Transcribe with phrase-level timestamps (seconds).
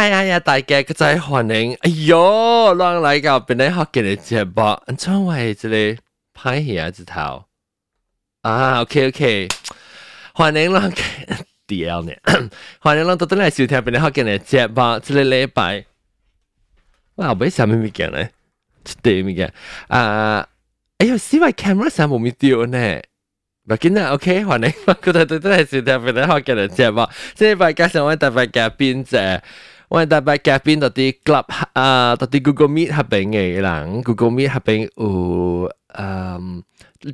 [0.00, 4.82] 哎呀呀，大家佢真系欢迎，哎哟，让嚟到边啲学嘅节目，
[5.16, 5.98] 因为这里
[6.34, 7.44] 拍戏啊，这头
[8.42, 9.48] 啊，OK OK，
[10.34, 10.92] 欢迎让
[11.66, 12.12] DL 呢，
[12.82, 15.84] 欢迎让到嚟收听边啲学嘅节目，这里礼拜，
[17.16, 18.30] 我后尾啥物物件咧？
[19.02, 19.52] 对物件
[19.88, 20.46] 啊，
[20.98, 23.00] 哎呦，视为 camera 上冇咪掉呢？
[23.68, 29.40] 唔紧要，OK，欢迎，佢哋都系收听边啲学嘅节目，即系大家想揾特别嘉宾啫。
[29.91, 36.63] 我哋拜嘉賓特啲 club 啊，特啲 Google Meet 合併嘅人，Google Meet 合併有嗯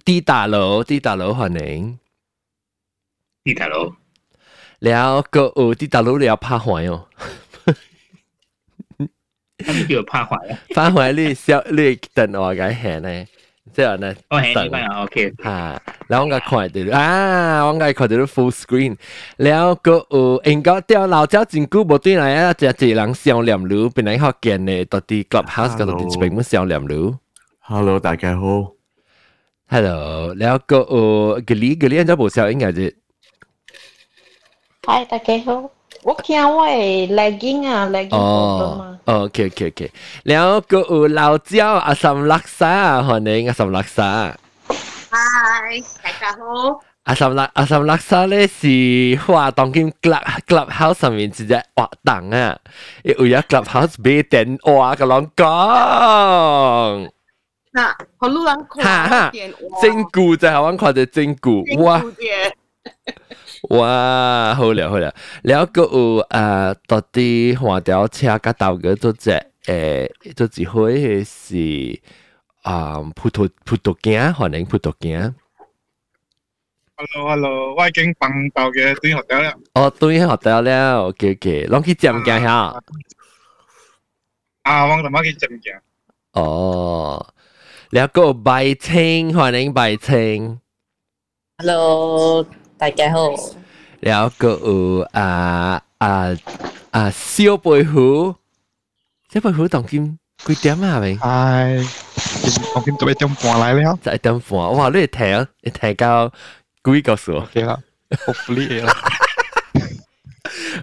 [0.05, 1.97] 啲大佬，啲大佬可能
[3.43, 3.95] 啲大佬，
[4.79, 7.07] 了個有啲大佬你要拍環哦。
[9.57, 10.59] 咁叫拍環啊？
[10.75, 13.25] 拍環你小你等我嘅係呢？
[13.77, 18.97] 之後咧，我係呢班啊，OK，嚇，然後我看到啊，我看到 full screen，
[19.37, 27.15] 然後個有應該掉老早真久無對嚟啊，只只人上念路，本來好見咧，到啲 clubhouse 嗰度啲全部上念路。
[27.59, 28.71] Hello，大家好。
[29.69, 32.95] Hello，然後個有個呢個呢，應該無少應該係。
[34.87, 35.76] Hi，大家好。
[36.07, 39.91] 我惊我的 legging 啊，legging 哦，OK OK OK，
[40.23, 44.33] 然后佮有老椒阿三拉沙啊，欢迎阿三拉沙。
[44.69, 46.79] Hi，大家好。
[47.03, 52.57] 阿三拉阿三拉沙咧是哇，当今 club club house 上面直接活动啊，
[53.03, 55.45] 有呀 club house 俾电话个人讲。
[57.73, 59.29] 那好多人看，
[59.81, 62.01] 真古在台湾看着真古哇。
[63.69, 65.13] 哇，好了好了，
[65.43, 69.31] 了个有呃，到底换条车甲豆哥做只
[69.65, 71.99] 诶，做几回是
[72.61, 73.01] 啊？
[73.15, 75.35] 葡萄葡萄干，欢迎葡萄干。
[76.95, 79.53] Hello hello，我已经帮豆哥对学掉了。
[79.73, 82.81] 哦，对学掉了，OK OK，拢去浙江下。
[84.63, 85.79] 啊，我他妈去浙江。
[86.33, 87.33] 哦，
[87.91, 90.59] 了个白青，欢迎白青。
[91.57, 92.45] Hello。
[92.78, 93.16] 大家好，
[94.00, 96.36] แล้วก็有啊啊
[96.90, 98.34] 啊小背虎，
[99.32, 100.98] 小背虎当今几点啊？
[101.00, 101.14] 咪？
[101.16, 101.86] 系，
[102.74, 103.98] 当今做一点半嚟了。
[104.02, 104.88] 就一点半，哇！
[104.88, 106.32] 你听，你听到
[106.84, 107.36] 几个数？
[107.38, 107.78] OK 啦，
[108.26, 108.92] hopefully 啦。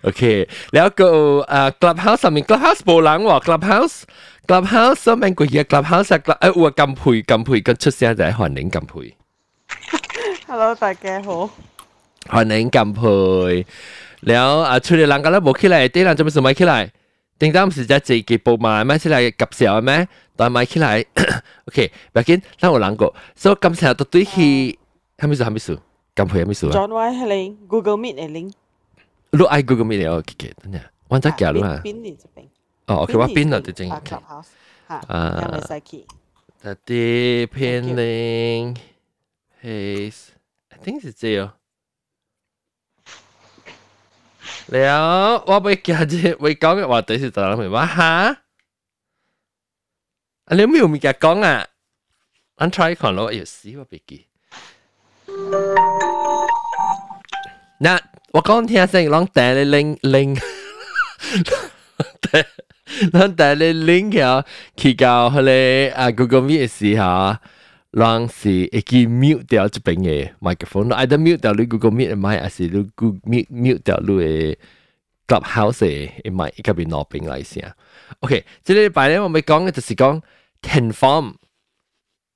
[0.04, 1.08] OK，แล้วก็
[1.52, 4.04] อ่า clubhouse 上面 clubhouse 冇人喎，clubhouse
[4.48, 9.14] clubhouse 上面个嘢 clubhouse 啊，诶我金培金培跟出声就系欢迎金培。
[10.48, 11.50] Hello，大家好。
[12.30, 13.66] 欢迎金培，
[14.22, 16.92] แล้ว啊，出嚟人家都冇起来，啲人做咩事咪起来？
[17.40, 18.98] 点解唔是只自己报埋咩？
[18.98, 20.08] 起来及时候咩？
[20.36, 21.04] 但咪起来，
[21.66, 24.78] OK，唔要紧，咱有人过，所以今次都对起，
[25.18, 25.80] 系咪数系咪数？
[26.16, 28.54] 金培系咪数啊 John Y 系零 Google Meet 系零。
[29.32, 31.82] 录 I Google Meet 哦，OK，等下，我再加录啊。
[31.84, 32.46] 边呢只边？
[32.88, 33.88] 哦，OK，我边度就正。
[33.90, 34.48] Clubhouse
[34.90, 36.06] 吓，啊，有咪使去？
[36.62, 38.76] 特啲 pinning
[39.64, 41.54] paste，I think 是这
[44.68, 48.38] 了，我被叫住会讲嘅话题是怎样明白哈？
[50.52, 51.68] 你有冇有咪嘅讲啊？
[52.58, 54.28] 我 try 看咯，要死我别记。
[57.80, 58.00] 嗱，
[58.32, 60.36] 我讲听声，啷带你拎拎，
[63.14, 67.38] 啷带你拎嘅，去到佢哋啊 Google Meet 嘅时候。
[67.94, 74.58] 让是会记 mute 掉这边嘅 microphone，你 either mute 掉你 Google Meet 嘅麦，还是你 Google mute mute 掉你嘅
[75.28, 77.74] Clubhouse 嘅麦，依家边攞边嚟先。
[78.20, 80.22] OK，这礼拜咧我咪讲嘅就是讲
[80.62, 81.34] Tenform，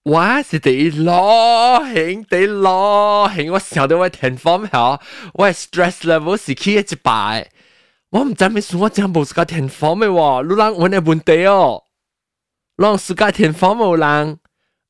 [0.06, 5.00] 我是第一攞兴第一攞兴，我想到我 Tenform 后，
[5.34, 7.48] 我 stress level 是起一百，
[8.10, 11.84] 我唔知咩事，我真冇自家 Tenform 嘅喎，你人揾嘅问题哦，
[12.78, 14.40] 让自家 Tenform 冇人。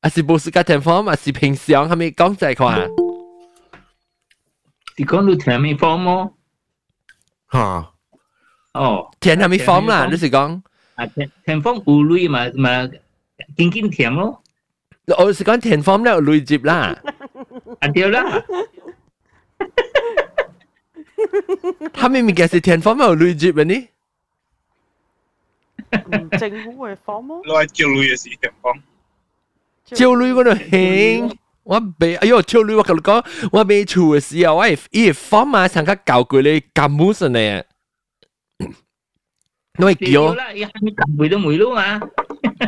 [0.02, 2.90] 还是冇时间听风，还是平常系咪讲就系看？
[4.96, 6.32] 你讲到听咩风么？
[7.52, 7.90] 吓！
[8.74, 10.06] 哦，听系咪风啦？
[10.10, 10.62] 你是讲？
[10.96, 12.88] 啊，听听风有泪嘛嘛，
[13.56, 14.42] 紧紧听咯。
[15.18, 16.96] 我是讲听风咧有泪接啦。
[17.80, 18.42] 啊对啦。
[21.92, 23.88] 他明明嘅是听风有泪接嘅呢？
[26.38, 27.34] 政府嘅风么？
[27.42, 28.80] 攞嚟照泪嘅是听风。
[29.88, 37.64] 照女嗰度兴，我未，哎呦，照女我同你讲，我未处嘅时候，我系伊方嘛上个教过你咁冇神嘅，
[39.78, 40.34] 我系叫。
[40.34, 41.98] 啦，伊还没教会都没咯嘛。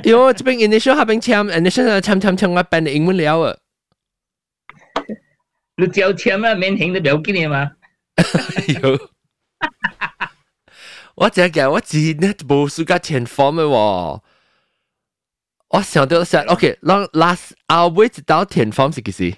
[0.03, 3.57] 哟，这边 initial 下边签，initial 签签签我变英文了啊。
[5.77, 7.71] 你只要签啦，免停都了紧嘅嘛。
[8.17, 9.09] 哟。
[11.17, 14.21] 我只嘅我自呢无暑假填 form 嘅喎。
[15.71, 19.37] 我想到想，OK，让 last hour 直到填 form 是几时？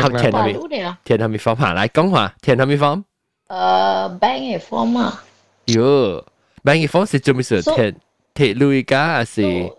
[0.00, 0.52] 好填系咪？
[0.52, 2.34] 大陆嚟啊，填系咪 form 下来讲话？
[2.40, 3.04] 填系咪 form？
[3.48, 5.24] 诶 bank 嘅 form 啊，
[5.66, 6.24] 哟，
[6.64, 7.60] bank 嘅 form 是做咩事？
[7.62, 7.96] So- 填
[8.34, 9.76] 铁路噶，还是 So-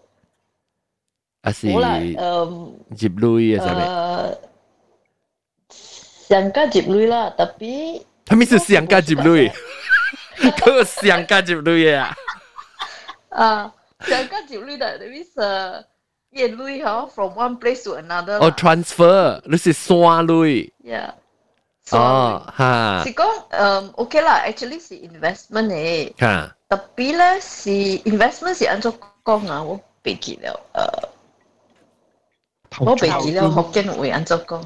[1.42, 3.88] 还是好啦，诶接路嘅系咪？
[3.88, 4.38] 诶，
[6.28, 9.36] 上家接女啦，特别他们是上架接路，
[10.38, 12.16] 佢上架接路嘅啊！
[13.38, 15.86] 啊，上家接女的，特别是
[16.31, 20.46] 夜女嗬，from one place to another 哦啦，transfer，你是山路，
[20.84, 21.12] yeah，
[21.92, 26.14] 哦，吓是讲诶 OK 啦，actually 是 investment 嚟。
[26.18, 26.56] 吓。
[26.70, 27.70] 特别咧是
[28.10, 28.92] investment 是按照
[29.24, 31.10] 讲啊，我背记了，诶、
[32.84, 34.60] 我背记了福建会按照讲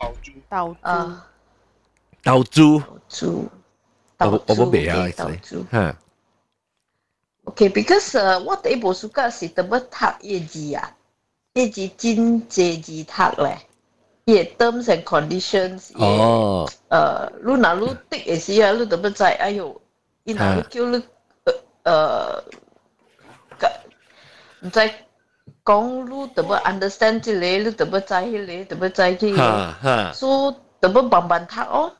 [0.00, 1.24] 投注投资啊，
[2.24, 3.48] 投资投资，
[4.18, 5.94] 我我投冇背啊资投，actually
[7.46, 7.48] 资。
[7.48, 9.96] 吓 OK，because、uh, 我第一部暑假是特别读
[10.26, 10.94] 业绩啊，
[11.54, 13.58] 业绩真济字读咧，
[14.24, 19.80] 伊嘅 terms and conditions，伊嘅哦，诶，你若你读嘅时啊，你特别知，哎呦，
[20.24, 21.04] 伊若你叫你诶
[21.84, 22.42] 诶，
[24.60, 24.90] 唔知
[25.64, 31.92] 讲你特别 understand 即个，你特别知迄个，特别知迄个，吓吓，所以特别慢慢读哦，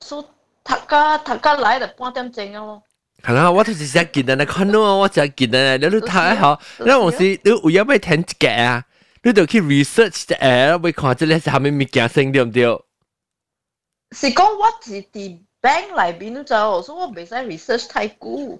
[0.00, 0.24] 所以
[0.64, 2.82] 读甲读甲来就半点钟咯。
[3.24, 8.84] 系啦，我就是想见人哋看到我就见人哋，你都睇下，你往时你有有咩听嘅啊？
[9.22, 12.62] 你就去 research 诶，会看即系系咪物件性对唔对？
[14.12, 18.16] 是讲我是伫 bank 内边就，所以我袂使 research 太久。
[18.18, 18.58] 我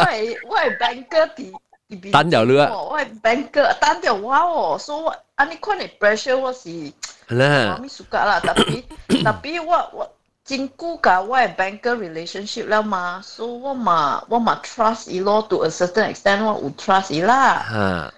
[0.00, 1.52] 系我系 banker 伫
[1.90, 2.10] 伫边。
[2.12, 6.92] 等咗你啊我系 banker 等咗我哦，所以我安尼款嘅 pressure 我是系
[7.30, 8.84] 我啦，咪暑假啦，特别
[9.24, 10.12] 特别我我
[10.50, 17.66] 真久甲我系 banker relationship 了嘛，所以我嘛我嘛 trust 伊咯，to a certain extent 我有 trust 伊啦，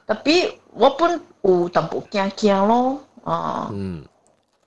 [0.06, 3.68] 吓，特别我本有淡薄惊惊咯，啊。
[3.72, 4.04] 嗯，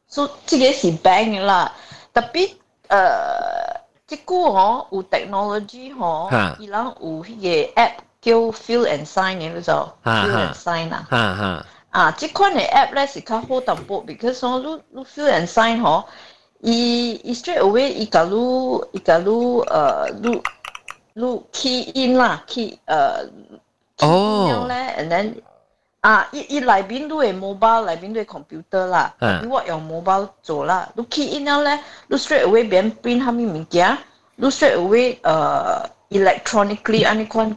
[0.07, 1.72] 所以即个是 bank 嘅啦，
[2.13, 2.54] 特别
[2.89, 7.36] 诶，即个吼有 technology 吼哈，伊人有迄
[7.75, 7.92] 个 app
[8.22, 9.74] 叫 Feel and Sign 嘅，你就
[10.04, 11.07] 哈 Feel 哈 and Sign 啊。
[11.12, 16.06] 吓吓，啊，即款嘅 app 咧是较好淡薄，because 吼你你 Feel and Sign 吼，
[16.60, 18.36] 伊伊 straight away 伊甲你
[18.94, 20.42] 伊甲你诶你
[21.13, 23.30] 你 key in 啦，key 诶
[23.98, 25.33] key 哦 in 了咧，and then
[26.01, 29.13] 啊，伊伊内边都系 mobile，内边都系 computer 啦。
[29.19, 33.98] 嗯你我用 mobile 做啦，你 key in 了咧，你 straight away 别人 print 下物物件，
[34.36, 37.56] 你 straight away 诶 electronically 安尼款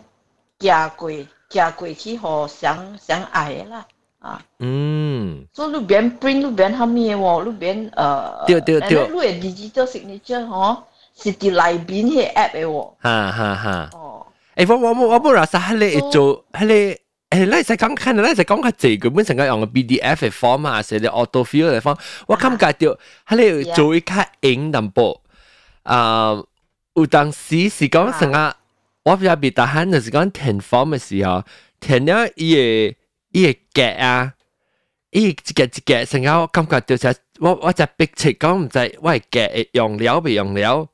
[0.59, 1.11] 寄过
[1.49, 3.87] 寄过去互想想爱嘅啦。
[4.19, 10.83] 啊，嗯，所以你别人 print 你别人下物嘅喎，你别人诶，对对对你系 digital signature 吼，
[11.17, 12.91] 是伫内边迄 app 嘅喎。
[13.03, 13.91] 吓吓吓。
[13.93, 14.27] 哦，
[14.57, 16.97] 诶，我我我我冇话晒喺你做喺你。
[17.31, 21.99] 诶，你使讲看，你使讲较济，佢本身个用个 PDF 嘅 form 啊，写啲 auto fill 嘅 form，
[22.29, 25.21] 我感觉到喺你做一较硬淡薄。
[25.83, 26.41] 啊，
[26.95, 28.55] 有当时是讲成个，
[29.05, 31.43] 我比较别大汉就是讲填 form 嘅时候，
[31.81, 32.97] 填了伊个
[33.39, 34.35] 伊个格啊，
[35.11, 40.89] 伊个一格一格，成个我感觉到就我我就逼切讲唔知我系格会用了未用了，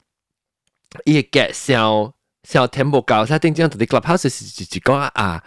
[1.05, 2.13] 伊个格上
[2.45, 5.43] 上填无够，所以顶阵同啲 clubhouse 是是是讲啊啊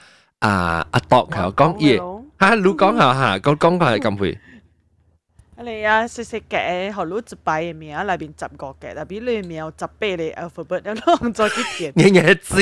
[0.91, 1.97] 啊度佢讲伊
[2.39, 4.39] 吓，你讲下吓，讲讲下系咁会。
[5.55, 11.93] 你啊，细细嘅，学攞一排嘅名，内边十个嘅，特别你名有十八个 alphabet，有两再去填。
[11.95, 12.55] 日日知，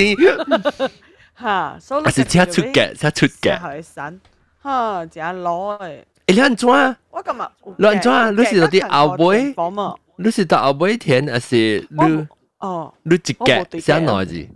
[1.41, 3.59] 吓，所以还是车出嘅，车出嘅。
[3.59, 4.19] 系散，
[4.63, 6.03] 吓，真攞嘅。
[6.27, 6.95] 诶，你安怎？
[7.09, 8.11] 我感觉有你安怎？
[8.11, 9.95] 嘅你是到啲后尾，讲嘛？
[10.17, 12.27] 你是到后尾填，还是你
[12.59, 14.47] 哦，你一格写哪字？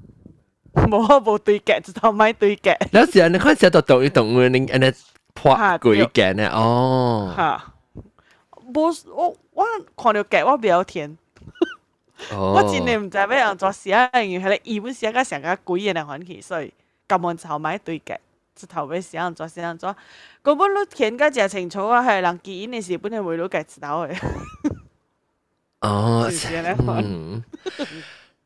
[0.74, 2.75] 冇冇对嘅，就头咪对嘅。
[2.91, 4.91] 有时你看写到动一动，你你安尼
[5.34, 6.48] 破鬼嘅呢？
[6.53, 7.63] 哦，吓，
[8.74, 9.65] 冇我我
[9.98, 11.17] 看到嘅，我比较甜。
[12.31, 16.74] 我真系唔知咩样做写，因为系你本写个成个鬼嘅嚟揾起，所以
[17.07, 18.17] 根本就买对嘅。
[18.55, 19.93] 就头尾写样做写样做，
[20.41, 24.17] 根本你填个真清楚啊，系人记忆嘅时本系会到嘅知道嘅。
[25.81, 27.43] 哦，是不是呢嗯。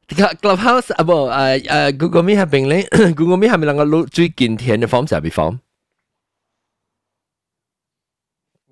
[0.10, 2.84] Clubhouse 啊，不，诶诶，Google Meet 下边咧，
[3.14, 5.60] Google Meet 下面两个录最近填嘅 form 系边 form？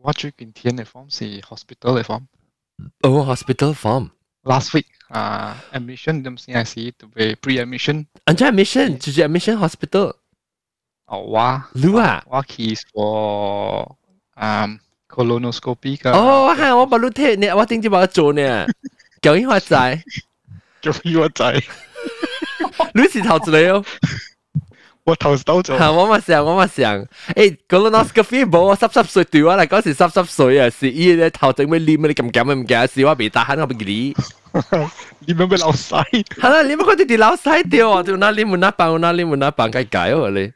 [0.01, 2.23] 我最近填嘅 form 是 hospital 嘅 form。
[3.01, 4.09] 哦，hospital form。
[4.43, 8.05] Last week 啊，admission 咁先系是to be pre-admission。
[8.25, 8.97] 安怎 admission？
[8.97, 10.15] 就是 admission hospital。
[11.05, 12.23] 哦，我你啊？
[12.27, 13.95] 我去 for
[14.35, 14.67] 啊
[15.09, 16.11] colonoscopy 嘅。
[16.11, 18.65] 哦，系我把你睇呢，我顶住把做呢。
[19.21, 20.03] 究竟我仔，
[20.81, 21.51] 叫依我仔，
[22.93, 23.85] 你是头一个哦。
[25.03, 25.77] 我头收咗。
[25.77, 25.89] 吓！
[25.91, 32.93] 我嘛想，我嘛想，诶，colonoscopy 冇我湿湿碎对我嚟嗰时湿湿碎啊，是伊咧头整咩黏啊，你咁减唔减？
[32.93, 34.15] 是我未打喊我唔记你。
[35.25, 36.03] 你咪咪老细。
[36.03, 40.51] 系啦，你咪嗰啲啲老细掉啊，就那你冇那办，那你冇那办计解哦你。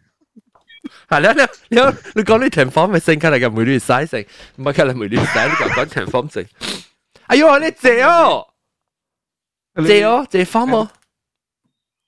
[1.08, 1.32] 系啦，
[1.70, 1.82] 你你
[2.16, 4.20] 你讲你田方咪升开嚟嘅每日晒成，
[4.58, 6.44] 唔系开嚟每日晒，你讲讲田方成。
[7.28, 8.46] 哎呦，你借哦，
[9.86, 10.86] 借哦，借方冇。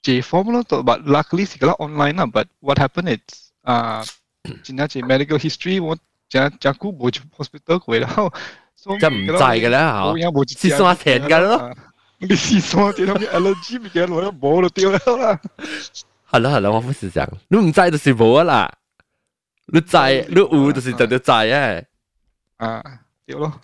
[0.04, 3.20] J form lo to but luckily sigala online na but what happened is
[3.64, 4.04] uh
[4.64, 5.96] chính chỉ medical history mo
[6.30, 8.08] cha cha ku bo hospital ko la
[8.76, 11.74] so 真唔制嘅啦我有冇试算下田㗎咯。
[12.20, 15.40] 你试算下田，有 allergy 咪嘅攞一冇就掉啦。
[16.30, 18.72] 系啦系啦，我不是讲，你唔制就是冇啦，
[19.68, 19.98] 你制
[20.30, 21.86] 你有就是就要制诶。
[22.58, 22.84] 啊，
[23.26, 23.62] 掉咯。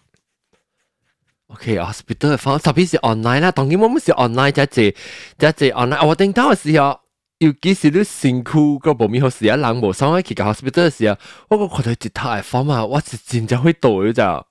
[1.53, 4.95] OK hospital 嘅方特别是 online 啦，当然我们是 online 即系
[5.38, 6.05] 即系 online。
[6.07, 6.99] 我顶到嘅时候，
[7.39, 11.17] 尤其是你辛苦个部面好时啊，人无爽去个 hospital 嘅时候，
[11.49, 14.45] 我个觉得一套嘅方啊，我是真正会倒就。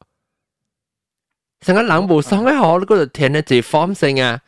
[1.60, 4.40] 成个人无爽嘅好，你嗰度填嘅字 form 性啊，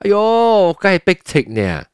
[0.00, 1.84] 哎哟，梗系逼切呢。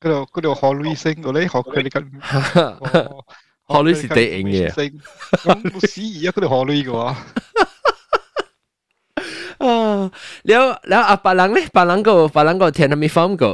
[0.00, 3.24] 嗰度嗰度学女性嗰啲学佢哋紧。
[3.66, 4.70] 学女是地影嘅。
[4.70, 7.16] 咁冇死而家嗰度学女嘅话。
[9.58, 9.66] 啊，
[10.48, 13.44] แล้วแล้วอ่ะปาลัง咧ปาลังก็ปาลังก็填咪 form 个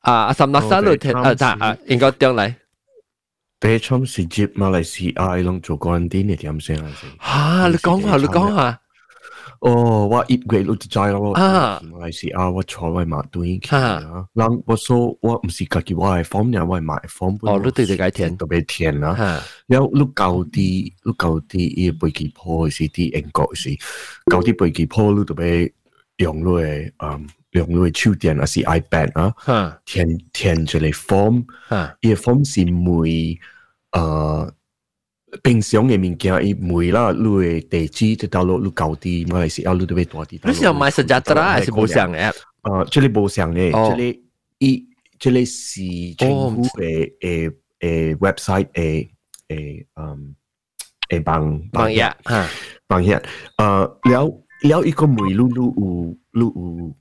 [0.00, 2.54] 啊สำนักสรุป填啊咋啊应该点嚟？
[3.60, 7.10] 第一场是接马来西亚拢做 quarantine 嘅点先系先。
[7.20, 7.68] 吓！
[7.72, 8.78] 你讲下，你讲下。
[9.60, 11.32] 哦，我一月都知咯。
[11.34, 17.38] 啊，马来西亚我坐位马对去啊，人我说我唔是家己我系 form 呢，我系买 form。
[17.42, 19.42] 哦，你对对解填，特别填啦。
[19.66, 23.70] 然后你旧啲，你旧啲伊飞机铺是啲英国是，
[24.30, 25.72] 旧啲飞机铺你特别
[26.18, 27.26] 用你嘅嗯。
[27.52, 31.44] 用你嘅手电还是 iPad 啊，填填一个 form，
[32.00, 33.38] 伊个 form 是每
[33.90, 34.50] 诶
[35.41, 40.39] 平常嘅物件，伊每啦，你嘅地址就到落你高啲馬來西亞，你都要大啲。
[40.43, 42.33] 你是要買實價得啦，還是無上 app？
[42.63, 44.19] 誒，這裡無上嘅，這裡
[44.59, 44.85] 伊
[45.19, 49.09] 這裡是政府嘅誒誒 website 誒
[49.47, 50.35] 誒嗯
[51.09, 52.49] 誒幫幫嘢嚇
[52.87, 53.21] 幫嘢
[53.57, 56.95] 誒了了一個每路路有路有。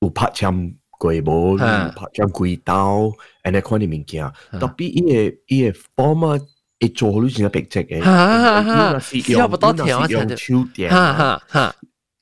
[0.00, 3.10] 有拍簽過無，拍簽幾刀，
[3.42, 4.30] 安尼款啲物件。
[4.60, 6.44] 特別伊個伊個 form 啊，
[6.80, 8.00] 會做你真係白隻嘅。
[8.02, 9.48] 哈哈哈！
[9.48, 10.90] 不到條啊，用手點。
[10.90, 11.74] 哈哈哈！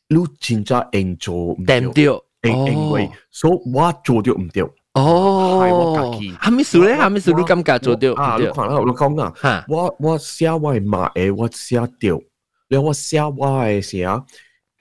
[0.08, 4.68] 你真正應做唔掂掉，因因為所以我做掉唔掉。
[4.94, 6.94] 哦，係咪數咧？
[6.96, 8.14] 係咪數你感覺做掉？
[8.14, 12.20] 啊，你看啦，我講啊，我我寫我嘅，我寫掉，
[12.68, 14.08] 然後我寫我係寫。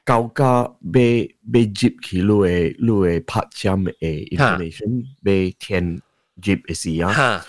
[0.06, 6.00] 高價被被接起路嘅路嘅拍針嘅 information 被填
[6.42, 7.42] 接嘅時啊，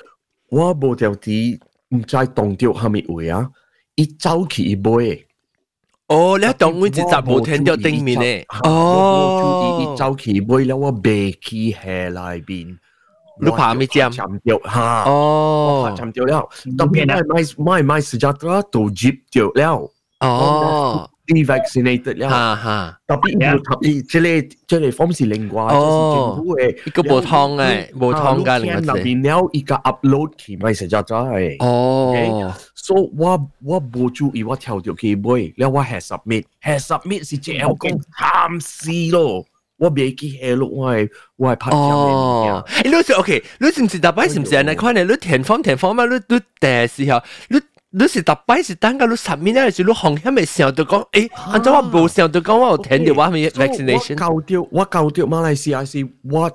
[0.50, 1.58] 我冇條啲
[1.89, 3.49] 唔知动掉系咪位啊，
[3.95, 5.25] 一走起一杯。
[6.07, 8.45] 哦，你当我只集冇听到顶面咧。
[8.63, 12.77] 哦，一走起一杯了，我背起下来边。
[13.41, 14.11] 你拍咪针？
[14.11, 15.03] 针掉吓。
[15.03, 19.91] 哦，拍针掉了，特别买买买买时间啦，都接掉了。
[20.19, 21.09] 哦。
[21.26, 39.44] devaccinated 了，特別要即係即係方式另外，政府嘅一個無通嘅無通嘅另外邊了一個 upload 去咪實在在係哦，所以我我冇注意我跳咗去買，了我 has submit，has submit 是 JL 講貪死咯。
[39.76, 45.02] 我袂记下咯，我系我系拍照哦，你是 OK，你是唔是大摆是唔是安尼款咧？
[45.04, 47.58] 你填方填方嘛，你你第时候你。
[47.93, 54.13] 你是特摆是等个你十面咧，是你红起咪想到讲，诶，按照我冇想到讲，我有填到我咪 vaccination。
[54.13, 56.45] 我搞掉，我搞掉马来西亚是我。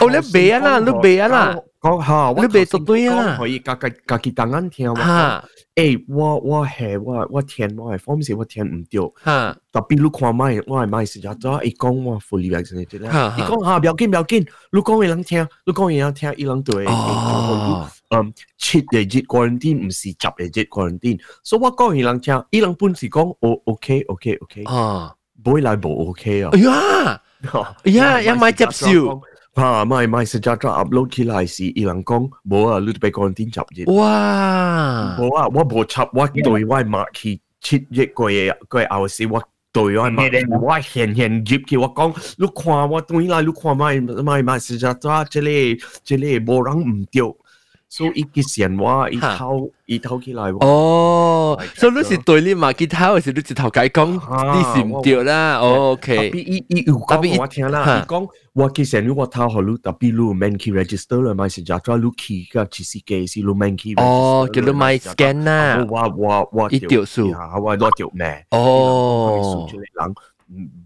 [0.00, 5.42] 哦，你背啊啦，你背啊啦，讲下，你背绝对啊，可以家家家己当眼听嘛。
[5.74, 9.10] 诶，我我系我我填我系方式我填唔掉。
[9.24, 13.08] 吓，特别你看买，我系买时就咗，伊讲我 fully vaccinated 咧。
[13.08, 16.84] 伊讲吓，唔要紧唔要紧，你讲伊人听，你讲伊人听，伊人对。
[18.12, 18.18] 哦。
[18.18, 26.50] 嗯，七日日 quarantine 唔是十日日 quarantine，所以我讲伊人听，伊人本是讲哦 OK OK OK，啊，唔会来冇 OK 啊。
[26.52, 27.22] 哎呀，
[27.84, 29.20] 哎呀，要买接受。
[29.56, 33.84] 吓，买买实在咗 upload 起来是伊人讲冇啊，你被 quarantine 十日。
[33.90, 35.16] 哇！
[35.18, 39.42] 冇啊，我冇插，我对我买去七日个嘢个后时我。
[39.70, 40.30] 对我买，
[40.62, 47.36] 我现现入去我讲，你看我对来，你看买买买实在咗，这里这里冇人唔掉。
[47.92, 50.58] 所以伊嘅线话伊哈偷伊偷起来喎。
[50.66, 55.56] 哦，系所以你是对你嘛吉他，还是你直头解讲啊你是唔对啦？
[55.60, 64.06] 哦特别，OK，伊伊有特别讲我听啦，哈伊讲我其实如果偷好你特别你免去 register 啦，咪是就咗你去个只是机是你免去 register 啦。
[64.06, 68.44] 哦，叫你买 scan 啦，我我我一条数啊，我攞条咩？
[68.50, 70.14] 哦数出嚟人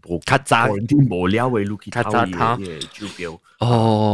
[0.09, 3.33] 无较早，啲无聊嘅你去偷较早偷嘢招标。
[3.59, 3.67] 哦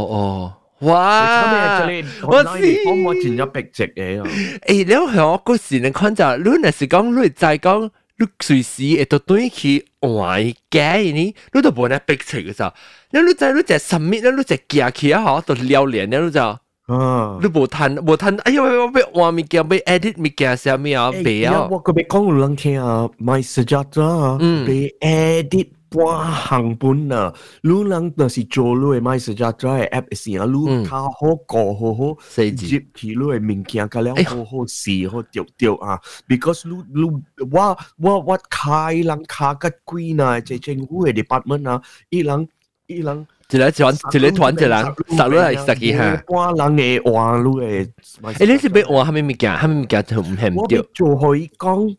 [0.09, 1.85] 哦， 哇！
[2.21, 4.29] 我我知，知帮我转咗壁直嘅啊！
[4.65, 12.73] 诶，你向我嗰时你看就，你若是讲你再讲，你随时会到对去换嘅呢，你都冇得逼出嘅就，
[13.11, 16.41] 你你就你就 submit 你就寄去啊，嗬，就撩连你就。
[16.41, 21.11] 啊你无趁无趁，哎呀，我要换物件，要 edit 物件，啥物啊？
[21.11, 21.67] 袂啊！
[21.69, 37.09] 我个别讲有人听啊，买实质啊，嗯被 edit 半行本啊，你人就是做你嘅买实质嘅 app 时啊，你卡好个好好，四字接起你嘅物件个了好好试好掉掉啊，because 你你
[37.51, 42.47] 我我我开人卡个贵呢，即政府嘅 department 啊，伊人
[42.87, 43.27] 伊人。
[43.51, 46.23] 一个团一个团一人，十落来十几下。
[46.27, 49.55] 半人嘅话，你嘅诶，你是要换虾米物件？
[49.57, 50.89] 虾米物件就唔系唔我对俾。
[50.93, 51.97] 做可以讲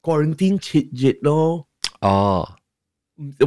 [0.00, 1.66] quarantine 七日咯。
[2.00, 2.48] 哦，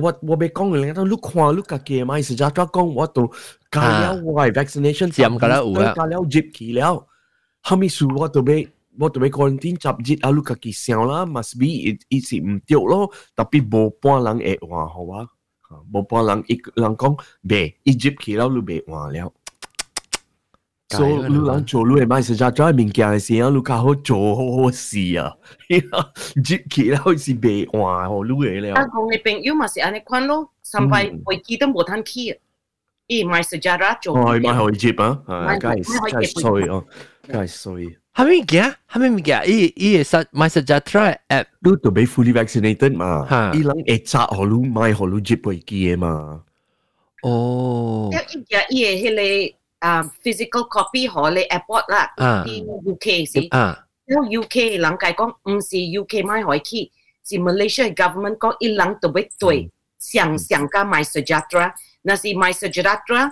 [0.01, 3.31] 我我俾讲嘅，你看你家己买实在讲我都
[3.71, 7.07] 加了我系 vaccination，占加了有啊加了接期了，
[7.61, 8.67] 后面数我都俾
[8.99, 15.25] 我都俾 quarantine 十日啊，你家己想啦，must be 伊伊是唔对咯，特别无半人会换好啊，
[15.93, 19.31] 无半人一人讲未，伊接期了你未换了。
[20.89, 25.33] 所以你人做你嘅买实在做物件嘅时候，你较好做好好事啊！
[26.43, 28.75] 接期了是未换好你嘅了。
[28.75, 32.37] 香港嘅朋友嘛是安尼款咯，三摆飞机都冇通去啊，
[33.07, 34.17] 伊买 sejarah 做。
[34.17, 36.85] 哦，买可以接啊，系，买梗系买可以梗系接衰哦，
[37.27, 37.97] 梗系衰。
[38.13, 38.75] 虾米物件？
[38.91, 39.41] 虾米物件？
[39.49, 41.45] 伊伊会实买实只 try app。
[41.61, 46.41] 你都俾 fully vaccinated 嘛吓，伊人会扎互你买互你接飞机嘅嘛。
[47.23, 53.47] 哦一一日伊嘅迄个 啊 physical copy 互你 airport 啦，啊啲 UK 是。
[53.49, 56.91] 啊，因为 UK 嘅人讲讲唔是 UK 买可以去，
[57.23, 61.71] 是 Malaysia 嘅 government 讲伊人特别对上上加买 sejahtera，
[62.03, 63.31] 那是买 sejahtera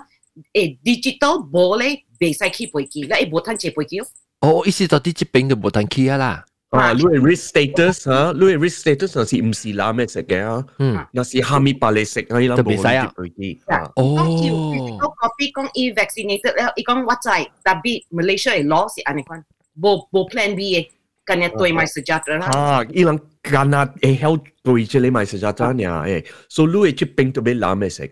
[0.52, 4.00] 诶 digital 冇咧袂使去飞机，咧伊无通坐飞机。
[4.40, 6.44] 哦，意思就啲疾病就冇得去啊啦。
[6.70, 10.64] 啊，你嘅 risk status 吓，你嘅 risk status 那是唔是揽咩食嘅啊？
[10.78, 12.40] 嗯，那是虾米白你食啊？
[12.40, 13.90] 伊人就袂使啊冇接飞机啊。
[13.96, 19.44] 讲伊有 physical copy 讲伊 vaccinated 了，伊讲我知，但系 Malaysia 嘅 law 是安尼款，
[19.82, 20.88] 无无 plan B 嘅，
[21.26, 22.46] 今日对买 sejahtera 啦。
[22.46, 28.08] 啊，伊人间啊会晓对住你买实在真呀，诶，所以你嘅接病都俾揽咩食？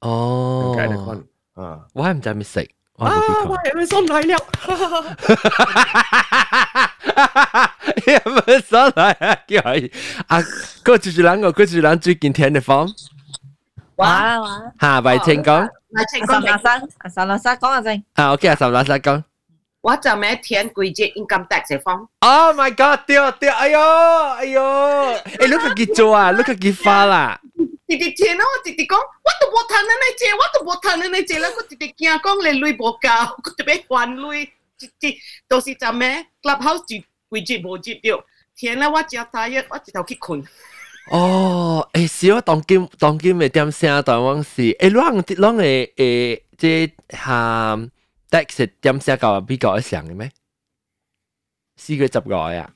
[0.00, 1.16] 哦，解得款
[1.54, 1.86] 啊。
[1.94, 2.68] 我系唔知咩食。
[2.96, 4.38] 我啊，冇我系咪心嚟了？
[8.06, 9.38] 有冇所谓啊？
[9.46, 9.92] 叫佢
[10.28, 10.38] 啊，
[10.84, 12.88] 嗰住住两个，嗰住两最近听嘅风
[13.96, 14.48] 哇哇，
[14.80, 18.04] 吓，为情讲来请阿三讲阿三，阿三阿三讲下先。
[18.14, 19.22] 啊，OK 啊，十拉萨讲。
[19.82, 22.08] 我就咩填几只 income tax 嘅方。
[22.20, 23.00] Oh my god！
[23.06, 24.62] 掉掉，哎呦哎呦！
[24.62, 26.30] 诶，你佢几做啊？
[26.30, 27.40] 你佢几花啦？
[27.88, 34.46] 直直填咯，我直直讲，我都冇谈你借，我都冇谈你借啦，我直直惊讲你累无够，我特别还累，
[34.78, 35.14] 直直
[35.48, 38.24] 到时就咩 clubhouse 接会接无接掉，
[38.56, 40.42] 填啦我只大一，我直头去困。
[41.10, 47.76] 哦，诶，是我当今当今嘅点声台湾是，诶，啷啷嘅诶，即下
[48.30, 50.30] tax 点声够比较一上嘅咩？
[51.76, 52.70] 四个十个啊，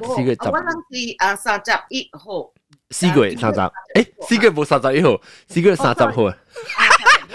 [0.00, 2.52] 四个十我谂是啊三十一号。
[2.90, 3.72] 四个月三十，诶，
[4.28, 6.36] 四个月冇三十一号，四个月三十号啊！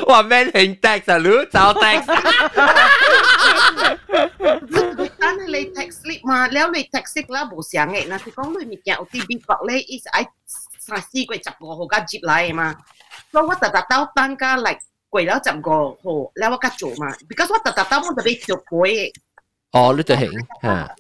[0.08, 2.04] 哇，man 兴 tax 啊，你找 tax。
[5.18, 10.28] 但系你 tax slip 嘛，แล้ว你 tax slip 啦冇上嘅，嗱是讲你物件有啲美国咧，伊是爱
[10.78, 12.76] 三四个十五号甲接来嘅嘛，
[13.32, 14.78] 所以我特特兜单家嚟
[15.10, 15.62] 过咗十五
[16.04, 19.12] 号，แล้ว我甲做嘛，because 我特特兜我特别做过嘅。
[19.72, 20.32] 哦，你就兴
[20.62, 20.96] 吓。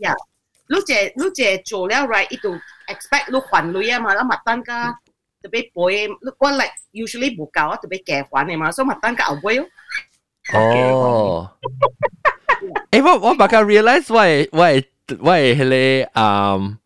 [0.72, 2.50] 你姐你姐做了 right，伊就
[2.86, 4.94] expect 你還你啊嘛，你咪等噶
[5.42, 9.66] 特別背，我 like usually 唔夠啊，特別夾還你嘛，所以咪等噶後背咯。
[10.54, 11.50] 哦，
[12.92, 14.82] 誒我我把佢 realize why why
[15.18, 16.76] why hể um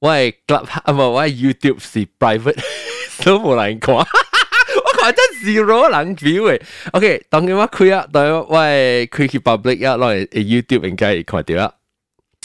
[0.00, 2.58] why club 啊唔係我係 YouTube 是 private
[3.24, 3.94] 都冇人講。
[3.96, 6.62] 我真 zero 人 view 誒
[6.92, 11.74] ，OK，當佢我開啊，當我開去 public 啊，攞嚟 YouTube 應該係看到啊。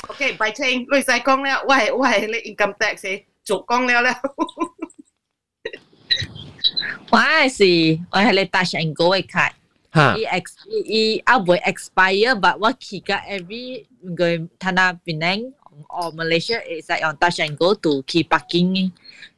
[0.08, 4.14] OK，拜清，你使讲了，我系我系你 income tax 嘅做讲了了。
[7.10, 9.52] 我系是我系你 touch and go 嘅卡，
[9.90, 10.44] 哈伊 ex
[10.84, 15.52] 伊啊袂 expire but 我去甲 every 个 Tanah Penang
[15.88, 18.92] or Malaysia is like on touch and go to 去 parking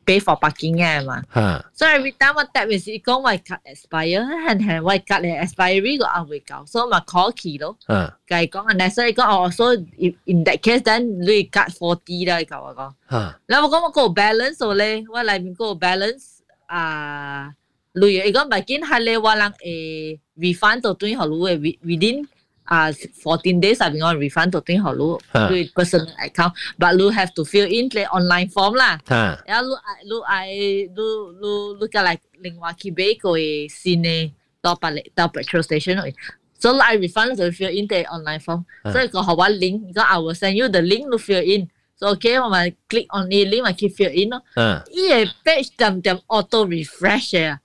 [0.06, 1.22] pay for parking 嘅嘛。
[1.28, 7.76] 哈 So every time 我 tap 嘅时讲我卡 expire，系系我卡咧 expiry 个啊会搞，所以咪 call 佢咯。
[7.86, 12.92] 哈计讲啊，所以讲哦，所以 in in that case then 你卡 forty 啦，讲我讲。
[13.06, 17.52] 哈然后我讲我个 balance 咧，我里面个 balance 啊，
[17.94, 22.26] 类如果唔系见系你话人诶 refund 到对学路嘅 within
[22.64, 28.48] 啊 fourteen days 入边我 refund 到对学路哈对 personal account，but you have to fill in 你 online
[28.50, 29.00] form 啦。
[29.06, 29.66] 哈然后
[30.04, 30.54] 你你爱你
[30.86, 34.30] 你你个嚟另外去买个新嘅
[34.60, 36.14] 到百到 petrol station 去。
[36.60, 38.64] So I refund to fill in the online form.
[38.82, 41.68] 啊所以个学话 link，个 I will send you the link to fill in.
[41.98, 44.42] So OK，我咪 click on 呢 link 咪去 fill in 咯。
[44.54, 45.14] 哈伊个
[45.50, 47.58] page 点点 auto refresh 嘅，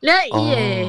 [0.00, 0.36] 你伊个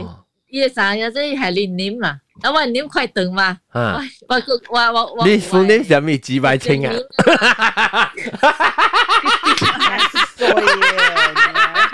[0.10, 3.58] 哦 伊个啥嘢即系你 name 啦，因为 name 快等嘛。
[3.70, 4.36] 哈我
[4.70, 5.28] 我我我我。
[5.28, 6.18] 你 full name 系咩？
[6.20, 6.94] 几百清啊？
[10.38, 11.90] 衰啊！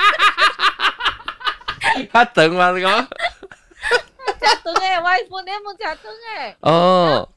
[2.11, 2.71] 他等嘛？
[2.71, 3.07] 你讲食
[4.63, 6.55] 等嘅，我 full name 冇食等嘅。
[6.61, 7.27] 哦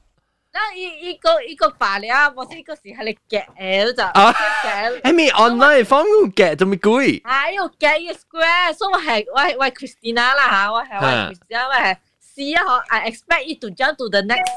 [0.55, 4.31] 那一一个一个罢了，我是一个是系你夹诶就啊
[4.63, 5.01] 夹。
[5.01, 7.21] 系咪 online 方面嘅做咩贵？
[7.23, 11.97] 还有夹一 square，所以我系我系我系 Christina 啦吓，我系我系啊 Christina，我系
[12.35, 14.51] 试啊嗬，I expect it to jump to the next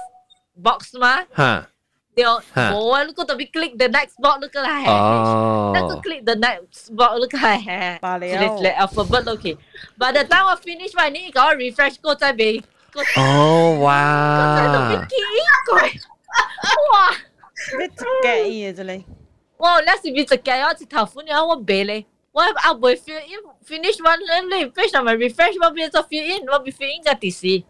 [0.62, 1.66] box 嘛，哈
[2.14, 4.86] 对，啊冇啊，你个特别 click the next box，你个系。
[4.90, 7.98] 哦那个 click the next box，你个系。
[8.00, 8.26] 罢了
[8.60, 13.78] 你 alphabet 都 OK。But the time 我 finish 完，你搞 refresh 过再俾， 过哦
[14.56, 15.06] 再特别哇！
[15.06, 15.14] 几
[15.66, 15.74] 贵，
[16.92, 16.94] 哇！
[17.78, 17.84] 你
[18.28, 19.04] 嘅嘢啫你。
[19.58, 19.80] 哇！
[19.80, 27.64] 你是咪直计我直头款嘅我俾你，我阿未 fill in finish one 你你 refresh 同埋 refresh 我变咗 fill in，我变 fill in 嘅电视。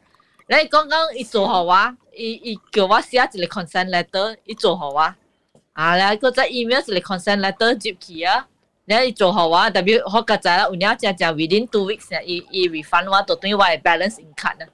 [0.48, 5.16] 你讲讲伊做好啊，伊伊叫我写一个 consent letter，伊做好啊。
[5.72, 8.46] 啊，你个只 email 一个 consent letter 接去啊。
[8.84, 14.68] 你伊做好啊，特别我个仔啦，有鸟只只 within two weeks 啊，伊伊 refund 我到等于我系 balance in card 啊。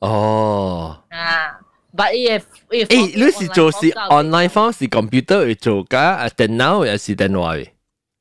[0.00, 1.58] 哦，啊，
[1.96, 7.70] but 伊嘅伊诶，你是做是 online 方是 computer 去做㗎，啊电脑又是电话嘅。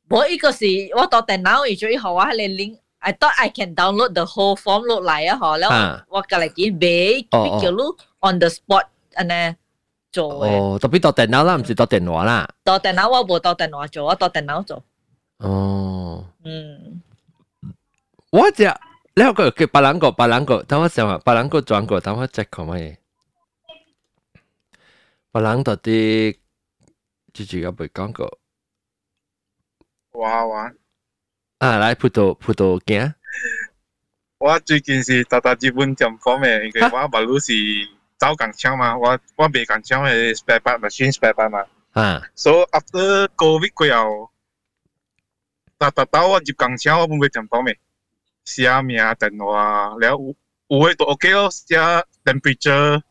[0.09, 7.77] 我一个是我到电脑而做以后，我系你 link。I thought I can download the whole form 落嚟啊，嗬，แล้ว 啊我隔嚟见俾哦俾叫你
[8.21, 9.55] on the spot 安尼
[10.11, 10.47] 做嘅。
[10.49, 12.49] 哦，特别到电脑啦，唔是到电话啦。
[12.63, 14.81] 到电脑我冇到电话做，我到电脑做。
[15.37, 17.01] 哦，嗯，
[18.31, 18.63] 我只
[19.15, 22.97] 你有个嘅别人个别人个，等我想下，别人个转个，等我 check 个乜嘢。
[25.31, 26.39] 别人到底
[27.33, 28.39] 自己个未讲过
[30.11, 30.71] 哇哇！
[31.59, 33.13] 啊，来葡萄葡萄镜
[34.37, 37.53] 我最近是搭搭日本店方面，因为我马路是
[38.17, 41.65] 走港枪嘛，我我卖港枪系 spare part machine spare part 嘛。
[41.91, 44.29] 啊 So after COVID 过后，
[45.77, 47.77] 搭搭到我入港枪，我本卖店方面
[48.45, 48.55] 写
[48.87, 49.51] 名电话，
[50.01, 50.15] แล้ว
[50.69, 51.77] 有嘅都 OK 咯，写
[52.25, 53.01] temperature，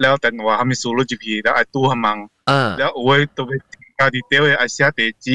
[0.00, 2.18] แล้ว电话系咪输入入去，แล้วไอ้ตู้系มั่ง
[2.50, 3.50] 啊แล้ว有嘅都会
[3.98, 5.26] 加 detail 嘅，ไอ้写地址，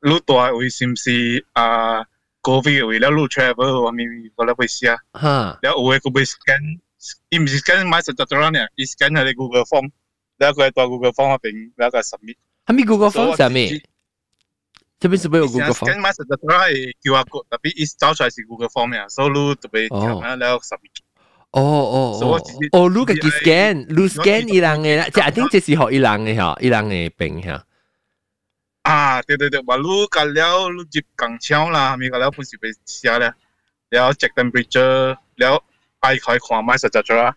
[0.00, 2.06] 路大位是唔是啊？
[2.46, 4.00] COVID 嘅位，แล้ว路 travel 我咪
[4.36, 4.96] 我咧会写。
[5.12, 6.62] 哈แล้วโอ้ยกูไปสแกน
[7.32, 9.86] อีมสแกนมาสัจจราเนี่ยอีสแกน喺 Google Form
[10.38, 13.42] แล้วก็ตัว Google Form มาเป็นแล้วก็ submit 系咪 Google Form 上
[14.95, 15.87] tapi sebab Google Form.
[15.91, 16.71] Scan masa dah try
[17.03, 19.05] QR code tapi is tahu try si Google Form ya.
[19.11, 21.03] So lu tapi kena lewat submit.
[21.55, 22.35] Oh oh oh
[22.75, 27.63] oh lu cái scan lu scan 伊人嘅啦，即係 I think 即係學伊人嘅嚇，伊人嘅病嚇。
[28.83, 33.33] 啊，對對對，話 lu 隔了 lu 接近槍啦，咪隔了不是被寫咧，
[33.91, 35.63] 了 check temperature，了
[36.01, 37.35] 係可以看埋實質咗啦。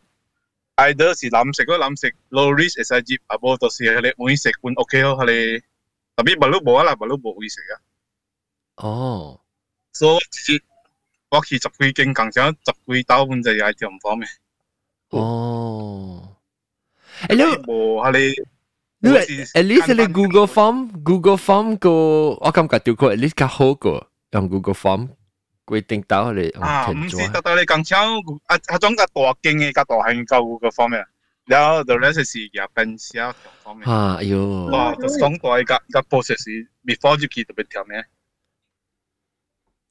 [0.77, 5.63] Either 是藍色嗰藍色 low risk 係接，啊，冇到時佢哋每食半 OK 咯，佢哋。
[6.18, 7.74] 特别马路无啊啦，马路无会食啊。
[8.78, 9.40] 哦，
[9.94, 10.64] 所以我直接
[11.30, 14.30] 我去十几间工厂，十几刀本就系条唔方便。
[15.10, 16.36] 哦，
[17.30, 18.12] 诶你无系
[19.00, 21.90] 你，你我是 at least 你简单 Google Form，Google Form 个
[22.42, 25.10] 我感觉条个 at least 较好个，用 Google Form
[25.66, 27.26] 规定到你用啊，唔填咗。
[27.26, 28.18] 是得到你工厂
[28.48, 30.90] 啊啊种个大间嘅个大型够个方
[31.48, 33.88] 面，然后 the rest 是入边小条方面。
[33.90, 38.06] 啊，哎呦，哇，就讲大个个 process before 入去特别条咩？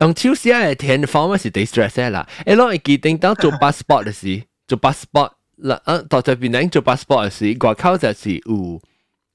[0.00, 2.28] 用手写嘅填 form 是 distress 嘅啦。
[2.44, 8.82] 诶，攞会记定到做 passport 嘅时，做 passport 啦，啊，到这边嚟做 passport 嘅时，外口就是有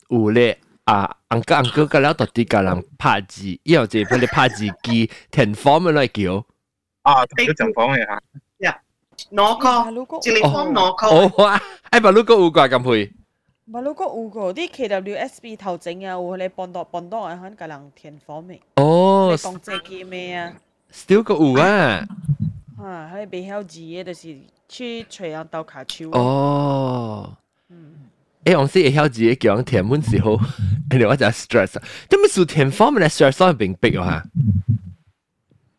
[0.09, 6.45] 有咧啊，安哥安哥个了到底个人拍字，以后就俾你拍字机填 form 嚟叫。
[7.03, 8.21] 啊，特别条方面吓。
[9.31, 11.61] 攞马 call，路个一个 form 攞哦 call，哇！
[11.89, 13.11] 哎，把路个有挂咁配，
[13.71, 20.53] 马路个有个啲 KWSB 头整啊，有你帮到帮到啊，可能个人填 form 嘅，哦你讲这个咩啊？
[20.93, 22.05] ，still 个有啊，
[22.81, 24.37] 啊，佢未晓字嘅，就是
[24.69, 26.09] 去吹人斗卡手。
[26.11, 27.33] 哦。
[27.69, 27.95] 嗯，
[28.45, 30.37] 诶，我先会晓自己叫人填满时候，
[30.89, 34.29] 诶，我就 stress 啊，点解数填 form 咧 stress 系并逼啊吓？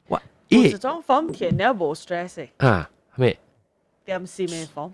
[0.09, 3.39] 哇，有咦一种 form 填了无 stress 嘅，啊 咩？
[4.05, 4.93] 点是咩 form？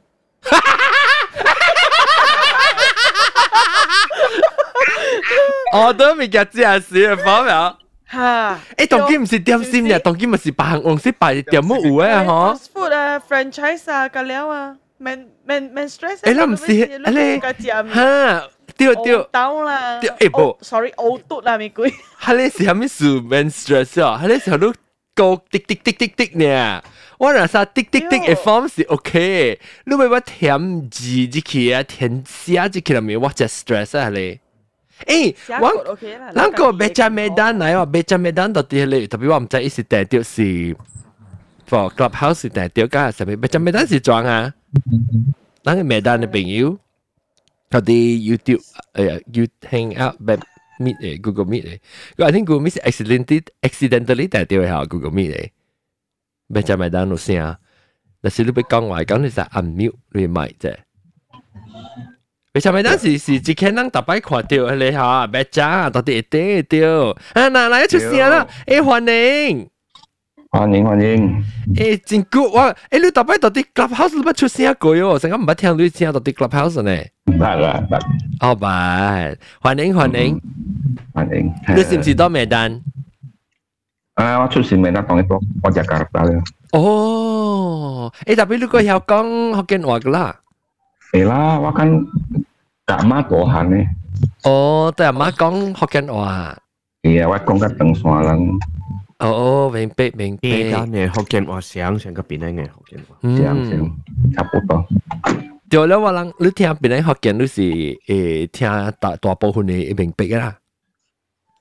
[5.73, 7.77] 我都未夹知啊，事嘅 form 啊！
[8.11, 8.61] 吓！
[8.77, 12.57] 诶，当机唔是点心嘅，当机咪是白红色白点乜有嘅嗬？
[12.57, 16.19] fast food 啊，franchise 啊，个了啊，免免免 stress。
[16.21, 19.29] 诶，你唔是，诶你个字啊，吓，对对。
[19.33, 19.99] 到啦。
[20.01, 21.93] 对诶不，sorry，呕吐啦，咪鬼。
[22.23, 24.21] 佢咧是虾米事 menstress 啊？
[24.23, 24.73] 佢咧时候都
[25.15, 26.83] 高滴滴滴滴滴呢。
[27.19, 34.39] 我若啥滴滴滴嘅 form 是 OK，你咪我填字入去啊，填写入去入面，我就 stress 啊你。
[35.07, 36.33] 诶，我 OK 啦。
[36.35, 40.43] 咱个别只名单嚟话，别只名单到底系特别我唔知意思定掉是，
[41.69, 43.37] for clubhouse 定掉加系咩？
[43.37, 44.55] 别只名单是装啊？
[45.65, 46.79] 咱个名单嘅朋友，
[47.71, 48.63] 嗰啲 YouTube
[48.95, 50.41] 诶 You Hangout 别
[50.79, 51.79] Meet 诶 Google Meet 诶，
[52.19, 55.51] 我 I think Google Meet 是 accidentally accidentally 定掉系 Google Meet 诶，
[56.49, 57.57] 别只名单有声，
[58.21, 60.75] 但是你俾讲话讲你就 unmute 你咪啫。
[62.55, 67.51] 为什么当时是只看人特别看到你吓，别讲到底一定会到啊！
[67.51, 68.47] 嗱，嚟出声啦！
[68.67, 69.01] 诶，欢
[69.49, 69.69] 迎，
[70.53, 71.45] 欢迎欢迎，
[71.75, 72.71] 诶，真 good 哇！
[72.91, 75.19] 诶，你特别到底 clubhouse 你不出声过哟？
[75.19, 76.93] 成日唔捌听你声到底 clubhouse 呢？
[77.27, 77.99] 唔系啦，唔系，
[78.39, 80.41] 哦，唔欢迎欢迎，
[81.13, 81.53] 欢迎。
[81.77, 82.81] 你是唔是多名单？
[84.19, 86.43] 啊，我出线未得当一个，我就加入到啦。
[86.73, 90.37] 哦，诶，特别你个晓讲福建话噶啦？
[91.13, 92.07] 系啦，我跟
[92.87, 93.85] 阿妈大汉呢。
[94.45, 96.57] 哦，对阿妈讲福建话。
[97.03, 98.59] 系啊，我讲紧长沙人。
[99.21, 100.49] 哦，明白明白。
[100.49, 103.91] 简单嘅福建话想成个边嘅福建话，这样这样，
[104.35, 104.85] 差不多。
[105.71, 108.69] 对了，我人你听边个福建，你是诶听
[109.01, 110.55] 大大部分嘅明白啦。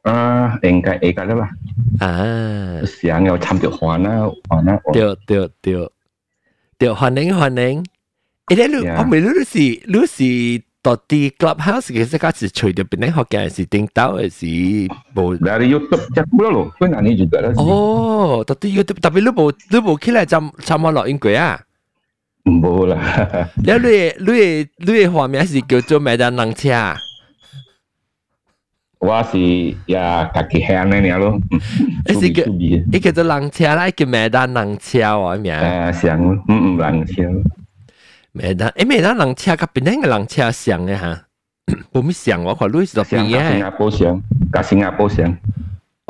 [0.03, 1.49] 啊，应该应该啦。
[1.99, 4.79] 啊，想要参照换啦，换啦。
[4.91, 5.89] 对对对
[6.77, 7.83] 对，欢迎欢迎。
[8.47, 9.57] 诶，你我未你是
[9.87, 14.45] 你是到啲 clubhouse 其实家是除咗边个福建是顶到嘅是
[15.15, 15.37] 冇。
[15.37, 17.55] Dari YouTube chat pula loh, pun ni juga lah.
[17.55, 21.61] Oh, tapi YouTube tapi lu mau lu mau kira jam sama lo in 啊？
[22.43, 22.99] 冇啦。
[23.55, 26.93] 你你你你嘅画面是叫做咩单能车？
[28.99, 29.37] 我是
[29.87, 31.37] 呀kaki hand ni lo.
[32.05, 35.53] 你是叫你叫做能车啦，叫咩单能车喎名？
[35.53, 37.23] 诶，上嗯嗯能车。
[38.31, 38.69] 咩单？
[38.71, 41.25] 诶咩单能车甲边啲嘅能车上嘅吓？
[41.91, 43.49] 冇咩上我看你是到边嘅？
[43.51, 44.21] 新加坡上，
[44.53, 45.37] 甲新加坡上。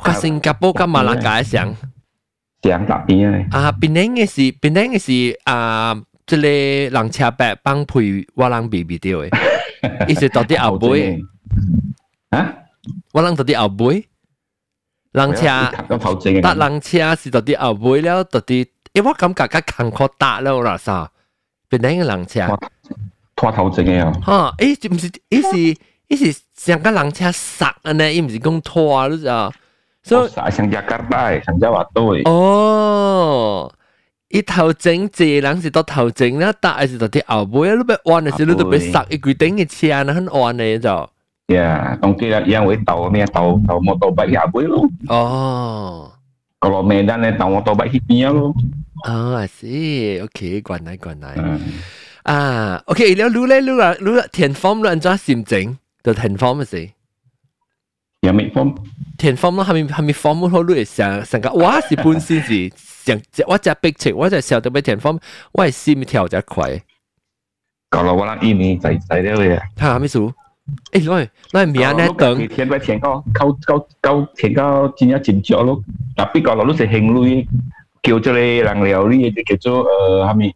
[0.03, 1.75] 甲新加坡甲马来加上。
[2.61, 3.55] 上搭边嘅。
[3.57, 5.95] 啊，边啲嘅是边啲嘅是啊，
[6.27, 9.29] 即系能车白帮配我人 B B 掉嘅，
[10.07, 11.19] 意思到啲后背。
[12.29, 12.53] 啊？
[13.13, 14.07] 我人到啲后背。
[15.13, 15.45] 人车，
[16.41, 21.11] 搭人车是到啲后背了，到啲，因为我感觉较艰苦搭了啦，啥？
[21.69, 22.59] 边啲嘅人车？
[23.35, 24.11] 拖头整嘅啊！
[24.23, 29.53] 哈，诶，唔是，伊是，伊是成个人车塞啊呢，伊唔是讲拖啊，你知道？
[30.01, 32.23] 所以上 Jakarta，上 Jawa 都会。
[32.25, 33.71] 哦，
[34.29, 41.09] 伊头整字人是到头整啦，搭系是到啲后背，你别弯嘅时，你都别塞一句顶嘅车，那很弯嘅就。
[41.47, 44.87] Ya, tongki yang wei tahu ni tahu tahu motorbike apa lo.
[45.11, 46.07] Oh.
[46.61, 48.55] Kalau Medan ni tahu motorbike hippie lo.
[49.03, 50.21] Oh, I see.
[50.23, 51.59] Okay，原来原来。
[52.23, 55.77] 啊，OK，แล้วรู้เลยรู้ละรู้ละ填 form 了，安怎心情？
[56.01, 56.89] 就填 form 是。
[58.21, 58.77] 有咩 form？
[59.17, 60.63] 填 form 咯，系咪系咪 form 好？
[60.63, 62.71] 你系成成个，我是本身是
[63.03, 65.19] 成，我只逼切，我就想到俾填 form，
[65.51, 66.81] 我系心跳就快。
[67.91, 69.61] Kalau orang ini saya saya dia ya.
[69.77, 70.17] 吓咩事？
[70.91, 72.47] 诶，攞攞名咧等。
[72.47, 75.83] 填咪填到够够够填到真系真少咯。
[76.15, 77.45] Tapi kalau lu sehing lu
[78.01, 80.55] 叫咗你人料呢就叫做诶系咪？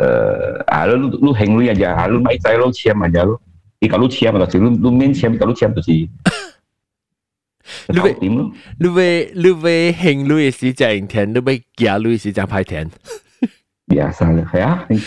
[0.00, 0.86] 诶啊！
[0.86, 3.40] lu lu heng lu aja, lu mai sai lu 签咪就咯。
[3.80, 6.08] 你kalau lu 签咪就是 lu lu 面签，kalau lu 签就是。
[7.88, 8.16] 你会
[8.78, 12.88] 你会你会兴你时就用填，你会假你时就派填。
[13.87, 14.23] 边样事
[14.57, 14.85] 呀？
[14.89, 14.97] 呢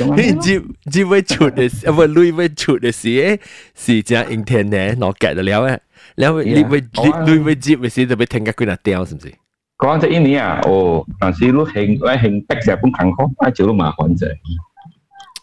[0.41, 3.41] 件呢位出的事，唔系呢位出的事，
[3.75, 5.77] 系真系应天呢，我改得了啊。
[6.15, 9.35] 两位呢位呢位，唔系听架鬼人屌，是不是？
[9.81, 14.27] 讲真一年啊，哦，但是你行喂行得上咁坎坷，嗌住都麻烦仔。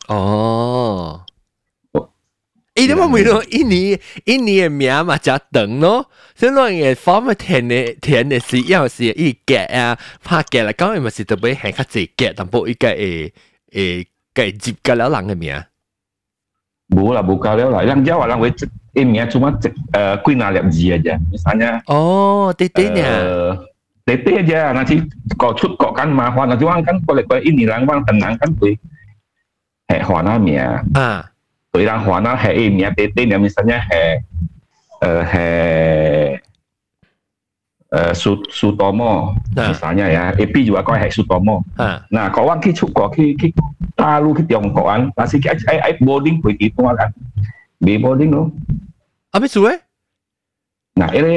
[0.08, 1.25] 哦。
[2.75, 3.43] 诶，你冇咪咯？
[3.51, 13.33] 印尼印尼嘅名嘛就长咯，所以攞嘅 form 填嘅填嘅是要是一格啊，拍格啦，讲嘅咪是特别系较济格，但不一个诶
[13.73, 15.63] 诶计接嘅了人嘅名。
[16.91, 18.55] 冇啦，冇教了啦，人家话人会
[18.95, 21.83] 一名做乜诶几哪粒字嘅啫，misalnya。
[21.87, 23.59] 哦，对对呢。
[24.11, 24.99] Tete aja nanti
[25.39, 28.51] kau cut kau kan mahwan nanti orang kan boleh boleh ini lang bang tenang kan
[28.59, 28.75] boleh
[29.87, 31.31] hek hwana mia ah boleh
[31.84, 34.24] Lang hwana hek ini mia tete ni misalnya hek
[35.04, 36.40] uh, hek
[37.92, 39.36] uh, su sutomo.
[39.60, 39.76] Ah.
[39.76, 41.68] misalnya ya EP juga kau hek sutomo.
[41.76, 43.52] Ah nah kau orang ki cut kau ki ki
[44.00, 47.12] talu ki Tiongkok kan masih ki ai ai boarding boleh gitu kan
[47.84, 48.56] di boarding lo
[49.36, 49.84] apa suwe
[50.96, 51.28] Nah, ini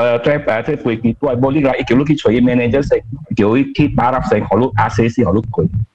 [0.00, 2.96] uh, trap uh, trap quay kỳ tuổi boli là kiểu lúc khi chơi manager sẽ
[3.36, 5.66] kiểu khi taraf sẽ họ lúc ACC họ lúc quay.
[5.66, 5.91] Ờ, bố lúc bị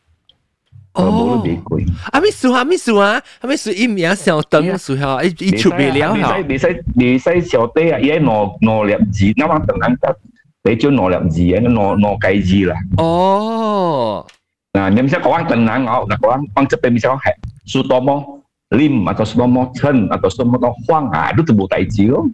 [0.96, 1.86] quay.
[2.12, 6.36] 阿咪数啊咪数啊，阿咪数一名小灯数下，一一出未了吓。
[6.48, 10.16] 你使你使小弟啊，伊攞攞粒字，啱啱等等得，
[10.64, 12.76] 你就攞粒字啊，攞攞计字啦。
[12.98, 14.26] 哦，
[14.74, 17.36] Nah, dia misalnya orang tenang, oh, nah orang orang cepat misalnya kayak
[17.68, 18.40] Sutomo
[18.72, 20.56] Lim atau Sutomo Chen atau Sutomo
[20.88, 22.24] Huang, ah, itu tebu tai chi loh.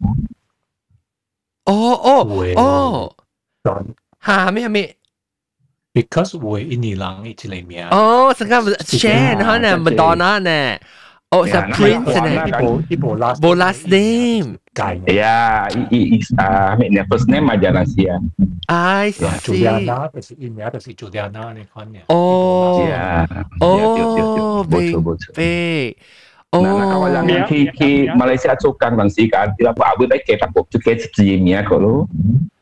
[1.66, 3.10] 哦哦会哦，
[3.66, 3.82] 讲
[4.22, 4.94] 吓咩咩？
[5.93, 7.77] Because we ini Ilang it lay me.
[7.93, 10.81] Oh, Sangha Shen, Hana, Madonna, ne.
[11.29, 12.97] Oh, the prince, ne.
[13.37, 14.57] Bo last name.
[14.73, 15.01] Guy.
[15.05, 18.17] Yeah, I I uh, I mean, the first name, my Jana Sia.
[18.69, 19.61] I ya, see.
[19.61, 21.69] Juliana, it's in the other Juliana, ne.
[21.69, 22.81] Kan oh.
[22.81, 23.29] oh, yeah.
[23.61, 24.97] Oh, big,
[25.37, 26.01] big.
[26.49, 26.61] Oh.
[26.61, 29.09] Nah, kalau yang yeah, Malaysia cukang kan,
[29.57, 32.09] kita pun abu baik kita pun cukai sejimnya lah kalau.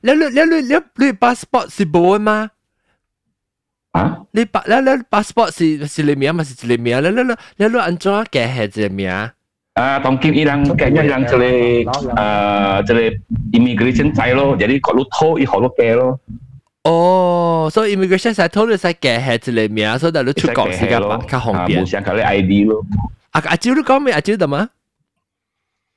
[0.04, 2.60] Lalu, lalu, lalu, lalu, lalu, lalu, lalu, lalu, lalu, lalu, lalu,
[3.93, 4.23] 啊？
[4.33, 7.03] 你把你你 passport 是是你名嘛是你名？
[7.03, 9.31] 你你你你你安怎嘅系你名？
[9.79, 11.85] Ah, tongkin hilang kayaknya hilang cele
[12.17, 13.21] uh, cele
[13.53, 14.57] immigration saya lo.
[14.57, 16.19] Jadi kok lu tahu i lo ke lo.
[16.89, 22.85] 哦，所以 immigration 使讨论使嘅系你名，所以你出国时间较方便 Ah,。Bukan kali ID lo.
[23.33, 24.15] 阿阿蕉你讲咩？
[24.15, 24.71] 阿蕉得嘛？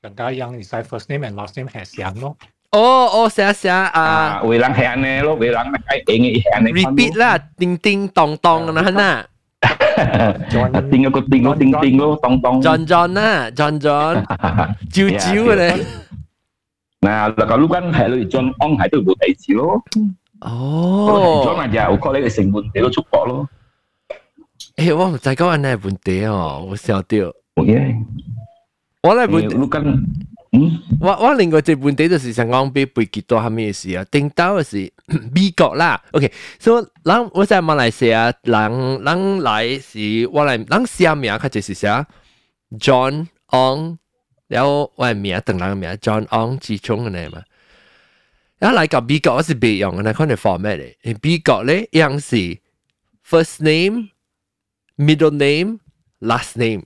[0.02, 2.36] 更加 young，你使 first name and last name 系像咯。
[2.74, 2.80] 哦
[3.12, 6.69] 哦，写写啊 Ah, wilang hane lo, wilang kai ingi hane.
[6.72, 9.26] ，repeat 啦，叮叮当当那那。
[10.91, 12.62] Ting ko ting lo, ting ting lo, tong tong.
[12.62, 14.24] John John 啊，John John，
[14.93, 15.86] 招招嘅你。
[17.02, 19.82] Nah, kalau lu kan hai lu John Ong hai tu buat tai chi lo.
[20.39, 23.48] Kalau John 哦， aja, aku lagi sing bun lo cukup lo.
[24.78, 27.17] 诶，我唔知讲安尼问题哦，我笑到。
[27.56, 27.98] Okay.
[29.02, 29.50] 我嚟问
[30.54, 30.98] Eh, lu kan hmm?
[31.00, 34.04] 我我另外一问题就是想讲俾飞机多系咩事啊？
[34.12, 34.91] 顶到嘅是
[35.32, 36.02] 美国啦。
[36.12, 42.06] OK，所以咱我在马来西亚，人人来是我嚟，咱写名佢就是写
[42.80, 43.98] John On，
[44.48, 47.43] 然后我嘅名等人嘅名 John On 之中嘅呢嘛。
[48.58, 51.17] 然后嚟到美国我是别用嘅，可能 format 嚟。
[51.22, 52.36] 美国咧一样是
[53.24, 56.84] first name、middle name、last name。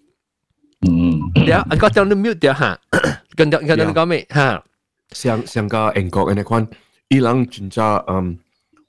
[0.81, 1.47] Hmm.
[1.47, 2.77] 然后我将你 mute 掉下，
[3.38, 4.63] 跟住跟住你讲咩吓？
[5.12, 6.67] 像像个英国嘅那款，
[7.09, 8.38] 伊朗真正嗯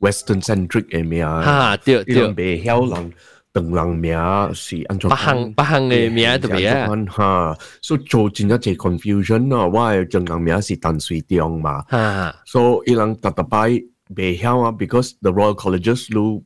[0.01, 2.59] Western centric 嘅名，吓对伊朗对。
[2.61, 3.13] 袂晓人
[3.53, 4.13] 等人名
[4.55, 13.69] 是安怎北行北行嘅名特别啊，哈，所以做真一只 confusion 啊，我嘅正人名是淡水中嘛，吓所以伊朗特特摆
[14.15, 16.43] 袂晓啊，because the Royal Colleges lu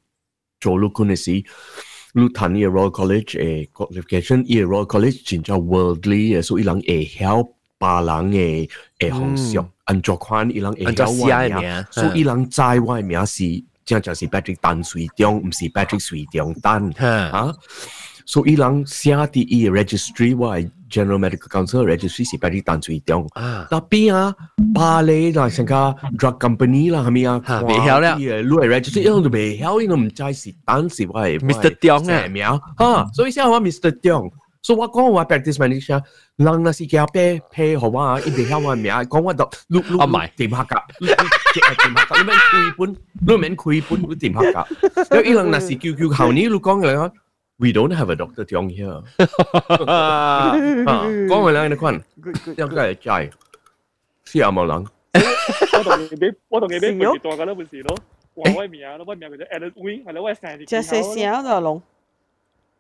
[0.60, 1.44] 做 lu 嗰阵时。
[2.14, 7.48] lu 谈呢个 Royal College 诶 qualification，呢个 Royal College 真正 worldly 嘅，所以伊人会晓
[7.83, 8.69] 別人嘅
[8.99, 17.53] 誒方式，按照款伊人會按照曉 CI 我嘅名所以伊人知我嘅名是正正是 Patrick 淡水中，唔是 Patrick 水中丹嚇啊。
[18.25, 23.27] 所以伊人寫啲伊個 registry，我係 General Medical Council registry 是 Patrick 淡水中。
[23.33, 24.33] 啊，Tapi ah,
[24.73, 27.43] bale lah sangka drug company lah kami ah.
[27.45, 31.75] 嚇未曉了 lu register 因為未曉，因為唔知是單是我係 Mr.
[31.79, 32.45] Tiong 啊名
[32.77, 33.91] 啊，所以先我 Mr.
[33.99, 34.31] Tiong。
[34.65, 36.01] 所以我講我 practice manager，
[36.36, 45.16] 人那是叫配配合我啊，伊未晓我名，讲我就录录哦唔系点合格，录录点合格，你免开本，你免开本，你点合格。
[45.16, 47.12] 因为伊人那是叫叫后年，你讲嘅嚟讲。
[47.60, 49.02] We don't have a Doctor Tiong here
[49.90, 50.54] 啊。
[50.54, 52.04] 讲嘅嚟你看，
[52.56, 53.30] 有个系斋，
[54.24, 54.86] 是有冇人？
[55.72, 57.96] 我同你俾我同你俾是咯背住当紧嗰本事咯。
[58.36, 61.82] 话我名啊，我名叫做 Alan Wing，系咯，我成日即系写咗龙。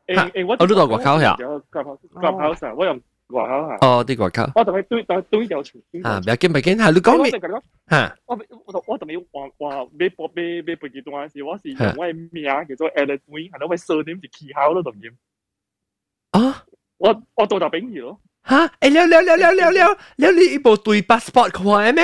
[0.06, 1.36] 诶诶，我我都到外口呀
[1.72, 3.00] Clubhouse，Clubhouse 啊，我用
[3.32, 5.82] 外口啊，哦，啲外口我同佢对对对条船。
[6.02, 7.38] 啊，唔要紧唔要紧，系你讲咩我？
[7.38, 9.24] 同佢讲，吓我我我同你话
[9.58, 15.12] 话俾播俾俾背几段时，我是用我嘅名叫做 Alan Wing，系咯，我 surname 是 Key 考咯，同样。
[16.30, 16.64] 啊
[16.98, 22.02] 我我到就炳儿咯，吓，诶了了了了了了了，你呢部对 passport 看咩？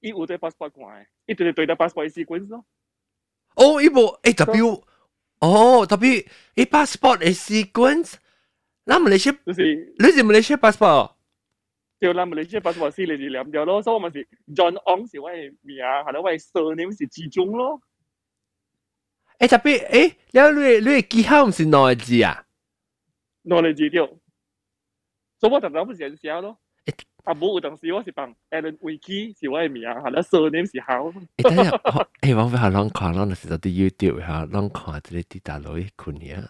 [0.00, 2.64] 伊有对 passport 关，伊对对对 passport sequence 咯。
[3.56, 4.82] 哦，呢部 A W，
[5.40, 6.24] 哦 W，
[6.54, 8.14] 呢 passport 系 sequence，
[8.86, 11.12] 嗱唔你识，就是你是唔你识 passport？
[12.00, 14.26] 就咱们你些 passport 是嚟是两条咯，所以我咪是
[14.56, 17.80] John Ong 是我嘅名，系咯，我嘅 surname 是志忠咯。
[19.38, 22.44] 诶 W，诶，了你你嘅记号唔是哪个字啊？
[23.44, 24.06] 攞嚟字条，
[25.38, 26.58] 所以我特登不是写咯。
[27.22, 31.08] 啊，冇有当时我是帮 Alan Wiki 是我嘅名，系咯，surname 是好。
[31.36, 31.70] 诶，等下，
[32.20, 36.48] 诶，我俾下啷看，啷是到啲 YouTube 下啷看，即系啲大佬啲群嘢，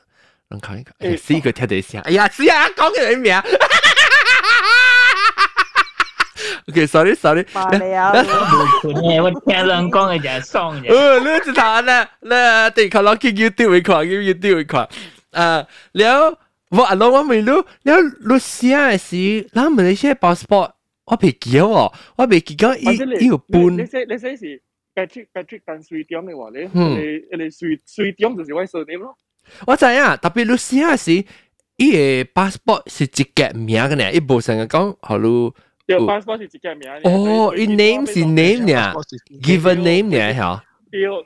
[0.49, 3.35] 咱看一看，哎，是一个听得声，哎呀，是啊，讲个人名。
[6.69, 7.69] OK，sorry sorry，我
[9.45, 10.93] 听人讲嘅就爽嘅。
[10.93, 14.87] 哦，你知道啦，那对看落去 YouTube 一看，YouTube 一看，
[15.31, 16.39] 啊，了
[16.69, 20.71] 我阿老我咪 lu，了 Lucia 是，咱们那些 passport，
[21.05, 23.77] 我未叫哦，我未叫一一半。
[23.77, 24.61] 你说你说是
[24.95, 29.17] Patrick Patrick 但水中嘅话咧，你你水水中就是我 surname 咯。
[29.65, 31.25] 我知影，特别你死啊时，
[31.77, 35.53] 伊个 passport 是一个名个呢，伊无成日讲，好如。
[35.85, 36.89] 有 passport 是一个名。
[37.03, 38.93] 哦，伊 name 是 name 呢
[39.41, 40.63] ，given name 呢，吓。
[40.91, 41.23] 有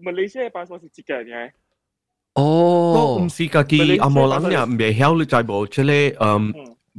[0.00, 1.34] Malaysia 嘅 passport 是一个名。
[2.34, 6.52] 哦，唔是家己阿摩人呢，唔係曉你在無，即係嗯，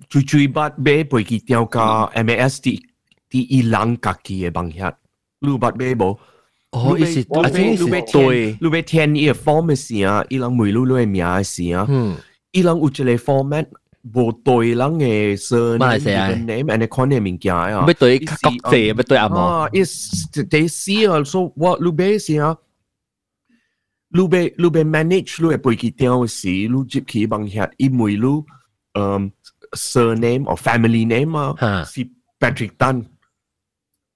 [0.10, 2.86] 最最八買背記掉架 MAS 第
[3.30, 4.94] 第一人家己嘅方向，
[5.40, 6.20] 你八買無？
[6.75, 12.17] 哦，伊是我啊，真是对，你要填伊嘅 form 嘅时啊，伊人每路路嘅名嘅时啊，嗯，
[12.53, 13.67] 伊人有一个 format
[14.15, 17.71] 无对人嘅 surname 马来西亚 name and 款嘅物件啊。
[17.71, 18.27] 要对国
[18.71, 22.57] 际，要对阿毛，啊，is they see also what 你买时啊。
[24.13, 28.45] 你要你要 manage 你嘅飞机掉时，你接起帮遐，因为你
[28.95, 29.31] 嗯
[29.77, 32.09] surname or family name 啊，是
[32.41, 33.05] Patrick Tan，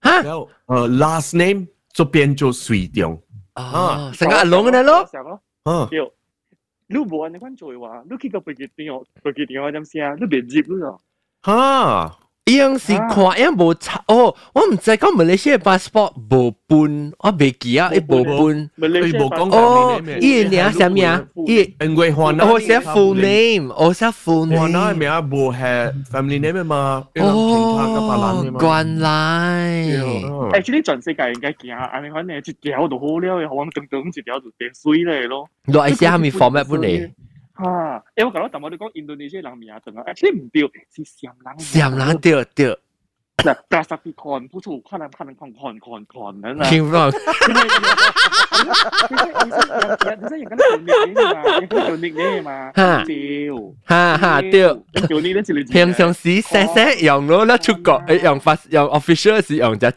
[0.02, 1.66] 吓，然后呃 last name
[1.99, 3.21] 就變做水中，
[3.55, 5.99] 啊，成個阿龍嘅咯，啊，對，
[6.87, 7.73] 你冇安尼款做
[8.09, 10.15] 你去個飛機場，飛機場點寫？
[10.17, 11.01] 你別接咯。
[11.41, 12.17] 哈。
[12.48, 18.70] 伊样是看，伊样无差哦，我唔知讲马来西亚 passport 无搬，我未记啊，伊无搬。
[18.76, 21.26] 伊无讲哦，伊嘅名啥名？
[21.46, 24.98] 伊因为华南我写 full name，我写 full 华南嘅 name。
[24.98, 28.60] 名无系 family name 嘛，伊人其他嘅白人嘅嘛。
[28.60, 30.60] 原来。
[30.60, 35.48] actually 全世界应该行，安尼款嘅一条就好了，我等等一条就变水咧咯。
[35.64, 37.10] 你系写下面 format 本嚟？
[37.58, 38.02] 啊！
[38.16, 40.62] 诶，我讲到，但我哋讲印度尼西亚人名啊，等啊，actually 唔对，
[40.94, 41.56] 是闪人。
[41.58, 42.78] 闪人对对。
[43.44, 46.68] 嗱，但系别看不出，看人看人看看看看人啊！
[46.70, 47.12] 听讲。
[48.64, 51.42] 你真系人家做逆嘢嘛？
[51.60, 52.72] 人家做逆嘢嘛？
[52.74, 53.74] 哈屌！
[53.84, 54.62] 哈哈对。
[55.08, 59.92] 做呢啲是你平常时写写用咯，咧出国诶用发用 official 是用只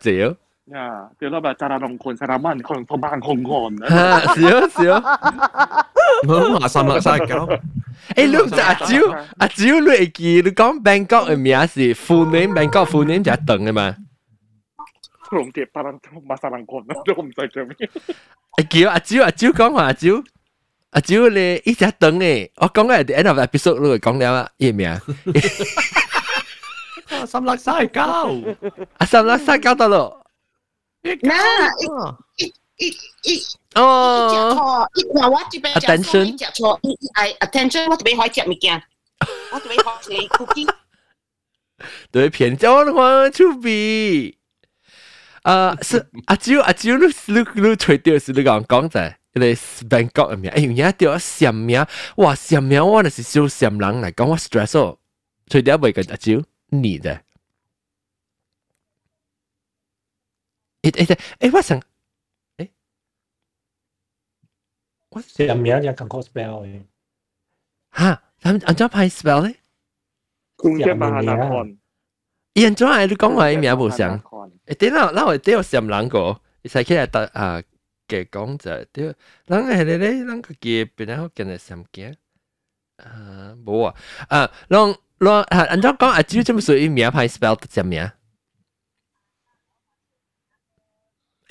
[0.61, 0.75] 字。
[0.75, 4.19] 啊，对啦，咪扎拉龙困，扎拉蚊困，同班困困啊！
[4.35, 5.01] 少少。
[6.27, 7.47] 我话三六三九。
[8.15, 8.85] 诶，你唔知阿蕉
[9.37, 13.95] 阿蕉，你会记你讲 Bangkok 嘅名是 full name，Bangkok full name 就系等嘅嘛。
[15.31, 15.97] 龙蝶巴人
[16.27, 17.89] 马沙人困，我唔使讲咩。
[18.57, 20.23] 诶，叫阿蕉阿蕉讲话阿蕉。
[20.91, 24.99] 阿蕉你一只等诶，我讲嘅系 the end of episode 你讲了啊，咩名？
[27.25, 28.01] 三六三九。
[28.01, 30.20] 啊，三六三九到咯。
[31.03, 32.45] 嗱，一
[32.77, 32.87] 一
[33.23, 33.41] 一
[33.75, 38.83] 哦，一只错，一话我这边 Attention 一只错，一系 attention，我特别开只物件，
[39.51, 40.69] 我特别开你 cookie。
[42.11, 44.37] 对偏交的话出比。
[45.43, 49.41] 啊，是阿蕉阿蕉，你你你吹掉是你讲讲在，你
[49.87, 51.85] Bangkok 嘅名，哎呀，而家掉闪名，
[52.17, 54.97] 哇闪名我那是小闪人嚟讲，我 stress 哦，
[55.49, 56.33] 吹掉未跟阿蕉
[56.69, 57.20] 你的。
[60.81, 61.79] 诶诶诶，诶我想，
[62.57, 62.69] 诶，
[65.09, 66.81] 我写名有咁 cosplay 嘅。
[67.93, 69.55] 吓，咁按照派 spell 咧？
[70.55, 71.77] 公爵马下南汉。
[72.53, 74.19] 伊安怎会你讲话名无相？
[74.65, 76.41] 诶，点啦，咱会点有闪人个？
[76.63, 77.61] 你使起来得啊
[78.07, 79.13] 嘅讲就对，
[79.45, 82.15] 咱系咧咧，咱个嘅本来好见系闪嘅。
[82.97, 83.95] 啊，冇啊，
[84.29, 88.09] 啊，让让啊，按照讲阿蕉这么属于名派 spell 得只名。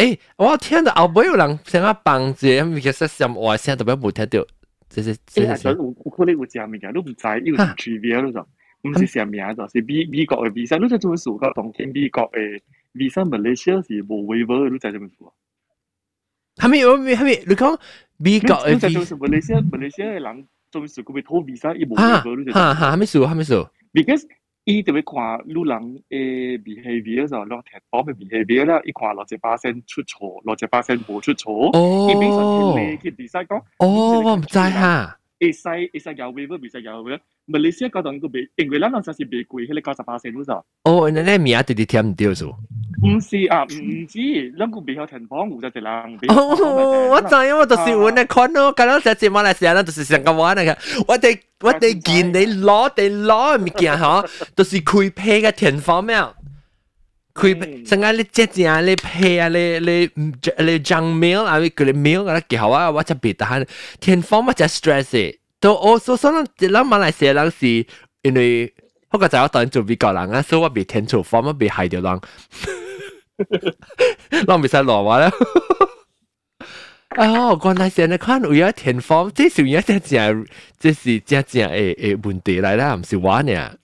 [0.02, 4.46] 誒，我听到后尾有人想要幫住，因為其實閃話聲特別冇听到，
[4.90, 5.70] 即係即誒，係。
[5.72, 8.48] 有有可能有食物件，你唔知，有唔區別咯就。
[8.84, 11.54] 唔是啥名就是美美國嘅 visa，你知做咩事㗎？
[11.54, 12.60] 當天美國嘅
[12.96, 15.30] visa Malaysia 是冇 waiver，你知做咩事啊？
[16.58, 16.78] 係咪？
[16.80, 17.14] 係咪？
[17.14, 17.44] 係咪？
[17.46, 17.80] 你講
[18.18, 21.04] 美國嘅你知做 visa 咩？Malaysia Malaysia 嘅人做咩事？
[21.04, 23.20] 佢咪拖 visa，伊冇啊 waiver，你知哈哈，係咪數？
[23.28, 24.24] 係咪數？because
[24.65, 32.41] 伊特别看路人嘅 behavior 就落铁方嘅 behavior 啦，伊看落只巴声出错，落只巴声冇出错，哦伊变成
[32.93, 33.59] 你去 decide 讲。
[33.79, 35.19] 哦，我唔知哈。
[35.39, 40.63] 会使会使有 waiver，唔使有 waiver。Malaysia 嗰度个未，因为咱嗰阵时未贵，迄个九十八线嗰阵。
[40.85, 42.53] 哦，你你名直直填唔掉数。
[43.05, 46.19] 唔是啊，唔唔知，咱个未有情况，有就一人。
[46.29, 50.77] 哦，我知，我就是揾你看咯，咁样只马来西亚人就是成个玩嚟嘅。
[51.07, 56.17] 我哋我哋见你攞地攞物件嗬，都是开批嘅田方咩？
[57.35, 63.67] 开批，成日你即正你批啊，你你你酱料啊，佢哋料嗰啲叫啊，我就别得
[64.01, 65.39] 田方乜就 stress 嘅。
[65.61, 67.67] 都我所所谂，咱马来西亚人是
[68.23, 68.73] 因为
[69.11, 72.21] 我个仔我当做美国人啊，所以我别填错方，我别害掉人。
[74.49, 75.31] 我唔使落话啦。
[77.17, 80.47] 哦，原来是你看有一填方，这是有一只正，
[80.79, 83.79] 这是正正诶诶问题嚟啦，唔是话呢。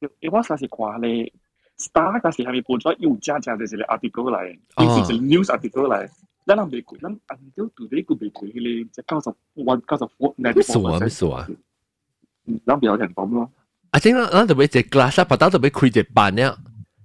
[0.00, 1.32] 因为我嗰时看咧，
[1.78, 6.08] Star 嗰时系咪搬咗要加加就是个 article 嚟，呢是 news article 嚟。
[6.46, 10.98] 咱人未贵，咱 until today 个未贵，佢只九十万、九十五、ninety 咩数啊？
[11.00, 11.46] 咩数啊？
[12.64, 13.50] 咱比较情况咯。
[13.90, 16.52] 啊，正啦，咱特别只 glass 把刀特别开只班咧，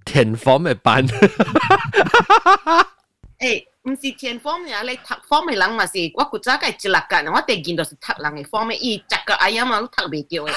[0.05, 1.05] 填方嘅班。
[3.39, 10.53] 诶，唔是填方嘅，你读方嘅人嘛是，我古早嘅一六间，我哋见到是读人嘅方嘅，伊十个哎呀嘛，都读未到嘅。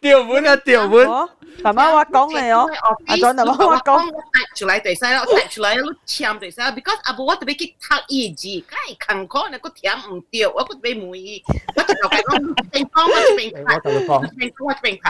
[0.00, 1.28] 调本啊，调本。
[1.62, 2.68] 爸妈我讲你哦，
[3.06, 4.06] 阿 John 爸妈我讲。
[4.06, 4.20] 我读
[4.56, 11.42] 出来对晒啦，我读出来我签对晒，because 阿伯我特别去读意字，梗系坎坷，你个填唔掉，我个特别满意，
[11.76, 15.08] 我就头讲边方我边读，边我边读。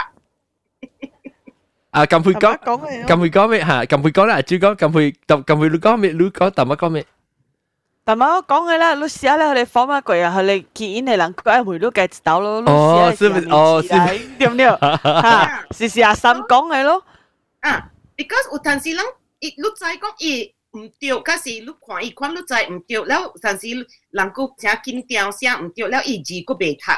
[1.93, 2.59] 啊，咁会讲，
[3.07, 3.83] 咁会讲咩吓？
[3.85, 6.13] 咁会讲啦，主讲，咁会，咁咁会你讲咩？
[6.13, 7.07] 你讲，但乜讲咩？
[8.05, 10.35] 但系我讲嘅啦，你试下咧，佢哋访乜鬼啊？
[10.37, 12.63] 佢哋见因嘅人，佢系回到计到咯。
[12.67, 13.41] 哦，是咪？
[13.51, 14.19] 哦，是咪？
[14.39, 14.67] 对唔对？
[14.67, 17.03] 吓，是是阿三讲嘅咯。
[17.61, 19.05] 啊，because 有阵时人，
[19.41, 26.93] 伊你知讲伊唔对，可是你看伊看你知唔对，了阵时人个正紧张写唔对，了伊字个未读，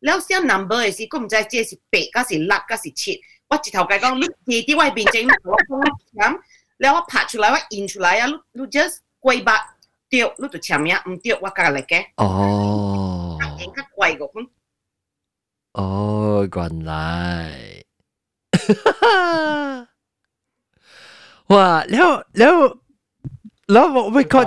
[0.00, 3.20] 了写 number 嘅时，佢唔知这是八，还是六，还是七。
[3.50, 5.82] 我直头计讲，你地啲外边整，我讲
[6.14, 6.38] 咁，
[6.78, 9.52] แล้ว我拍出来，我印出来啊，你你 just 跪白
[10.10, 12.06] 对，你就签名，唔对，我隔嚟嘅。
[12.16, 13.38] 哦。
[13.58, 14.48] 应该贵个咁。
[15.72, 17.84] 哦，原来。
[21.48, 21.84] 哇！
[21.92, 22.54] แล้วแล้ว
[23.72, 24.46] แล้วไม่ค่อย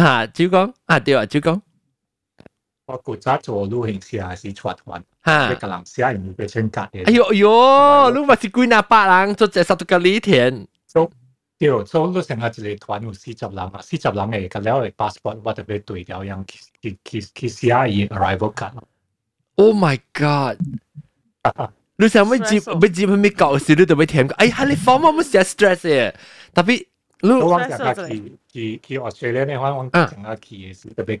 [0.00, 0.56] อ่าจิ๋ว讲
[0.90, 1.48] 啊对啊，จิ๋ว讲。
[2.88, 7.06] 我古早做旅行社是出团，哈，你个人写唔俾钱格嘅。
[7.06, 10.66] 哎呦哎呦，你咪是几廿百人做这十个里田。
[10.86, 11.08] so
[11.58, 16.44] 对，so 你成日一个团有四十人啊，四十人嘅，咁了嘅 passport 我特别对了样，
[16.82, 18.72] 去去去写伊 arrival card。
[19.54, 20.58] Oh my god！
[21.96, 26.12] 你想要接要接佢咩搞事，你就要填个，哎呀，你方我冇写 stress 嘅，
[26.52, 26.86] 特别
[27.20, 31.20] 你我成日去去去 Australia 咧，我我成日去嘅是特别。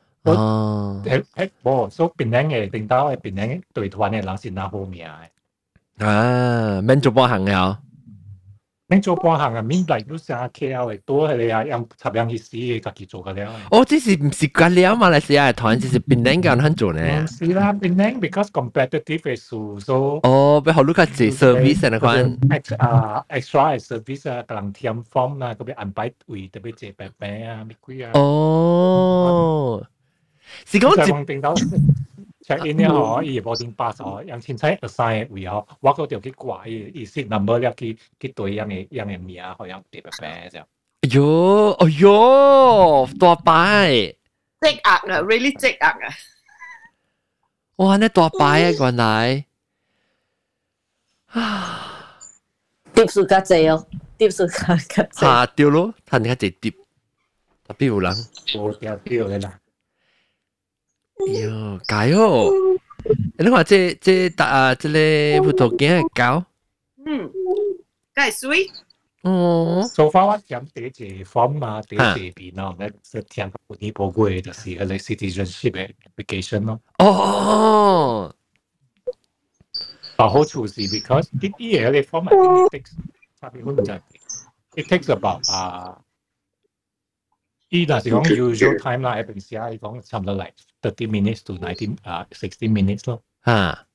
[0.24, 6.04] 哦，诶诶，冇，所以边领嘅领导嘅边领对团嘅人是拿好命嘅。
[6.04, 7.76] 啊，免做半行嘅，
[8.88, 13.52] 免做半行啊，免嚟都成 KL 嘅多系你啊，用插样去死嘅自己做嘅了。
[13.70, 17.00] 哦，这是唔是隔了马来西亚嘅团，这是边领嘅人肯做呢？
[17.22, 20.18] 唔是啦，边领 because competitive 嘅数所。
[20.24, 22.36] 哦，俾好多个做 service 那款。
[22.50, 28.10] ex 啊 extra service 啊，可能填 form 啊，特别安排位特别谢白白啊，咩鬼啊。
[28.14, 29.84] 哦。
[30.64, 31.54] 是讲接定到
[32.46, 40.60] check in 咧，嗬，伊无定 pass 哦，样凊彩 assign 位哦，我嗰条去挂伊伊 seat number 了去去对样嘅样嘅名，好像特别白啫。
[41.02, 43.90] 哎呦，哎呦，大摆！
[44.60, 46.14] 积压啊，really 积压啊！
[47.76, 49.44] 哇，你大摆啊，原来
[51.26, 52.16] 啊，
[52.94, 53.86] 碟数较济哦，
[54.16, 55.20] 碟数较较济。
[55.20, 56.70] 吓掉咯，睇下只碟，
[57.66, 58.12] 特别有人。
[58.14, 59.59] 冇掉掉嘅啦。
[61.20, 62.50] 哟，解哦！
[63.38, 66.44] 你话即即搭啊，即个葡萄镜系搞，
[67.04, 67.30] 嗯，
[68.14, 68.70] 梗系水。
[69.22, 76.80] 哦， so far 我点第一 form 啊，第一边咯，咧是听过啲报告嘅，就是嗰啲 citizenship 嘅 application 咯。
[76.98, 78.32] 哦，
[80.16, 82.92] 啊，好处是 because 呢啲嘢你 form 系 takes
[83.40, 83.92] 差别好唔就
[84.76, 86.00] it takes about 啊，
[87.70, 93.22] 依嗱是讲 usual time 啦，喺平时啊，讲差唔多 like thirty minutes to nineteen 啊 sixteen minutes 咯。
[93.44, 93.86] 吓，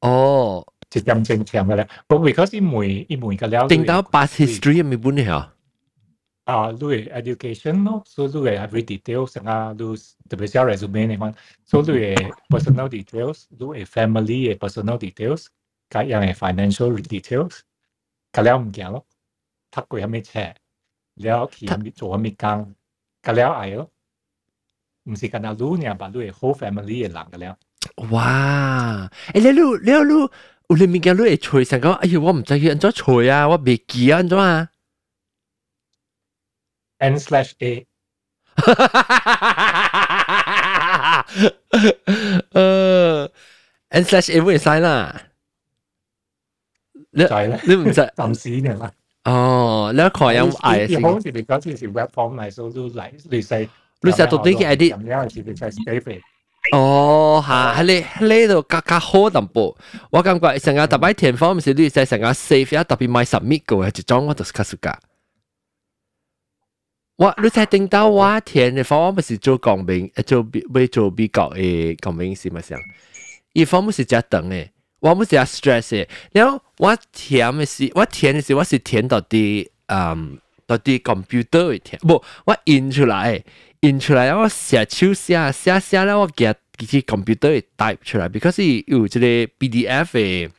[0.00, 5.54] 哦，一点正长嘅咧，不过 because 依枚依枚嘅了，定到 past history 咪本嚟啊？
[6.44, 9.78] 啊，你系 education 咯，所以你系 every details 成啊，你
[10.28, 11.34] 特别是 resume 嚟讲，
[11.64, 15.46] 所以你系 personal details，你系 family 嘅 personal details，
[15.88, 17.60] 加样系 financial details，
[18.32, 19.06] 加了唔惊咯，
[19.70, 20.52] 读过系咩车，
[21.16, 22.74] 了去系咩做系咩工，
[23.22, 23.90] 加了系咯，
[25.04, 27.58] 唔是干那你呢，把你系 whole family 嘅人嘅了。
[28.10, 29.10] 哇！
[29.34, 30.04] 诶，你你你你，有
[30.76, 34.68] 你物件你会吹成讲，哎呀，我唔知佢安怎吹啊，我未记啊，安怎啊？
[36.98, 37.86] N slash A，
[42.52, 43.30] 诶，
[43.88, 45.22] N slash A 会使啦。
[47.10, 48.92] 你就系咧，你唔知暂时嘅啦。
[49.26, 51.00] 哦，你看有嗌先。
[51.02, 53.68] 好似你讲似是 web form 嚟，所以都嚟你细。
[54.00, 54.96] 你成日到底嘅 edit？
[54.96, 56.20] 咁样是你细 save。
[56.72, 57.74] 哦，吓！
[57.76, 59.76] 喺你喺度较较好淡薄，
[60.10, 64.98] 我感觉成日特别填方面是你使成日 save 一特别买 submit 嘅，一种我都是较暑假。
[67.16, 70.38] 我你才听到我填嘅方唔是做讲明，做
[70.80, 72.78] 要做美国嘅讲明是咪先？
[73.52, 74.68] 伊方唔是只等嘅，
[75.00, 76.08] 我唔是只 stress 嘅。
[76.32, 83.43] 然后 我填嘅是，我填嘅是我是填到啲嗯到啲 computer 嘅填，不我印出來。
[83.81, 86.45] 印出來，我寫手寫寫寫咧，我寄
[86.87, 89.25] 去 computer type 出来，because 有即個
[89.59, 90.49] PDF 嘅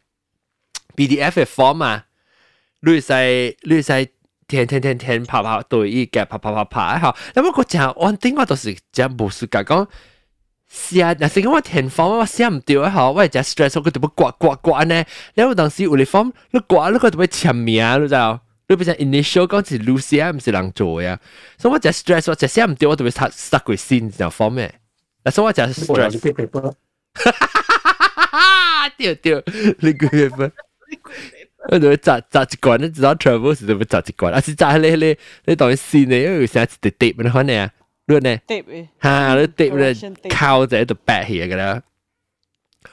[0.94, 2.06] PDF 嘅 form 啊，
[2.80, 4.08] 你使你使
[4.46, 9.88] 填填填填啪啪对伊嘅拍拍拍拍好，咁我講我頂我都是真無事㗎，講
[10.67, 15.03] 写，若是讲我填 form 我写唔到啊，好，我系真 stress，我佢特别刮刮刮呢，
[15.35, 18.39] 然后当时有啲 form 你刮你佢特别签名，你知道？
[18.69, 21.17] 你变成 initial 嗰时 Lucia 唔是人做嘅，
[21.57, 24.73] 所以我就 stress，我就写唔到，我特别塞塞佢先就方面，
[25.31, 26.73] 所以我就 stress。
[28.97, 29.41] 掉掉，
[29.79, 30.51] 你个月份，
[31.69, 35.15] 我就扎扎一罐，你知道 travel 时就会扎一罐，啊是扎你你
[35.45, 37.13] 你当线嘅，因为成日直跌
[38.07, 38.41] 你可能啊，你呢？
[38.47, 39.95] 跌嘅，吓你跌咧
[40.29, 41.81] 靠在度白起嘅啦。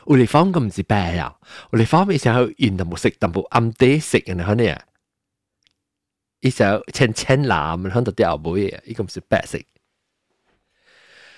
[0.06, 1.36] 有地方咁唔是白啊，
[1.72, 4.82] 有地方咪成日现就冇食，但冇暗地食嘅可能啊。
[6.40, 9.58] 一首千千男，响度啲后妹嘅，呢个唔是白色。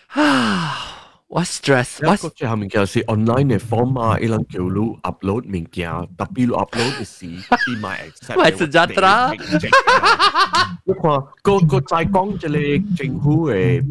[0.09, 0.96] 啊，
[1.29, 8.37] 我 stress，我个最后面就是 online 嘅 form 啊，一撚叫你 upload 物件，特别你 upload 嘅时，你咪 accept。
[8.37, 9.33] 咪是真啦。
[10.85, 13.83] 你看，个个再讲即系政府嘅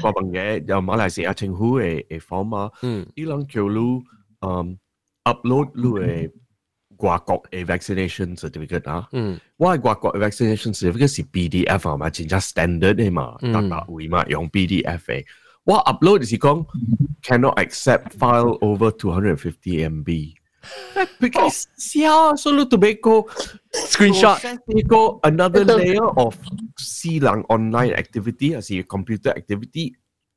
[0.00, 4.02] 国民嘅，又马来西亚政府嘅嘅 form 啊，嗯，一撚叫你
[4.40, 4.78] 嗯
[5.24, 6.30] upload 你嘅。
[7.00, 15.22] 外国嘅 vaccination certificate 啊，嗯，我系外国 vaccination certificate 是 PDF 啊嘛，真正 standard 嘅嘛，特特会嘛用 PDF 嘅。
[15.64, 16.66] 我 upload 就是讲
[17.22, 23.24] cannot accept file over two hundred and fifty MB。Because 笑，所以都俾个
[23.72, 24.96] screenshot，呢个
[25.28, 26.34] another layer of
[26.76, 29.94] 私人 online activity 还是 computer activity。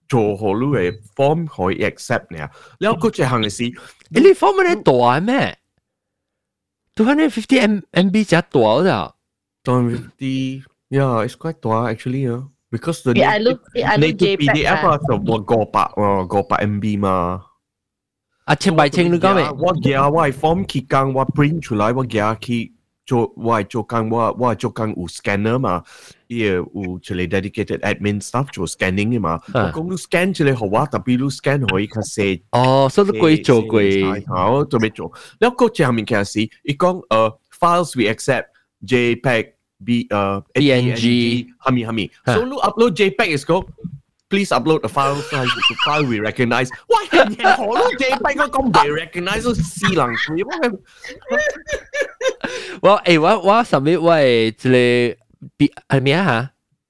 [0.08, 2.50] 做好你嘅 form 可以 accept 呢？
[2.80, 3.64] 然后嗰只行嘅是，
[4.10, 5.56] 你 form 咧大咩？
[6.96, 9.16] Two hundred fifty M MB 只大的。
[9.64, 12.50] Two hundred fifty, yeah, it's quite 大 actually 啊。
[12.75, 15.91] Because the yeah, native, I look, native PDF là sổ go gò bạc,
[16.29, 17.39] go bạc MB mà.
[18.45, 19.43] À, chênh bài chênh nữa có mẹ.
[19.43, 22.69] Wa gà, wa form kỳ càng, wa print 出来, wa gà kỳ
[23.07, 25.81] cho wa cho càng, wa wa cho càng u scanner mà.
[26.29, 29.39] Ia u chỉ là dedicated admin stuff cho scanning mà.
[29.53, 32.37] Wa công lu scan chỉ là hồ wa, tapi lu scan hồi khá xe.
[32.59, 34.03] Oh, sao lu quay cho quay.
[34.35, 35.05] Hảo, cho mẹ cho.
[35.41, 38.47] Nếu cô chàng mình kia sĩ, ý con, uh, files we accept
[38.83, 39.45] JPEG,
[39.86, 43.66] B 呃 PNG 哈密哈密，so you upload JPEG is go
[44.30, 50.80] please upload the file size the file we recognize 喂人哋何都 JPEG 我讲未 recognize 都私人佢
[52.82, 55.16] 我诶我我上面我系即系
[55.58, 56.26] B 系咩啊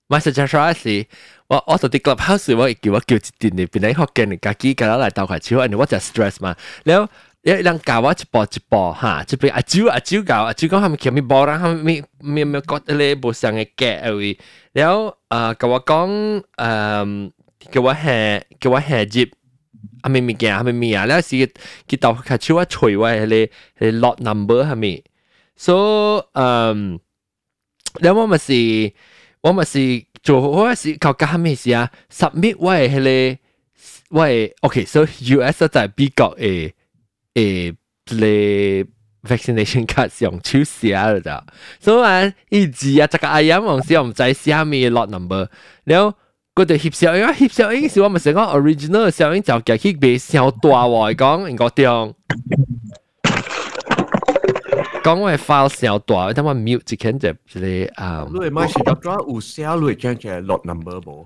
[0.10, 0.18] 吓？
[0.18, 1.06] My suggestion 是
[1.48, 7.08] 我我到啲 clubhouse 我叫我叫一段嚟边啲学嘅人家己㗎啦嚟斗下超，人哋我就 stress 嘛，然后。
[7.45, 14.39] 因為人教我一步一步哈，即邊阿舅阿舅教阿舅講，他們前面無人，他們咪咪咪覺得咧無上嘅格位，
[14.73, 17.31] 然後啊，甲我講，嗯，
[17.71, 19.29] 叫我下叫我下接，
[20.01, 25.05] 阿咪咪件阿咪咪啊，然後是佢到開始我吹我迄個迄 lot number 係咪
[25.55, 26.99] ？so 嗯，
[28.01, 28.93] 然後我咪是
[29.43, 33.37] 我咪是做我是搞搞咩事啊？submit 我係迄
[34.09, 36.73] 個我係 OK，so US 就係比較誒。
[37.34, 37.76] 诶
[38.18, 38.86] 咧
[39.24, 41.44] vaccination card 用手写了咋，
[41.80, 45.48] 所以啊，一字啊，这个 I M 王时我唔知写咩 lot number，
[45.84, 46.14] 然后
[46.56, 52.14] 嗰条翕小影，翕小影是我咪成个 original 小影就夹去俾小大喎，讲应该点？
[55.04, 61.26] 讲我系 file 小大，等我 mute 一间就系啊，你买是得咗有写你将嘅 lot number 冇，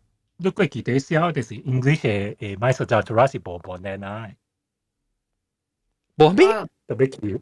[0.40, 4.30] 你佢佢哋写就是 English 嘅诶，买实在 Jurassic 部部呢啦，
[6.16, 6.46] 部咩？
[6.86, 7.40] 特别佢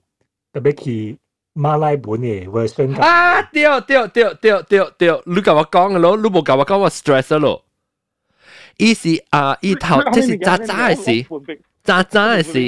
[0.53, 1.17] 特别佢
[1.55, 3.43] 马来文嘅 version 啊！
[3.53, 7.65] 对对对对对对，你甲我讲嘅咯，你冇甲我讲我 stress 咯。
[8.77, 11.27] 伊是啊，伊头即是渣渣嘅事，
[11.85, 12.59] 渣渣嘅事。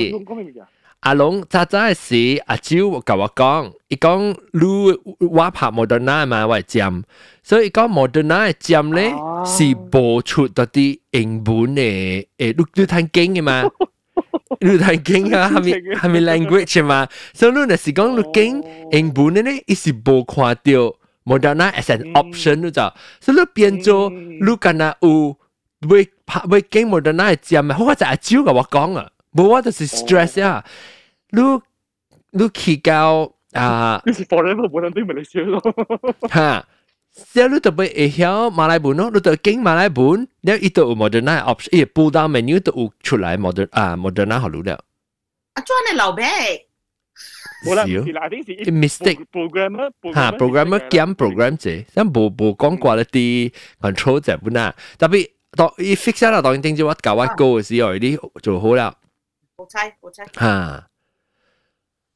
[1.00, 7.02] 阿龙渣渣嘅事，阿蕉甲我讲，伊讲你我拍 Moderna 嘛，我系针，
[7.44, 9.14] 所以讲 Moderna 嘅针咧
[9.44, 13.64] 是播出到啲英文嘅，诶，你你睇经嘅嘛？
[14.60, 17.06] 你睇经啊，系咪系咪 language 嘛？
[17.34, 22.82] 所以你若是讲你经英文嘅咧，伊是冇看到 Moderna as an option 你就，
[23.20, 25.36] 所以你变做你敢若有
[25.88, 29.08] 会拍会经 Moderna 嘅针啊，好我就阿蕉甲我讲啊。
[29.34, 30.64] 冇我就是 stress 啊！
[31.30, 31.40] 你
[32.30, 35.60] 你去到啊，你是 forever 冇人对马来西亚咯。
[36.28, 36.66] 吓，
[37.32, 44.84] 之后你就会会晓马来文咯，你就经马来文，然后伊都有 Moderna option，伊 pull down menu 都有出来 Moder 啊 Moderna 好了。
[45.54, 46.22] 阿 John 你留俾。
[47.66, 58.94] 冇啦，是啦，啲是 mistake programmer 吓 programmer 兼 program 啫，但冇冇讲过一啲 control 就本啦，特别当伊 fix 啦，当然定咗我教我高嘅时候，啲做好啦。
[59.60, 60.26] 冇猜冇猜。
[60.34, 60.88] 吓！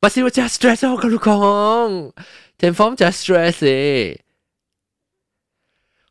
[0.01, 2.12] 不是我真系 stress 我跟你讲，
[2.59, 4.18] 前方真系 stress 诶。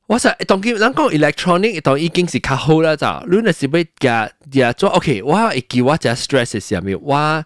[0.07, 7.45] 我实当佢咱讲 electronic 当已经是较好啦，就你若是要夹夹做 OK，我会记我真系 stress 嘅时候咪我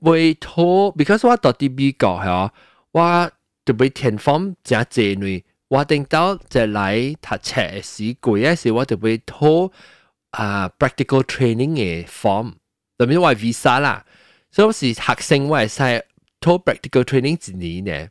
[0.00, 2.50] 会拖，because 我到啲美国系
[2.92, 3.30] 我
[3.64, 9.72] 特别前方真济呢，我定到就嚟读册嘅时攰嘅时，我特别拖
[10.30, 12.54] 啊 practical training 嘅 form，
[12.99, 14.05] 特別我係 visa 啦。
[14.51, 16.05] 所以是學生，我係使
[16.39, 18.09] 拖 practical training 一年嘅，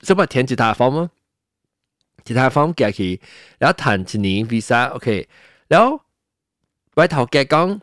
[0.00, 1.10] 所以我填一他 form 咯，
[2.24, 3.20] 一他 form 寄去，
[3.58, 5.28] 然後談一年 visa，OK，
[5.66, 6.00] 然後
[6.94, 7.80] 我頭家講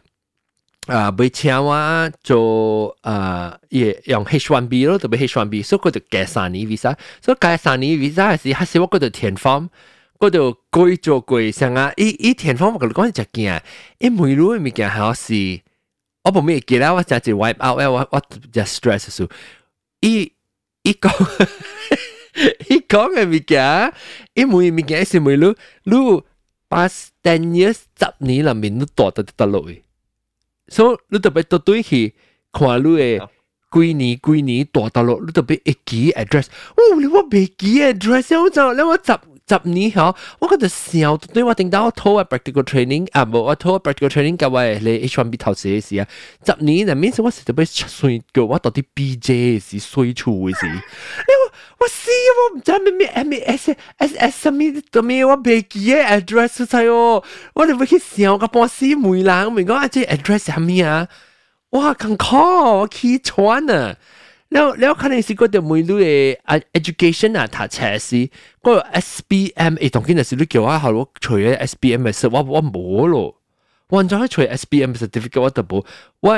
[0.88, 9.69] 啊，要請我做啊，也用 H1B 咯，特別 H1B，所以佢就寄三年 visa，所以寄三年 visa 係時，還是我嗰度填 form。
[10.17, 11.91] 嗰度改做改上啊！
[11.97, 13.61] 伊伊填 form 我講講只件，
[13.99, 15.64] 伊每路嘅物件係是。
[16.24, 18.22] 我冇咩记啦，我真系 wipe out 我我
[18.53, 19.28] 就 stress 数。
[20.01, 20.32] 伊
[20.82, 21.11] 伊讲
[22.68, 23.92] 伊讲嘅物件，
[24.34, 26.24] 伊每物件是每路路
[26.68, 29.82] past ten years 十年里面都大得得落去，
[30.68, 32.14] 所以你特别到对去
[32.53, 33.28] 看你嘅
[33.72, 36.46] 几年几年大得落，你特别会记 address。
[36.76, 39.18] 哦，你我未记 address，我就你我十。
[39.48, 46.07] 十年后，我觉得笑，对我定到我拖啊 practical training 啊，冇我拖 practical training 教我你 H1B 头时嘅事啊，
[46.46, 57.24] 十年入面我实在俾出水叫我到啲 BJ 嘅事水处嘅事，你话我死我唔知咩咩 M S S S 咩做咩我未记嘅 address 出哦，
[57.55, 61.09] 我哋会去笑个半死梅啦，我咪讲啊，即 address 系咩啊？
[61.70, 63.96] 哇，咁 call 我起穿啊！
[64.53, 68.20] แล้วแล้วคันนี้สิก็เดี๋ยวไม่รู้เอ education อ่ะถ้าแชร์สิ
[68.64, 68.72] ก็
[69.07, 72.76] SBM เอตรงนี้น่ะสิรู้เกี่ยวว่าเขาว่า除咗 SBM 嘅事我我冇
[73.12, 73.16] 咯
[73.90, 75.72] 我就系除 SBM certificate 我都冇
[76.24, 76.28] 我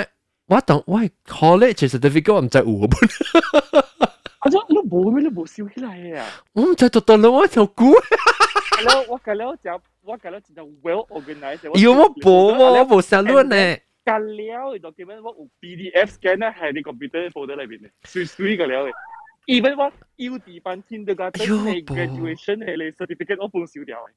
[0.50, 0.94] 我当我
[1.36, 2.94] college certificate 我唔知有本
[4.42, 5.88] 我咗你冇咩你冇笑起来
[6.18, 7.80] 啊我唔知读到啦我就估
[8.84, 9.66] แล้ว我计了就
[10.02, 12.26] 我计了就 well organized 要我冇
[12.58, 13.56] 喎我冇上论呢
[14.06, 15.20] 隔了就叫咩？
[15.20, 18.92] 我有 PDF scan 咧，喺你 computer folder 里边嘅，水水嘅了嘅。
[19.46, 24.10] even 我 U 地班天到个真系 graduation 系你 certificate 我半少掉嘅。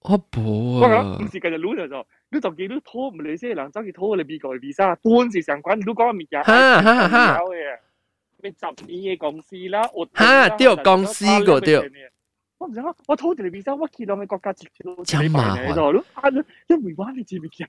[0.00, 7.38] 我冇我讲唔是继续攞就就，你就记得拖唔嚟先，人走去拖你美国嘅 visa，半时相关，你讲物件哈哈哈，
[8.42, 9.82] 咩十年嘅公司啦，
[10.14, 11.76] 哈，对公司个对。
[12.58, 16.22] 我唔知啊，我拖住你 visa，我见到嘅国家直接都真麻烦就咯，啊，
[16.66, 17.68] 因为话你知唔知啊？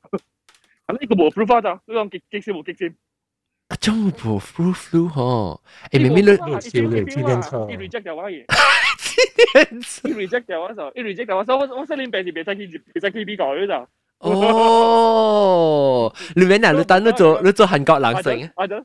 [0.88, 1.69] 系呢个冇 proof 咋？
[1.73, 2.95] 呢个极极少冇极先。
[3.69, 5.59] 啊，中部 flu flu 嗬，
[5.91, 13.88] 诶，明明你六七年纪念册一 reject 掉话嘢，纪一 reject 掉话就，一 reject 掉话，所以我我新年病是别使去别使去美国嘅就。
[14.19, 16.71] 哦，你明啊？
[16.73, 18.75] 你等你做你做韩国人性，我就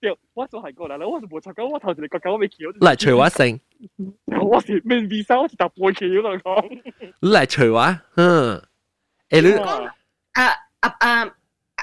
[0.00, 2.56] 掉，我做韩国人啦，我是冇察觉，我头先你国家我未桥。
[2.80, 3.58] 嚟除话性，
[4.42, 6.82] 我是面 visa，我是搭背桥啦讲。
[7.20, 8.62] 你嚟除话，嗯，
[9.30, 11.34] 诶你啊啊啊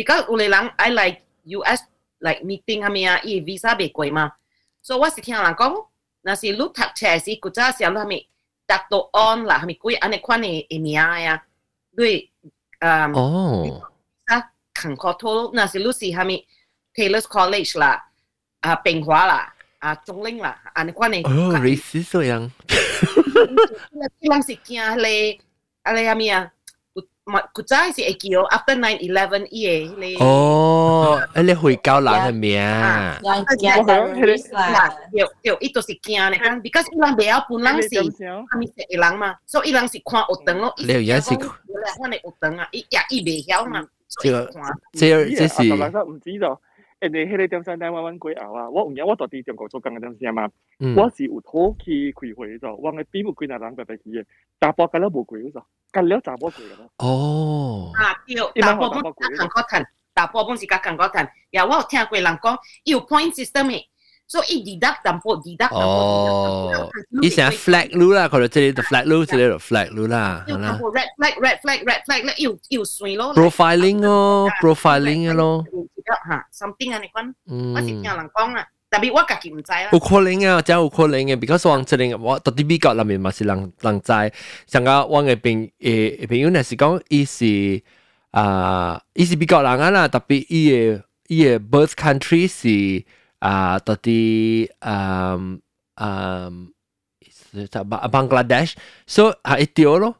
[0.00, 1.20] because ulelang I like
[1.60, 1.84] US
[2.24, 4.32] like meeting hami hamia i visa be koi ma.
[4.80, 5.76] So what si tiang lang kong
[6.24, 8.24] na si lu tak che si ku cha si lu hami
[8.64, 11.34] tak to on la hami kui ane kwan e emia ya.
[11.92, 12.24] Dui
[12.80, 13.84] um oh.
[14.24, 16.40] sa kan ko to na si lu si hami
[16.96, 18.00] Taylor's College la
[18.62, 22.48] à Bình Hóa là à Trung Linh là ane kwan e oh racist so yang
[24.16, 25.08] ที่ลังสิกี้อะไร
[25.86, 26.42] อะไรอะมีอะ
[27.53, 30.15] 古早是会叫 after nine eleven 伊个咧。
[30.19, 32.59] 哦，诶你会教人嘅名，
[33.23, 34.93] yang yang terrorist lah.
[35.11, 37.97] 对对，伊都是惊咧，because 伊人袂晓本人是
[38.51, 40.73] 阿咪食人嘛，所以伊人是看学堂咯。
[40.77, 43.83] 你有影是我哋学堂啊，伊也伊袂晓嘛。
[44.21, 44.51] 这个
[44.93, 45.63] 这这是
[47.00, 50.48] 人哋迄個點三單彎彎鬼後啊，我有影我到底中國做工嘅點先嘛，
[50.80, 54.24] 嗯我是有土去開會咗，我嘅邊冇幾廿人白白去嘅，
[54.60, 56.90] 查甫緊了冇貴咗，緊了查某貴咯。
[56.98, 61.30] 哦，啊，對，大部分甲韓國談，大部分是甲韓國談。
[61.52, 63.82] 呀，我有聽過人講，伊有 point system 嘅，
[64.29, 65.77] 所以伊 deduct 淡薄，deduct 淡薄。
[65.77, 66.89] 哦，
[67.21, 73.33] 以前 flag 路啦，佢哋这里就 flag 路，这里就 flag 路啦，系啦有淡薄 red flag，red flag，red flag 咧，有有算咯。
[73.35, 75.63] ，profiling 咯，profiling 嘅咯，
[76.29, 79.99] 吓，something 安尼讲，嗯我是听人讲啦，特别我家己唔知啦有。
[79.99, 84.11] 可能啊，真有可能嘅，because 往这里我到啲美国里面嘛是人人知，
[84.67, 87.83] 像个我嘅朋诶朋友呢是讲，伊是
[88.31, 93.05] 啊，伊是美国人啊啦，特别伊嘅伊嘅 birth country 是
[93.39, 95.61] 啊，到啲嗯
[95.95, 96.71] 嗯。
[97.71, 98.73] 在巴 Bangladesh，
[99.07, 100.15] 所以系掉咯，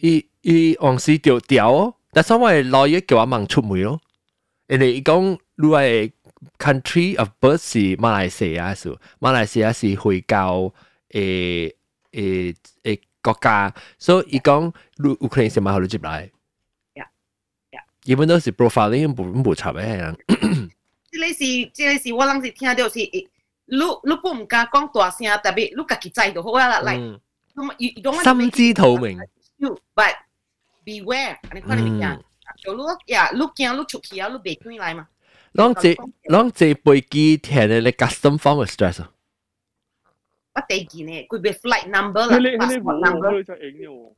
[0.00, 4.00] 伊伊往时掉掉哦，但系我系老爷叫我忙出门咯，
[4.66, 6.10] 因为伊讲你系
[6.58, 10.72] country of birth 是马来西亚数，马来西亚是回教
[11.10, 11.72] 诶
[12.10, 16.30] 诶诶国家，所以伊讲你有可能是马后你接来，
[18.00, 20.16] 基本都是 profiling 唔唔插嘅人，
[21.10, 21.34] 即个是
[21.72, 27.20] 即个是我人是听到是，你你不唔敢讲大声，特别你家己知就好啦，嚟，嗯
[27.54, 29.18] 咁啊，you you don't want to 心 make 知肚明，
[29.56, 30.14] you but
[30.84, 32.24] beware，安尼款嘅物件，
[32.62, 32.82] 就你
[33.12, 35.08] 呀，你惊你出去啊，你袂转来嘛。
[35.54, 35.88] 啷这
[36.30, 39.10] 啷这飞机听咧你 custom form 嘅 stress 啊，
[40.54, 43.30] 我第二呢，佢俾 flight number 啦你你你，passport 冇 number。
[43.30, 44.12] 佢就影嘅喎。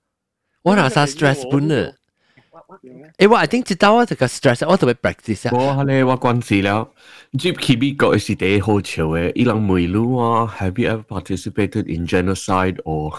[0.62, 1.92] 我哪啥 stress 本呢？
[3.18, 5.52] 诶，我 I think 知道我这个 stress，我特别 practice 啊。
[5.52, 6.88] 我咧我关事了，
[7.38, 9.86] 接去美国是第一好笑嘅，伊人问你
[10.20, 13.12] 啊，Have you ever participated in genocide or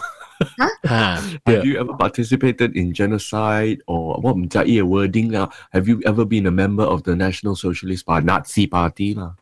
[0.88, 6.51] 吓 Have you ever participated in genocide or 我唔知伊个 wording 啦，Have you ever been a
[6.51, 9.36] member of the National Socialist Party Nazi Party 啦？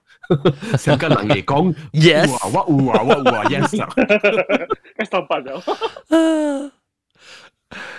[0.77, 3.87] 香港人嚟讲 Yes 有啊我有啊，我有啊，yes 啊。
[4.99, 6.71] 一十八咗。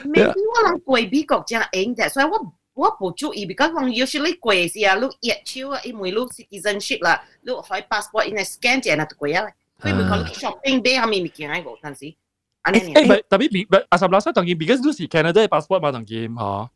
[0.05, 9.51] maybe 我人过美国真应嘅，所以我我冇注意，because 我 usually 过时啊，你热手啊，因为你 citizenship 啦，你开 passport 因为 scan 只那就过啊，
[9.81, 12.15] 所以咪讲你 shopping day 系咪物件喺个，但是，
[12.63, 16.71] 安尼诶，咪特别比阿十拉沙当然，because 都是 Canada 嘅 passport 嘛，当然吓。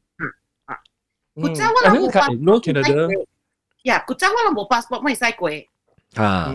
[1.34, 3.26] 古早我人冇 passport Canada。
[3.84, 5.50] 呀，古早我人冇 passport 咪使过
[6.22, 6.52] 啊！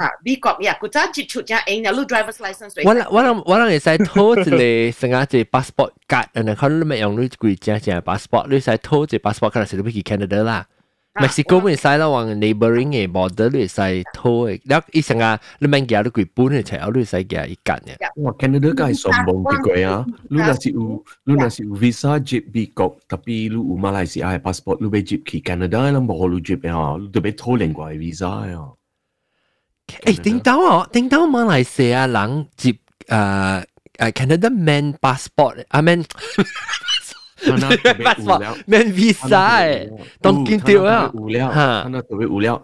[0.00, 0.64] Ah, B Corp.
[0.64, 2.80] Ya aku tak cik cut yang ingin lu driver's license tu.
[2.88, 4.96] Walang walang walang yang saya tahu tu le
[5.44, 6.32] passport card.
[6.32, 9.68] Dan kan lu macam lu kui jah jah passport lu saya tahu tu passport card.
[9.68, 10.64] Sebab pergi Canada lah.
[11.10, 14.78] Ah, Mexico pun saya lah wang neighboring eh border lu eh, saya tahu eh dah
[14.94, 17.98] i sengah lu main gear lu kui pun ni cakap lu saya gear ikat ni
[18.14, 19.94] wah Canada kan sombong tiga ya.
[20.30, 21.50] Lu nasi u lu ya.
[21.50, 25.90] nasi u visa jeep B Corp tapi lu u Malaysia passport lu bejip ke Canada
[25.90, 26.94] lah bawa lu jeep ya.
[26.94, 28.79] Lu tu betul lengkau visa ya.
[30.05, 32.71] 诶，顶到哦，顶到马来西亚人接
[33.07, 33.63] 诶
[33.97, 42.61] 诶 Canada man passport 啊 man 他 那特别无 passport 聊， man visa 诶，当见到啊无聊，吓他那特别无聊。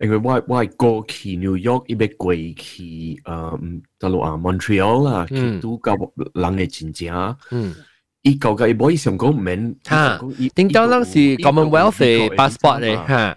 [0.00, 5.94] 因为我我过去 New York，伊要过去诶，大陆啊 Montreal 啦，去嗯拄到
[6.34, 7.36] 人嘅真正。
[7.50, 7.74] 嗯。
[8.22, 10.20] 伊旧嘅伊冇伊想讲唔免，吓，
[10.54, 13.36] 点解当时 Commonwealth 嘅 passport 嚟吓？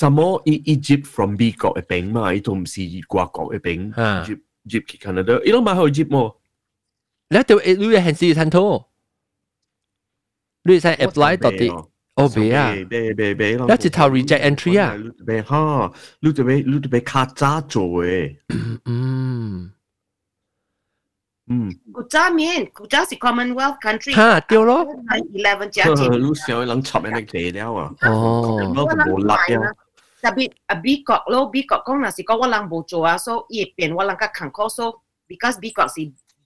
[0.00, 2.80] 什么伊伊接 from 美国嘅饼嘛，伊都唔是
[3.10, 4.34] 外国嘅饼，吓接
[4.68, 6.36] 接去 Canada，伊都买好接么？
[7.28, 8.88] 你一定要你嘅限时餐套，
[10.64, 11.88] 你使 apply 到啲。
[12.16, 18.36] 哦，别啊，别别别咯，一直头 reject entry 啊，你特别哈，你特别你特别卡渣做嘅，
[18.86, 19.70] 嗯
[21.48, 24.14] 嗯，古早面，古早是 Commonwealth country。
[24.14, 24.84] 吓对咯。
[25.34, 26.08] eleven 加几？
[26.08, 27.94] 你想人插人哋地了啊？
[28.02, 29.72] 哦，我都冇辣啊。
[30.22, 35.94] 特别啊，美国咯，美国讲若是讲我人冇做啊，所以变我人甲坎坷，so because 美国是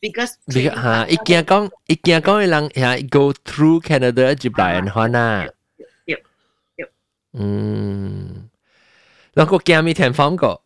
[0.00, 0.34] biggest。
[0.46, 5.46] 你吓，一见讲一见讲嘅人吓 go through Canada 接来嘅话呐，
[7.32, 8.50] 嗯，
[9.34, 10.62] 然后惊咪填 form 个，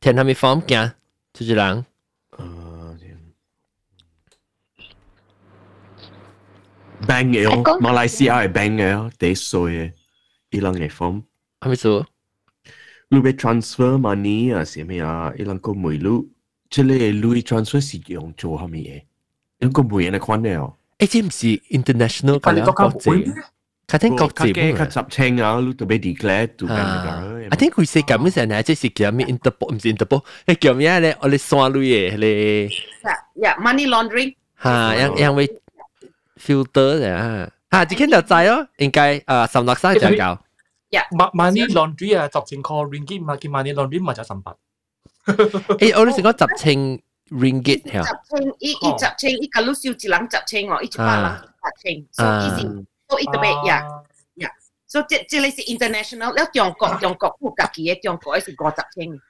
[0.00, 0.92] 填下咪 form 惊，
[1.34, 1.84] 出住人。
[7.06, 9.92] bank 嘅哦，马来西亚系 bank 嘅哦，第岁嘅，
[10.50, 11.22] 伊人嘅 form。
[11.62, 12.04] 系咪数？
[13.10, 15.32] 你要 transfer money 啊，是咩啊？
[15.38, 16.28] 伊人个梅路，
[16.68, 19.04] 即系你 transfer 是用做系咩
[19.60, 19.66] 嘢？
[19.66, 20.74] 一个梅人嘅款嘅哦。
[20.98, 23.34] 诶，即唔是 international 咁样国际，
[23.86, 27.48] 佢听国际嘅，本佢十清啊，你特别 declare 做紧嘅。
[27.48, 31.16] I think 佢写咁嘅时候呢，即系叫咩 Interpol 唔是 Interpol，系叫咩咧？
[31.20, 32.68] 我哋刷类嘅咧，
[33.36, 34.34] Yeah, money laundering。
[34.62, 35.48] 吓，因因为
[36.38, 40.44] filter 嘅啊，吓，只见就制咯，应该诶十六三就教。
[41.10, 44.56] Ma- money laundry 啊，十千块 ringgit 嘛，叫 money laundry 嘛就十八。
[45.26, 53.86] 诶，我哋成个十清 ringgit 系十清，伊伊十清，伊假如少一人十清哦，伊一百人十清，所以伊是，所以特别呀
[54.36, 54.50] 呀，
[54.86, 59.20] 所以即即你是 international，了中国中国有家己嘅中国系是五十清。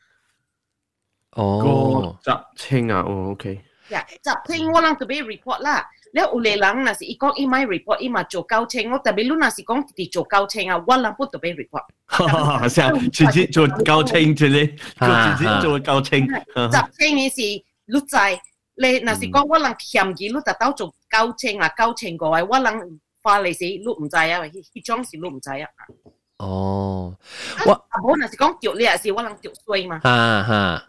[1.33, 3.61] 哦，十清啊，哦，OK。
[3.89, 5.85] 呀，十清我人特别 report 啦。
[6.14, 9.36] le ule lang na si ikong imai report ima cho cao cheng ngok tabi lu
[9.36, 11.84] na si kong ti cho cao cheng a wa lang put to be report.
[12.08, 12.68] Ha ha
[13.14, 14.68] chỉ chỉ cho cao cheng chứ chỉ
[15.40, 16.28] chỉ cho cao cheng.
[16.56, 18.38] Tập cheng ni si lu zai
[18.76, 21.94] le si kong wa lang khiam gi lu ta tao cho cao cheng là cao
[21.96, 22.80] cheng go ai wa lang
[23.24, 25.68] fa le si lu 唔 zai um a hi chong si lu 唔 zai um
[25.78, 25.86] a.
[25.96, 26.14] Oh.
[26.44, 27.16] 哦，
[27.66, 30.00] 我阿婆那是讲掉了，是我人掉衰嘛。
[30.00, 30.84] 哈哈。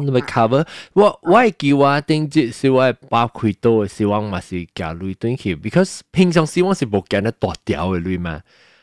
[0.00, 8.42] 你咪 cover，我我係叫我頂節是我係包開多嘅，希望嘛是夾類短期，because 平常希望是冇夾得大條嘅類嘛，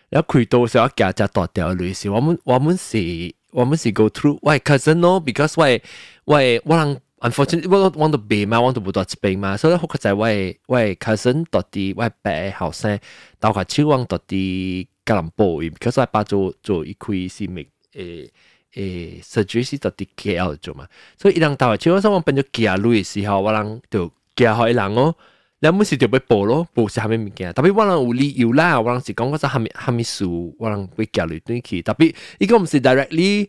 [0.09, 5.81] 然後開多時候夾只大條嘅類是，我們我們是我們是 go through，我係 cousin 咯，because 我係
[6.25, 12.99] 我係我人 unfortunately 我我到病嘛，我到冇到疾病嘛，所以好在就係我係我係 cousin 到啲我係白嘅後生，
[13.37, 18.29] 但係超往到啲吉隆坡，because 我係把做做一塊是咪誒。
[18.78, 25.14] 诶 surgery 是特啲 KL 做嘛，所以伊人台湾超我想我变咗寄女嘅时候，我人就寄开人哦，
[25.60, 30.24] 你每时就要报咯，报是虾米物件，特别我人有理由啦，我人是讲我只虾米虾米事，
[30.58, 33.48] 我人会寄女转去，特别伊个唔是 directly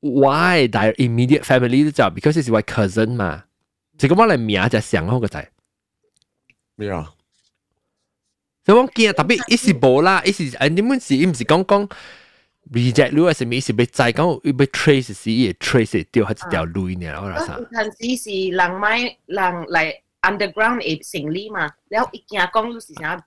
[0.00, 3.44] why direct immediate family 都就 because 是我 cousin 嘛，
[3.96, 5.48] 就咁我嚟名就上好个仔。
[6.74, 7.12] 咩啊？
[8.66, 11.88] 所以我见特别伊是无啦，伊是诶你们是伊唔是讲讲。
[12.71, 13.73] reject 你話什麼意思？
[13.73, 17.07] 被再講被 trace 死嘢，trace 死掉，係一條路呢？
[17.21, 17.59] 我諗。
[17.59, 23.17] 有陣時是人買人嚟 underground 嘅成立嘛，然後一件講就是啥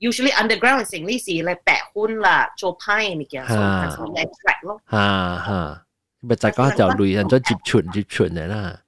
[0.00, 4.80] ，usually underground 嘅成立是嚟白婚啦，做派嘅物件，所以嚟 track 咯。
[4.90, 4.96] 嚇
[5.46, 5.86] 嚇，
[6.20, 8.80] 咪再講一條路，人再接觸接觸嘅啦。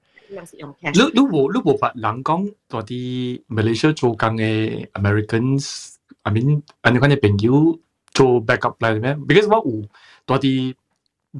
[0.94, 7.78] 如如果如果白人講嗰啲 Malaysia 做緊嘅 Americans，I mean，我哋講嘅朋友。
[8.13, 9.13] 做 backup 嚟咩？
[9.27, 9.83] because 我有
[10.25, 10.73] 多啲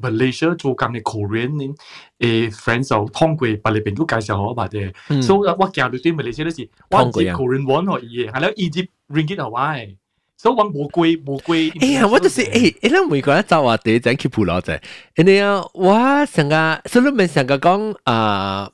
[0.00, 1.74] Malaysia 做紧嘅 Korean
[2.18, 4.92] 诶 friends 就通过把你朋友介绍我吧嘅，
[5.22, 9.96] 所以我行到啲 Malaysia 都是我接 Korean one 可以嘅，系啦，一接 ringgit 系咪？
[10.36, 11.72] 所以我冇贵冇贵。
[11.80, 14.80] 哎呀，我就是诶，你谂每个人走话第一阵去葡萄仔，
[15.16, 18.70] 你啊，我成个所以咪成个讲啊，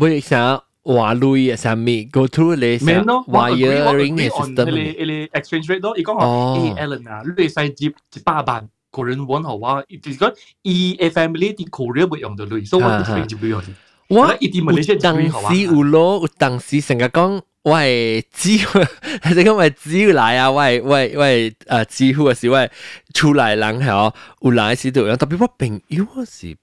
[0.00, 0.62] 会想。
[0.88, 6.24] 话类啊，上面 go through 你成 wiring 嘅 system，你你 exchange rate 咯，伊讲话，
[6.58, 13.62] 诶 Alan 啊，你使接一百万个人揾好啊，如果伊嘅 family 啲 Korea 会用到类，所以我唔使接佢用。
[14.08, 15.16] 我一啲 Malaysia 当
[15.54, 22.70] 时有咯，有当时成日讲，我系只系讲我系只来啊，我系我系我系诶几乎系是我系
[23.14, 24.12] 出来人系
[24.42, 26.54] 有来时度，特别我朋友是。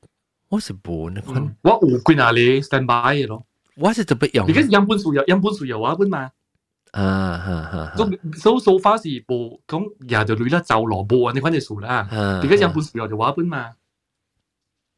[0.49, 3.45] 我是冇那款，我有几哪里 stand by 嘅咯。
[3.77, 4.47] 我是特別用。
[4.47, 6.31] 而家樣本數有樣本數有啊本嘛。
[6.93, 7.93] 啊哈哈。
[7.97, 12.09] so so so far 是冇講廿條女啦就羅布啊，你款嘅數啦。
[12.11, 13.74] 而家樣本數有就話本嘛。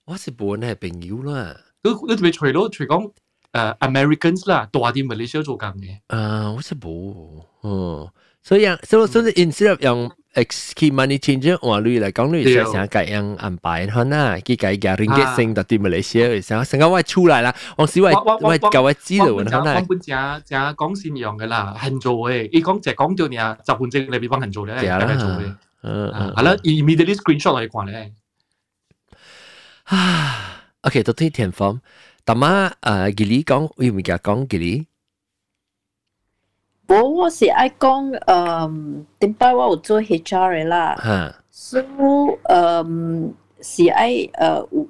[0.04, 1.56] 我是冇呢係朋友啦。
[1.82, 3.12] 都你特別除咗除講
[3.52, 5.98] 誒 Americans 啦，大啲 Malaysia 做緊嘅。
[6.08, 8.12] 啊，我是冇，哦，
[8.42, 18.11] 所以所以所以 instead 用 X key money changer 话你嚟讲，你想想改样安排可能，佢改嘅 ringgit 升到啲 Malaysia，想成个我出来啦，我小为
[18.41, 19.75] 我教我知道可能。
[19.75, 25.55] 我本正正讲善用嘅啦，肯做嘅，伊讲就讲到你啊，集换证你俾帮人做咧，大家做嘅。
[25.83, 28.13] 嗯嗯，系啦，immediately screenshot 嚟讲咧。
[29.83, 31.79] 啊，OK，到啲填 form。
[32.25, 34.87] 但嘛诶，吉利讲，有冇讲讲吉利？
[36.87, 40.23] 我我是爱讲，嗯，点解我有做 HR
[40.61, 40.95] 嘅啦？
[41.03, 41.85] 吓，所以
[42.49, 44.29] 嗯是爱诶
[44.71, 44.87] 有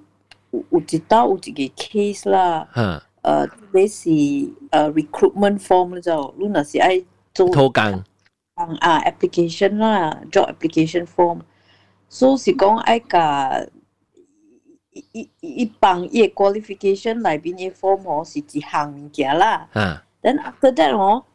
[0.51, 2.67] 有有一道有一个 case 啦。
[2.75, 4.51] 吓，诶，你是诶
[4.93, 7.01] recruitment form 咧就，你若是爱
[7.33, 8.03] 做拖工，
[8.79, 11.39] 啊 application 啦，job application form，
[12.09, 13.65] 所以是讲爱甲。
[15.11, 19.67] 一一帮伊个 qualification 内边嘅 form 吼是一项物件啦。
[19.73, 20.03] 啊。
[20.21, 21.25] Then after that 吼，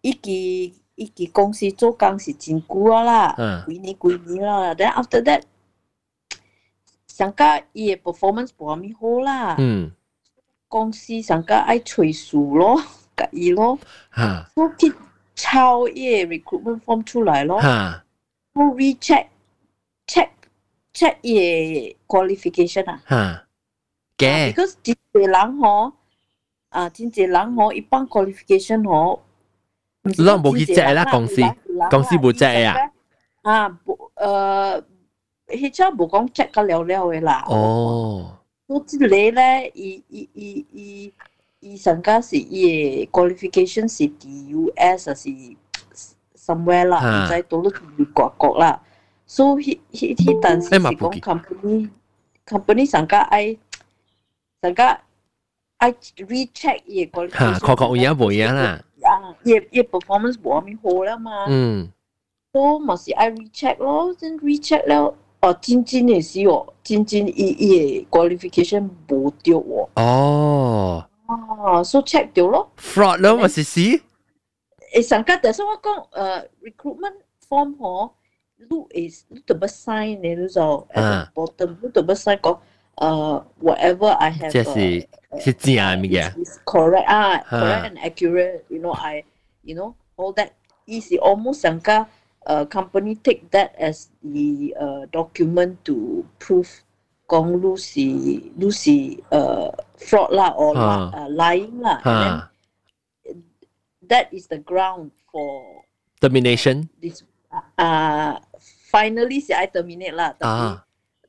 [0.00, 4.74] 伊记伊记公司做工是真久啊啦，几年几年啦。
[4.74, 5.42] Then after that，
[7.06, 9.56] 上加伊嘅 performance 无咁好啦。
[9.58, 9.92] 嗯。
[10.68, 12.82] 公司上加爱催数咯，
[13.16, 13.78] 甲伊咯。
[14.16, 14.50] 吓。
[14.56, 14.92] 我去
[15.34, 17.60] 抄伊嘅 recruitment form 出来咯。
[17.60, 18.04] 吓。
[18.54, 19.26] 我 recheck
[20.06, 23.02] check。check 伊 qualification 啊。
[23.08, 23.46] 吓，
[24.18, 24.52] 嘅。
[24.52, 25.92] because 真济人吼，
[26.68, 29.22] 啊，真济人吼，一般 qualification 吼，
[30.06, 31.40] 你冇去 check 啦，公司
[31.90, 32.76] 公司冇 check 啊。
[33.42, 34.82] 啊，冇诶，
[35.48, 37.44] 迄只冇讲 check 个了了嘅啦。
[37.48, 38.38] 哦。
[38.66, 41.12] 我即个咧，伊伊伊伊
[41.60, 45.28] 伊上家是伊嘅 qualification 是 US 还是
[46.36, 48.80] somewhere 啦，唔知到咗美国国啦。
[49.26, 51.90] so 迄迄迄阵时是讲 company
[52.46, 53.56] company 上家爱
[54.62, 55.00] 上家
[55.78, 58.80] 爱 recheck 伊个 qualification，确确有影无影啦。
[59.06, 61.46] 啊，伊伊 performance 无咁好啦嘛。
[61.48, 61.90] 嗯。
[62.52, 69.88] so 咪是爱 recheck 咯，真 recheck 了，哦，真真嘅是哦，真真伊伊嘅 qualification 无对喎。
[69.96, 71.04] 哦。
[71.26, 72.70] 啊，so check 掉咯。
[72.76, 73.80] fraud 咯，咪是是。
[74.94, 77.14] 诶，上家但系我讲诶 recruitment
[77.48, 78.10] form 嗬。
[78.70, 82.58] look is look the sign 你都就 at the bottom look the sign 讲
[82.97, 84.51] uh, whatever I have.
[84.51, 85.39] Just uh, uh, uh,
[86.65, 88.65] correct ah, correct and accurate.
[88.69, 89.23] You know, I,
[89.63, 91.17] you know, all that easy.
[91.19, 92.07] Almost sangka
[92.45, 96.69] uh, company take that as the uh, document to prove
[97.27, 101.99] kong Lucy Lucy uh, fraud lah or uh, lying lah.
[102.01, 102.47] Huh.
[104.07, 106.89] that is the ground for uh, termination.
[106.99, 108.33] This uh, uh,
[108.87, 110.33] finally si I terminate lah.
[110.39, 110.86] Tapi, ah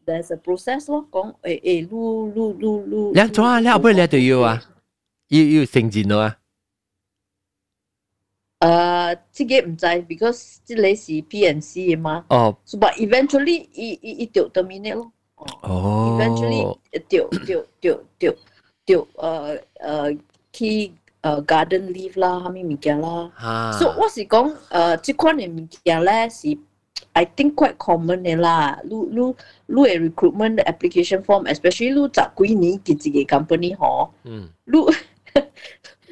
[0.08, 4.62] ，there's a process 咯，讲诶诶，噜噜噜噜，你做啊，你后尾你就要啊，
[5.30, 6.38] 要要承认咯啊。
[8.60, 15.12] 诶，这个唔知，because 这里是 PNC 嘅嘛，哦，but eventually 伊伊伊就 terminate 咯，
[15.62, 16.78] 哦，eventually
[17.10, 18.36] 就就就就
[18.86, 20.20] 就诶诶
[20.54, 26.58] 去诶 garden leave 啦，虾米物件啦，所以我是讲诶，这款嘅物件咧是。
[27.16, 29.36] I think quite common 嘅啦，你你
[29.68, 34.80] 你嘅 recruitment application form，especially 你十几年嘅一个 company 嗬，嗯，你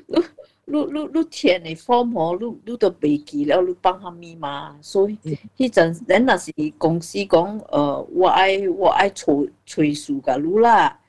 [0.08, 0.24] 你
[0.66, 5.18] 你你你填嘅 form 嗬，你你都未记了，你帮下咪嘛，所以
[5.58, 11.00] 迄阵咱若是公司讲，诶，我爱我爱催催数噶你啦，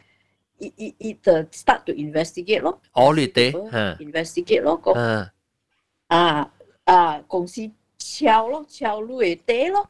[0.58, 5.30] 伊伊伊就 start to investigate 咯，audit 吓，investigate 咯，讲啊
[6.06, 6.50] 啊
[6.84, 7.70] 啊公司。
[7.97, 9.85] chào lo chào lùi tế lo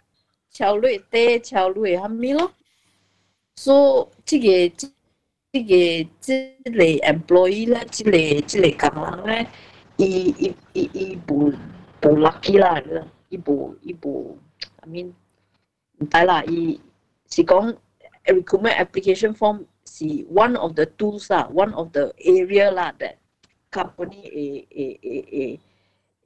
[0.51, 2.47] chào lùi tế chào lùi hàm mi lo
[3.55, 3.73] so
[4.25, 4.69] chỉ cái
[5.53, 9.43] chỉ cái chỉ là employee là chỉ là chỉ là công nhân là
[9.97, 11.51] y y y y bù
[12.01, 12.83] bù lucky là
[13.29, 14.37] y bù y bù
[14.85, 15.11] I mean
[16.11, 16.77] tại là y
[17.27, 17.71] chỉ 講
[18.25, 23.15] recruitment application form see one of the tools lah, one of the area lah that
[23.71, 25.57] company a a a a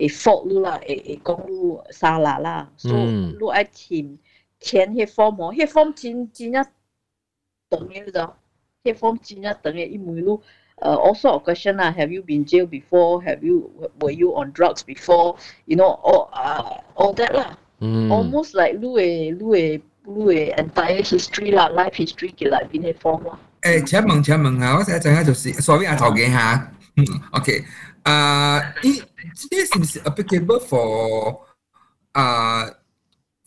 [0.01, 2.94] 会 fault 你啦，会会讲你沙拉啦，所以
[3.40, 4.19] 你爱填
[4.61, 6.65] 填迄 form 吼，迄 form 真真正
[7.70, 8.28] 长嘅，你知？
[8.85, 10.39] 迄 form 真正长嘅，因为你诶
[10.78, 13.23] all sort of question 啦，Have you been jail before?
[13.24, 15.36] Have you were you on drugs before?
[15.65, 23.27] You know all 啊 all that 啦，almost like 你嘅你嘅你嘅 entire history 啦，life history 嘅内边迄 form
[23.27, 23.39] 啦。
[23.62, 27.65] 诶，请问请问啊，我想一阵间就是，sorry 啊，头嘅吓，嗯，OK，
[28.03, 31.40] 啊，呢呢是唔是 applicable for
[32.12, 32.65] 啊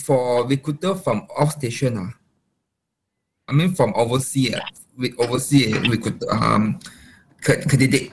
[0.04, 2.14] for recruiter from off station 啊？
[3.46, 6.74] I mean from overseas 啊，with overseas recruiter um
[7.42, 8.12] candidate。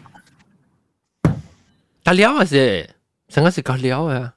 [2.02, 2.88] 大了啊是，
[3.28, 4.34] 成个是个了啊。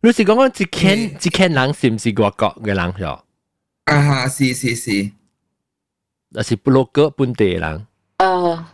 [0.00, 3.22] 你是讲讲一间一间人是唔是外国嘅人咗？
[3.84, 5.10] 啊，是是是。
[6.30, 7.86] 那是布洛格本地人。
[8.18, 8.64] 诶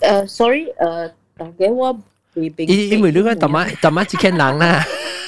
[0.00, 1.98] 诶，sorry，诶，大家我
[2.34, 2.64] 未俾。
[2.66, 4.84] 因因为你讲特么特么一间人啦，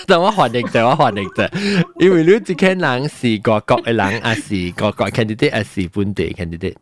[0.07, 1.51] 特么反应者，我反应者，
[1.99, 6.77] 因为你一间人是外国嘅人，还是外国 candidate，还是本地 candidate？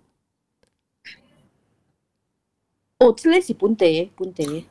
[2.99, 4.67] 哦，这个是本地本地。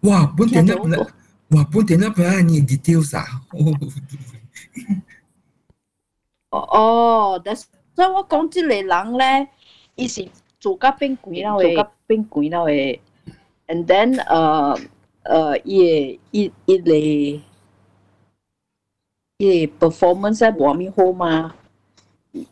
[0.00, 0.98] 哇，本地那那
[1.56, 3.24] 哇，本地那边你 details 啊？
[6.50, 7.68] 哦哦，但所
[7.98, 9.48] 以我讲即个人咧，
[9.94, 10.26] 伊是
[10.58, 12.98] 做甲变贵啦诶，做甲 变贵啦诶，
[13.68, 14.86] and then 诶
[15.24, 16.94] 诶伊伊伊个
[19.38, 21.54] 伊个 performance 系无咪好嘛，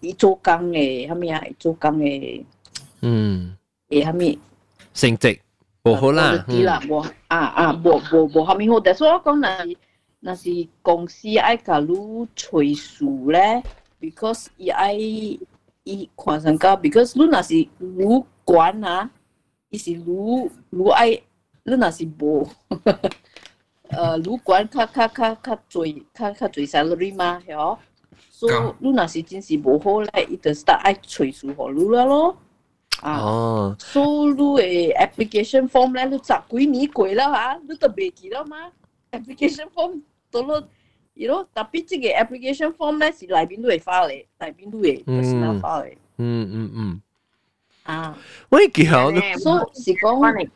[0.01, 1.43] 伊做工诶，虾米啊？
[1.59, 2.45] 做工诶，
[3.03, 3.57] 嗯，
[3.89, 4.39] 诶虾米？
[4.93, 5.41] 成绩
[5.85, 9.77] 无好啦，啲啦，无啊啊，无无无虾米好，但系我讲若是
[10.21, 11.95] 若是公司爱甲你
[12.35, 13.63] 催数咧。
[14.01, 17.69] because 伊爱伊看上高，because 你若是愈
[18.45, 19.11] 悬啊，
[19.71, 21.11] 伊是愈愈爱，
[21.65, 22.47] 你若是无，
[23.89, 27.79] 呃愈悬较较较较济较较济 salary 嘛，系
[28.31, 32.37] 所以你若是真是无好咧，伊就 start 爱催数互你啦咯。
[33.01, 38.71] 啊，所以你诶 application form 咧，你十几年过啦吓，你都袂记啦嘛？
[39.13, 40.01] application form
[40.31, 40.65] 到咗。
[41.17, 45.97] you know tapi 即个 application form 咧是内边都会发嚟，内边都会 personal 发嚟。
[46.19, 47.01] 嗯嗯嗯。
[47.89, 48.17] 啊，
[48.49, 50.49] 我记好，所以是讲。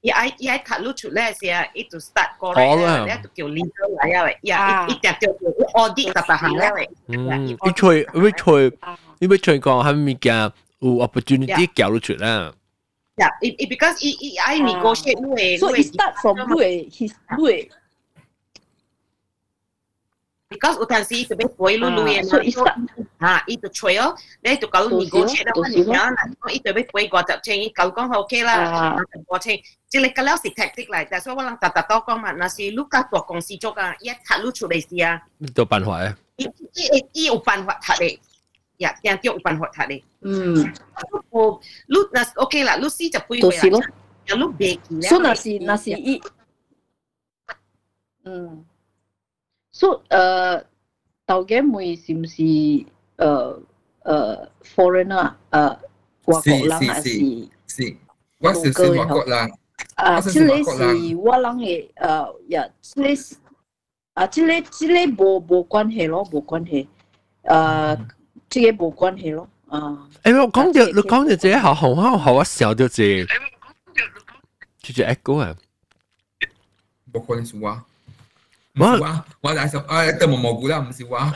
[0.00, 6.88] 伊爱伊爱卡路出来时啊，伊就 start 过来啦，你就叫 legal 来啊喂，呀，伊一定叫做 audit 特别行啦喂。
[7.08, 8.66] 嗯，伊吹，伊吹，
[9.18, 12.52] 伊要吹讲系物件有 opportunity 交入出啦。
[13.16, 17.70] Yeah, it, it because it, it I negotiate 你会，所以 start from 你会 his 你会。
[20.52, 26.14] because 有阵时伊特别背路路嘅，所以吓伊就吹哦，你就搞 negotiate 啦，你讲啦，
[26.50, 28.96] 伊特别背过十千，伊搞讲好 OK 啦，
[29.26, 35.20] 过千，即系个了是 tactic 嚟，但系所以我谂特特多讲嘛，那是你家大公司做啊，一睇路出嚟时啊，
[35.54, 38.18] 有办法啊，伊伊伊有办法睇嘅，
[38.78, 40.72] 呀，一定有办法睇嘅，嗯，
[41.28, 43.86] 我你那 OK 啦，你试就背回来，
[44.26, 46.22] 有你背记咧，所以那是那是伊，
[48.24, 48.64] 嗯。
[49.73, 50.61] So uh,
[51.25, 52.83] tàu ghé mùi xìm xì
[53.23, 53.57] uh,
[54.09, 55.77] uh, foreigner uh, Hoa
[56.25, 57.85] Quốc si, lăng si, à xì Xì
[58.39, 59.49] Quá xì xì Hoa Quốc lăng
[59.95, 61.87] À chứ lấy xì Hoa lăng hệ
[62.47, 63.15] Dạ chứ lấy
[64.13, 66.83] À chứ lấy chứ lấy bộ bộ quan hệ lo bộ quan hệ
[67.43, 67.95] À
[68.49, 69.45] chứ lấy bộ quan hệ lo.
[69.69, 69.79] À
[70.21, 72.91] Em không có được Được có được chứ học hồng hậu hậu á xào được
[72.91, 74.23] chứ Em không có được
[74.83, 75.53] Chứ chứ ác cố à?
[77.13, 77.77] Bộ quan hệ xung quanh
[78.74, 81.34] 我我大十啊，对毛蘑菇啦，唔是话，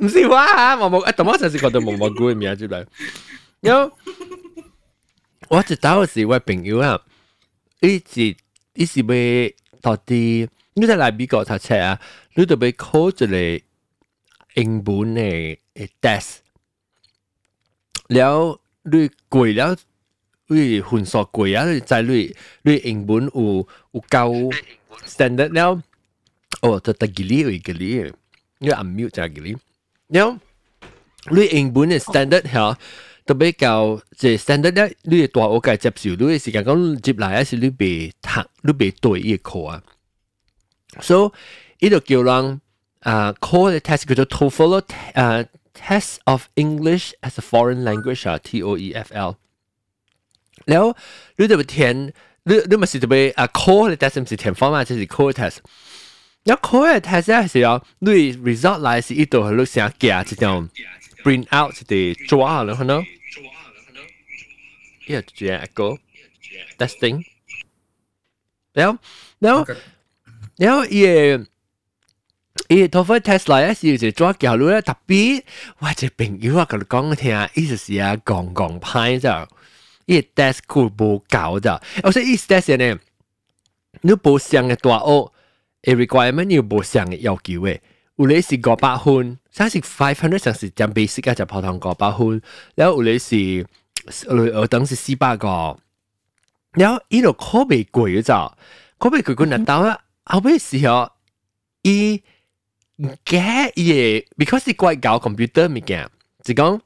[0.00, 2.86] 唔是话啊，毛蘑啊，同我上次讲到毛蘑菇嘅名出嚟，
[3.60, 3.90] 有
[5.48, 7.00] 我知道是我朋友啊，
[7.80, 8.36] 伊是
[8.74, 11.98] 伊是要到底你在嚟美国读册啊，
[12.34, 13.36] 你就要考一个
[14.54, 15.58] 英文嘅
[16.02, 16.36] test，
[18.08, 19.76] 了你过了。
[20.50, 21.70] 你分数过啊！
[21.70, 24.50] 你在你你英文有有够
[25.06, 25.82] standard 了，
[26.62, 28.12] 哦，就得几哩有几哩，
[28.58, 29.56] 你按 mute 就几哩。
[30.08, 30.38] 了，
[31.30, 32.78] 你英文嘅 standard 吓，
[33.26, 39.82] 特别够即 standard 咧，你大我该接受，你嘅时间讲接来系是你被读，你被对一课啊。
[41.00, 41.32] 所
[41.78, 42.60] 以，呢度叫人
[43.00, 44.82] 啊 call 嘅 test 叫做 TOEFL
[45.14, 45.44] 啊
[45.74, 49.36] Test of English as a Foreign Language 啊，T O E F L。
[50.66, 50.84] แล้ว
[51.36, 55.57] รู้จะไป填รู้รู้มัน 你你咪是特別啊 core 嘅 test 唔是填 form 啊，即是 core test。
[56.43, 60.69] 有 core 嘅 test 咧係要你 result 嚟是依度係錄成假，即種
[61.23, 63.01] print out 即係抓下啦，可能。
[65.07, 65.97] 依係做一個
[66.77, 67.23] testing。
[68.73, 68.99] 然後
[69.39, 69.65] 然後
[70.57, 71.45] 然後依係
[72.67, 75.43] 依係 TOEFL test 嚟咧是就抓假路咧，特別
[75.79, 79.29] 我隻朋友啊，佢講聽，意思是啊，講講派就。
[80.06, 82.98] 伊 test 佢无够的，而且伊 test 呢，
[84.00, 87.80] 你无上嘅大学，诶 requirement 你无上嘅要求诶，
[88.16, 92.40] 有 有你是五百分，三是 five hundred 像是将 basic 啊就普通五百分，
[92.74, 93.66] 然后有你是
[94.28, 95.76] 呃等是四百个，
[96.72, 98.56] 然后呢度可未贵嘅咋，
[98.98, 101.10] 可未贵个嗱到啊，后尾时候
[101.82, 102.22] 伊
[102.98, 106.08] 嘅嘢，because 是怪搞 computer 物件，
[106.42, 106.80] 就讲。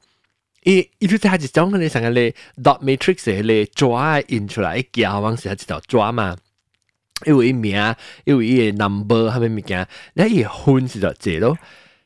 [0.64, 6.36] 伊伊就係一種佢哋成個咧 dot matrix 嘅咧抓印出來，一夾往是一条抓嘛。
[7.26, 7.94] 因為名，
[8.24, 11.58] 因為伊個 number 係咩物件，你伊分是就這咯。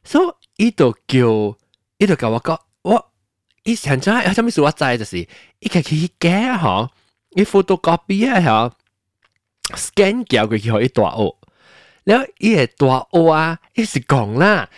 [0.05, 1.57] 所以伊就叫，
[1.99, 3.13] 伊就甲我讲，我
[3.65, 5.19] 伊想咗係啥物事我知就是，
[5.61, 6.91] 伊家去假吼，
[7.31, 8.77] 伊 photocopy 啊吼
[9.77, 11.35] ，scan 交過去互伊大學，
[12.05, 14.69] 然後伊個大學啊，伊是讲啦。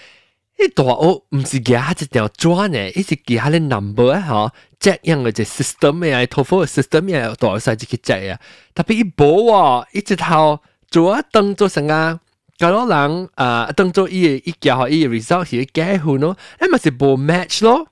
[0.57, 8.41] 一大学唔是其他一条砖诶，一是其他的 number 啊吼，这样个就 system 呀，托付 system 啊，大少赛就去借呀。
[8.73, 12.21] 特别一波啊，一直头做啊当做什啊，
[12.57, 17.89] 搞到人啊当做伊一交好伊 result 是结婚咯，诶么是不 match 咯。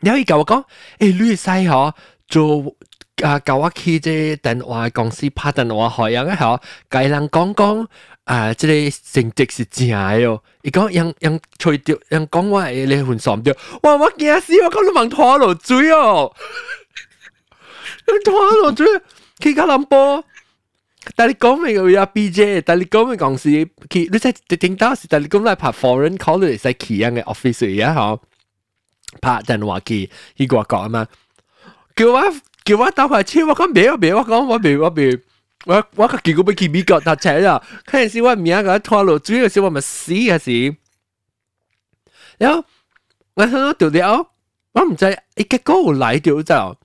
[0.00, 0.64] 然后伊甲我讲，
[1.00, 1.92] 诶、欸，律师吼
[2.28, 2.76] 做
[3.24, 7.88] 啊，甲我去这电话公司拍电话好样诶吼，甲伊人讲讲。
[8.27, 8.53] 啊！
[8.53, 10.41] 即、这个成绩是正嘅哦。
[10.61, 13.53] 伊讲人人吹掉，人讲我系你换爽掉。
[13.83, 13.95] 哇！
[13.97, 16.33] 我惊死，我讲你问拖落水哦，
[18.23, 18.87] 拖落水，
[19.39, 20.23] 佢家谂波。
[21.17, 23.49] 但你讲明有 B J，但你讲明讲是
[23.89, 28.19] 佢，你真系听到是，但你讲嚟拍 foreign call 你使企样嘅 office 而家嗬，
[29.19, 31.07] 拍电话机，佢个讲啊嘛，
[31.93, 32.23] 叫我
[32.63, 35.21] 叫我打块车，我讲别我别，我讲我别我别。
[35.65, 40.75] 我我个结果俾佢美国搭车啦，嗰阵时我名个拖落主要时我咪死嘅时，
[42.37, 42.65] 然后
[43.35, 44.27] 我睇到条条，
[44.73, 46.77] 我唔知一个个嚟条就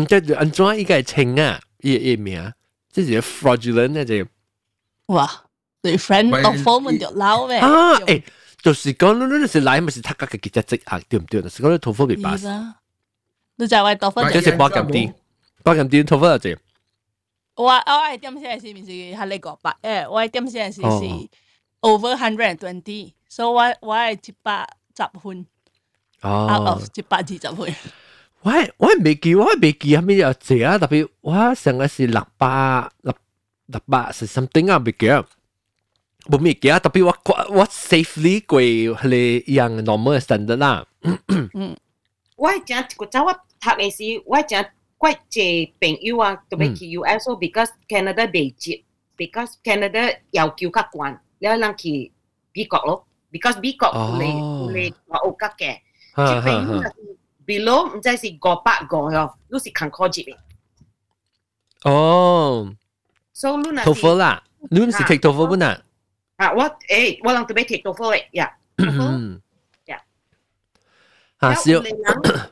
[0.00, 2.52] 唔知就安怎一个清啊，一一名，
[2.92, 4.26] 即系 fraudulent 嗰只。
[5.06, 5.44] 哇！
[5.80, 7.56] 对 friend 落课门就捞咩？
[7.58, 8.22] 啊，诶，
[8.60, 11.40] 就是讲你你是来咪是他个记者职啊，对唔对？
[11.48, 12.32] 是讲你头发未白。
[13.56, 14.32] 你就系头发。
[14.32, 15.14] 即系八咁啲，
[15.62, 16.58] 八咁啲头发就。
[17.54, 21.28] 我我系点先系面是系你个百诶，我系点先系是
[21.80, 25.46] over hundred and twenty，所以我我系一百十分，
[26.22, 27.74] out of 一百二十分。
[28.42, 30.78] 我我未记，我未记系咩有字啊！
[30.78, 33.12] 特别我成个是六百六
[33.66, 35.24] 六百是 something 啊，未记啊，
[36.30, 36.78] 冇咩记啊！
[36.78, 37.16] 特别我
[37.56, 40.86] 我 safely 过系样 normal standard 啦。
[41.02, 41.76] 嗯，
[42.36, 44.68] 我系讲个早我读嘅时，我系讲。
[45.03, 48.77] quite a big you are to be to US because Canada bị chịu
[49.17, 52.09] because Canada yêu cầu các quan là lăng kỳ
[52.53, 52.97] bị cọ lo
[53.31, 54.33] because bị cọ lệ
[54.73, 55.81] lệ và ô các kẻ.
[56.15, 56.89] Chỉ phải là
[57.47, 60.25] below không phải là gò bạc gò heo lúc là khăn khó chịu.
[61.89, 62.67] Oh
[63.33, 65.75] so luôn là TOEFL là luôn là take TOEFL bữa nào?
[66.35, 66.69] À what?
[66.87, 68.51] Eh what lăng to be take TOEFL yeah.
[71.42, 71.48] 嘅，呀。
[71.48, 71.72] 啊，少。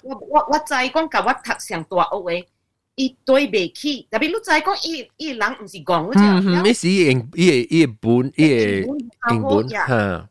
[0.02, 2.46] 我我我知讲甲我读上大学嘅，
[2.94, 6.18] 伊对袂起，特别你知讲伊伊人毋是讲嗰只。
[6.20, 8.84] 嗯嗯，伊是英伊伊本伊
[9.30, 10.28] 英本吓。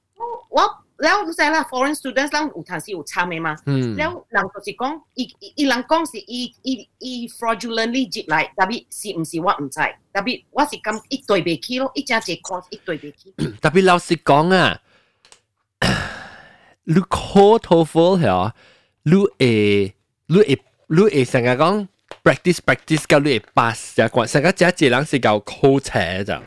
[0.50, 0.62] 我
[0.98, 3.58] แล้ว你知啦，foreign students 人有阵时有参嘅嘛。
[3.66, 3.98] 嗯。
[3.98, 9.80] แล้ว人就是讲，伊伊人讲是伊伊伊 fraudulently 接嚟，特别是毋是我毋知，
[10.14, 13.34] 特别我是感伊对袂起咯，伊正一 course 伊对袂起。
[13.62, 14.80] 特别老实讲啊。
[16.90, 18.54] 你考 TOEFL 吓，
[19.04, 19.96] 你会
[20.28, 21.88] 你会你会成日讲
[22.24, 26.42] practice practice 到你会 pass 就关，成个只只人是教考车咋，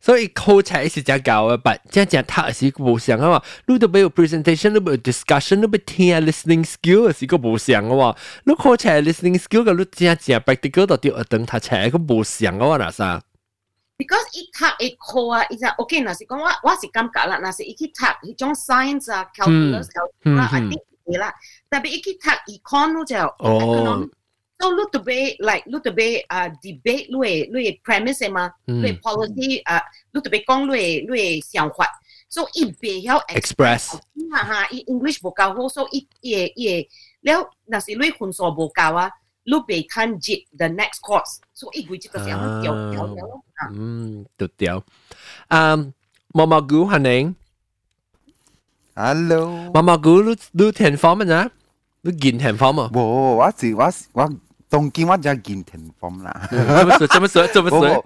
[0.00, 3.42] 所以考车是只教嘅，但只只读是无相啊嘛。
[3.66, 8.16] 你都要有 presentation，你要有 discussion，你要听 listening skill 是个无相嘅喎。
[8.44, 13.22] 你考车 listening skill 个你只只 practical 到啲学等读车个无相嘅喎，嗱啥
[13.99, 19.87] ？because 伊讀伊考啊，伊就 OK，若是講我我是感覺啦，若是伊去讀迄種 science 啊，calculus
[20.39, 21.33] 啊，I think 係啦，
[21.69, 29.81] 特別伊去讀 econ 咯就 economic，so 你特別 like 你特別啊 debate 你嘅你嘅 premise 嘛，你嘅 policy 啊，
[30.13, 31.85] 你特別講你嘅你嘅想法
[32.29, 33.99] ，so 伊袂曉 express，
[34.31, 36.87] 哈哈，伊 English 無夠好，so 伊伊嘅伊嘅，
[37.21, 39.11] 了若是你分數無夠啊。
[39.48, 43.44] 你被看接 the next course，所以佢即个时候掉掉掉咯。
[43.74, 44.82] 嗯，掉掉。
[45.48, 45.76] 啊，
[46.32, 47.34] 毛毛菇系你？
[48.96, 51.50] Hello，毛毛菇，你你填 form 啊？
[52.02, 52.90] 你见填 form 啊？
[52.92, 54.30] 冇，我是我我
[54.68, 56.48] 当今我就见填 form 啦。
[56.50, 57.06] 怎么说？
[57.08, 57.46] 怎么说？
[57.48, 58.04] 怎么说？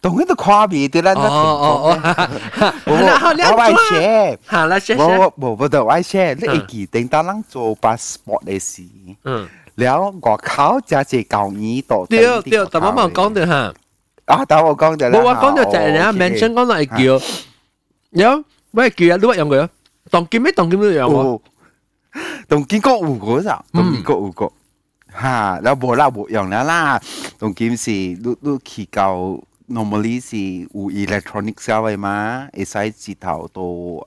[0.00, 1.12] 当然都跨别啲啦。
[1.14, 4.96] 哦哦哦，我我爱 share，好啦，share。
[4.98, 8.82] 我我我都爱 share，你一记定当人做 passport 嘅事。
[9.24, 9.48] 嗯。
[9.80, 12.14] แล้วก็เขาจะเจเก่านี้ต่อ 对
[12.50, 13.52] 对，但我冇讲到吓。
[14.26, 15.18] 啊，但我讲到啦。
[15.18, 17.24] 冇话讲到就系人家 mention 讲嚟叫，
[18.22, 19.68] 有 喂，叫啊，你乜用佢啊？
[20.10, 20.52] 当剑咩？
[20.52, 21.40] 当剑都有喎。
[22.48, 23.64] 当剑个有嗰咋？
[23.72, 24.52] 当剑个有个
[25.20, 27.00] 吓，แล้ว冇啦冇用啦啦。
[27.38, 29.14] 当剑是你你去到
[29.68, 30.36] normally 是
[30.72, 34.04] 有 electronic 消费嘛，会使指头到诶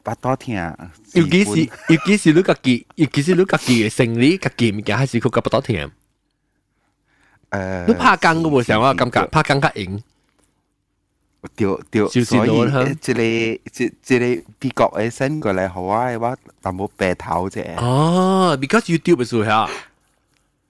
[0.04, 0.56] 八多聽。
[0.56, 1.70] 要幾時？
[1.90, 2.32] 要幾時？
[2.34, 3.36] 你自己要幾時？
[3.36, 5.92] 你自己嘅勝利，自己物件還是佢嘅八多聽？
[7.50, 10.04] 誒，你怕講嘅喎，成日我感覺怕講較型。
[11.57, 13.21] 对对，所以即个
[13.73, 14.25] 即即个
[14.61, 17.65] 美国嘅新过嚟好啊，我淡薄白头啫。
[17.79, 19.69] 哦，because YouTube 嘅数吓，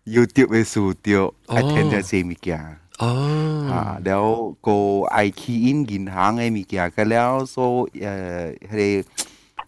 [0.07, 1.15] YouTube 嘅数对，
[1.47, 2.79] 系听咗些物件。
[2.99, 4.25] 哦，啊，แล้ว
[4.67, 9.05] ก็ไอคีอิน银行嘅物件，个了所诶系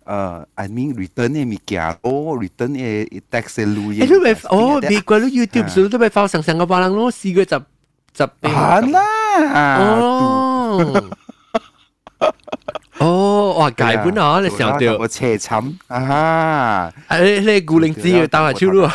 [0.07, 4.07] 诶，I mean return 嘅物件，哦，return 嘅 tax 嘅路嘅。
[4.07, 7.62] 诶，你咪哦，美国啲 YouTube 数都咪发上上个巴郎咯，试过十十。
[8.43, 9.01] 系啦。
[9.89, 11.05] 哦。
[12.99, 16.93] 哦，哇，解本啊，你想到我车沉啊！
[17.09, 18.91] 诶，你古灵之嘅打下超咯。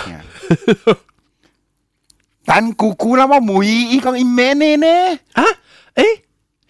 [2.46, 4.88] 但姑姑啦，我每一讲一咩呢呢？
[5.34, 5.44] 啊？
[5.96, 6.04] 诶，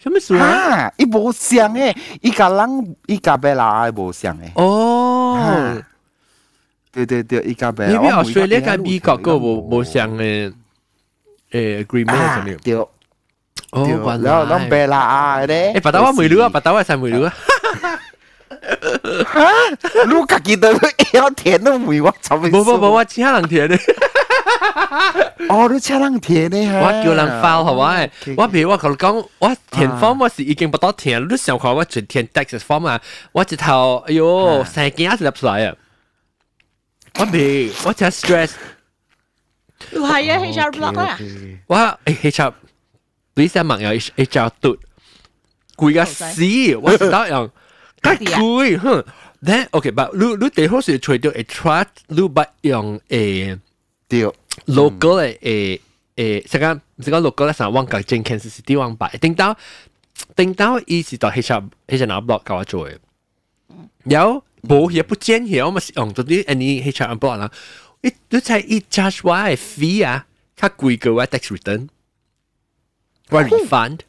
[0.04, 0.92] 什么事啊？
[0.98, 4.52] 伊无像诶，伊个人伊个别啦无像诶。
[4.56, 5.82] 哦。
[6.92, 7.88] 对对对，伊个别。
[7.88, 10.54] 你边 Australia 跟美国个无无像诶
[11.54, 12.58] 诶 agreement 上面。
[12.58, 12.76] 对。
[13.72, 13.86] 哦，
[14.24, 15.74] 然后拢别啦啊咧。
[15.76, 17.34] 诶，白刀我未录啊，白刀我才未录啊。
[19.26, 19.50] 哈？
[20.08, 20.72] 你家己都
[21.14, 22.50] 要填都未，我怎么？
[22.50, 23.80] 冇冇冇，我请人填嘅。
[25.50, 26.80] 哦，你请人填呢？
[26.82, 28.12] 我叫人 file 系咪？
[28.38, 33.00] 我譬如我同你讲，我填 form 我是已经不多填，你想看我全填 text form 啊？
[33.32, 35.76] 我一头，哎呦，成件一入出来啊！
[37.20, 38.52] 我未，我真 stress。
[39.92, 41.18] 系啊，HR block 啊！
[41.68, 42.54] 我诶 HR，
[43.36, 44.78] 你先问有 HR 嘟，
[45.76, 46.44] 攰个死，
[46.82, 47.50] 我知道样，
[48.02, 49.06] 太攰，哼。
[49.42, 53.60] then OK，but 你你最好是除掉 attract，你不用诶。
[54.10, 54.24] 对
[54.66, 55.80] local 嘅诶
[56.16, 59.56] 诶，成间唔是讲 local 咧，成日往个正 Kansas City 往摆，顶到
[60.36, 62.98] 顶到伊是到 H R H R block 教我做嘅，
[64.06, 67.52] 有冇嘢不见嘢，我咪用到啲 any H R block 啦，
[68.04, 71.88] 一都才一 charge 我嘅 fee 啊，较贵过我 tax return，
[73.30, 74.00] 我 refund，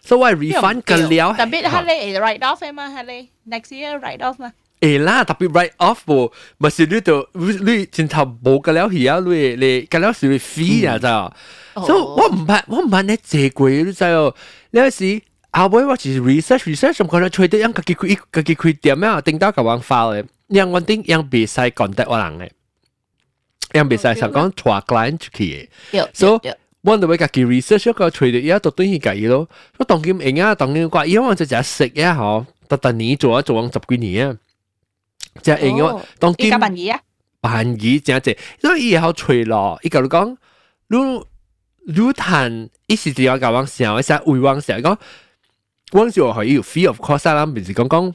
[0.00, 4.52] 所以我 refund 个了，特别系你 write off 嘛，系你 next year write off 嘛。
[4.80, 11.34] 诶啦，特别 write off 喎，咪是你度你前头冇个了系啊，你你个了是 fee 啊，咋？
[11.86, 14.34] 所以我唔怕，我唔怕你借贵，你知哦。
[14.72, 15.22] 你有时
[15.52, 22.50] 后尾我就是 research research，唔可能吹得样，家己开家己开店啊，顶到个网发嘅，样我顶样别使 contact 我人嘅，
[23.72, 26.50] 样别使实讲拖 client 出去嘅，所以。
[26.84, 29.48] 我哋会家己 research 一个吹得嘢，都等于计咯。
[29.78, 34.36] 我当佢唔啊，当佢怪，因为我就只食呀，嗬，特特年做啊，做咗十几年啊。
[35.42, 37.00] 就系因为当今办仪啊，
[37.40, 40.36] 办仪真系，因为以后除咯，伊个讲，
[40.88, 40.98] 你
[41.86, 44.98] 你谈一时就要教往想一下，会往想讲，
[45.92, 48.12] 往时可以有 free of cost 啦，唔是讲讲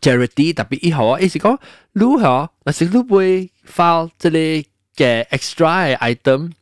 [0.00, 1.58] Charity 特別以後啊，意思講，
[1.92, 4.64] 你嗬，但是你會 file 這裡
[4.96, 6.52] 嘅 extra 嘅 item，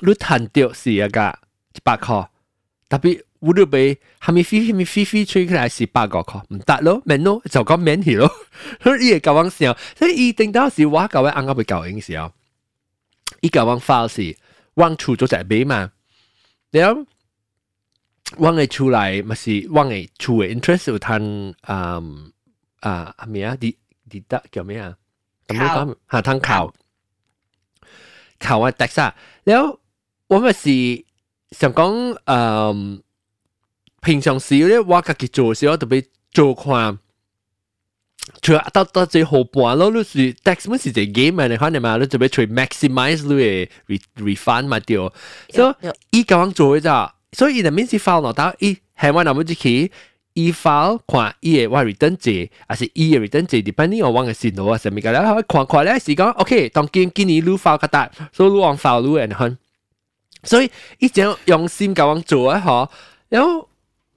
[0.00, 1.38] 你談掉是一個
[1.74, 2.28] 一百塊，
[2.88, 3.22] 特別。
[3.42, 8.30] 烏魯貝係咪飛係咪飛飛吹起來是八個塊，唔得咯，免咯，就講免去咯。
[8.80, 12.30] 所以教往時候，所以一定到時我各位啱啱被教應時候，
[13.40, 14.36] 伊教往 file 是
[14.74, 15.90] 往出咗隻尾嘛，
[16.70, 17.04] 然後
[18.37, 22.31] 往嘅出来咪是往嘅出嘅 interest 有摊嗯
[22.79, 23.55] 啊系咪啊？
[23.55, 23.75] 啲
[24.09, 24.95] 啲得叫咩啊？
[25.47, 26.73] 咁样讲下摊考
[28.39, 29.13] 考啊 tax
[29.43, 29.79] 然后
[30.27, 31.05] 我咪是
[31.51, 33.01] 想讲嗯。
[33.99, 36.97] 平常时咧，我家己做时，我特别做看，
[38.41, 43.69] 除到到最后半咯，你是 tax 乜是只 game 嚟，可能嘛，你特别除 maximize 你嘅
[44.17, 45.11] refund 嘛掉，
[45.49, 49.90] 所以伊咁样做嘅咋， 所以入面是 file 攞到伊係我諗住去，
[50.34, 59.56] 伊 file 看伊嘅我 return 字，還是伊嘅 return 字，depending 我往嘅線路啊，上面嘅咧，看看咧是講，OK，當今今年你 file 個大，所以你往 file 你 and 哼，
[60.44, 62.88] 所以伊正用心咁樣做啊，嗬，
[63.28, 63.68] 然後。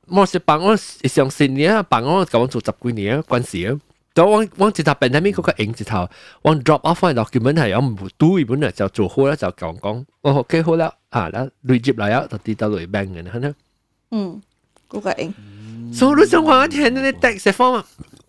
[0.08, 3.80] 我是幫我上十年啊，幫我咁樣做十幾年關係啊。
[4.15, 6.09] 咁我我直头病喺边嗰个影直头，
[6.43, 13.55] 我 drop off 翻 document 系有唔都原本啊就做好啦，就讲讲，哦 OK 好啦，啊啦累接嚟啊，就跌到嚟 bank 嘅，系咪？
[14.11, 14.43] 嗯，
[14.89, 15.35] 嗰个应。
[15.93, 17.85] 所以你想话我听你 text 方啊？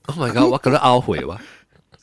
[0.07, 0.51] Oh my god！
[0.51, 1.39] 我觉得懊悔哇！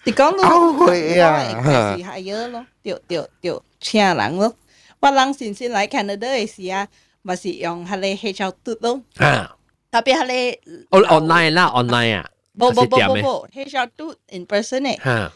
[0.05, 4.55] 你讲到懊悔啊系系嘢咯，掉掉掉请人咯。
[5.00, 6.86] 我人先先嚟 Canada 嘅时啊，
[7.22, 9.56] 咪是用系你 H L 嘟咯，啊，
[9.90, 10.26] 特别系
[10.66, 15.32] 你我 online 啦，online 啊， 冇冇冇系点嘅冇冇 H L 嘟 in person 嘅，吓，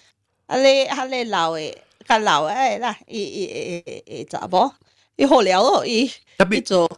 [0.49, 1.75] 系你系你老嘅，
[2.09, 4.73] 个老嘅啦，伊伊伊伊伊查某，
[5.17, 6.11] 伊好聊咯，伊
[6.51, 6.89] 伊做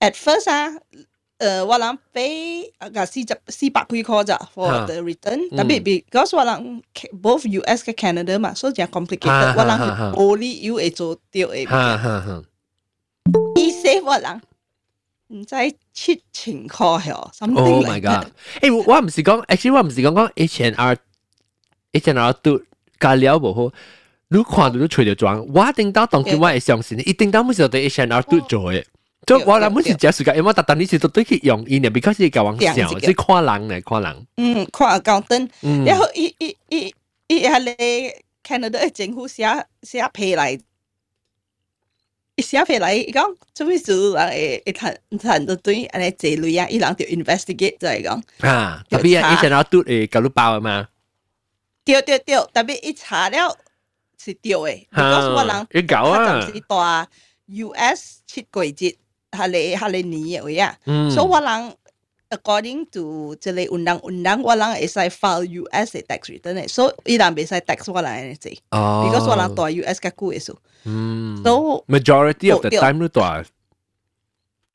[0.00, 0.72] at first 啊。
[1.38, 6.82] 诶，我谂俾啊四十四百几块咋 for 吓 the return，嗯特别 because 我谂
[7.20, 12.42] both US 嘅 Canada 嘛，所以就 complicated，吓我谂吓吓系 only you 会做掉嘅，吓吓吓，
[13.56, 14.40] 伊 save 我谂
[15.31, 15.55] 唔知
[15.93, 18.69] 出情況係 Oh something my like god！that。
[18.69, 20.97] 誒，我唔是講，actually 我唔是講講 H and R
[21.93, 22.61] H and R 都
[22.99, 23.73] 加料無好。
[24.29, 28.83] 你看到都吹着裝，我一定到當叫我會相信，一定到每時對 H and R 都做嘅。
[29.27, 34.27] 就我諗每時只時間，因為特登呢次都對佢用意呢，because 伊教我笑，即係看人嚟看人。
[34.37, 36.93] 嗯，看講燈，嗯然後一、一、一、
[37.27, 37.75] 一下咧
[38.43, 39.45] Canada 嘅政府寫
[39.83, 40.59] 寫批嚟，
[42.40, 48.22] 伊写批嚟，伊讲做咩事人会会谈谈到对安尼坐类啊，伊人就 investigate 就系讲。
[48.46, 50.88] 啊，特别系 H and R 都诶搞到爆啊嘛。
[51.84, 53.56] 对对对，特别一查了
[54.22, 57.08] 是对嘅，because 我人要搞啊佢就是大
[57.46, 58.96] US 七季节，
[59.30, 61.76] 系你系你年嘅位啊，嗯所以我人
[62.30, 71.84] according to 即系运动运动，我人会使 file US 嘅 tax return 嘅，所以伊人未使 tax 我人嘅字哦，because 我人大 US 嘅股嘅数，嗯 So-
[71.88, 73.44] majority of the 对 time 都大。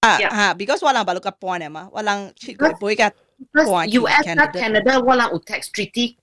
[0.02, 3.12] 啊啊，because 我人把嗰个 point 啊嘛，我人七季杯嘅
[3.54, 6.16] point US 啦 Canada 我人有 tax treaty。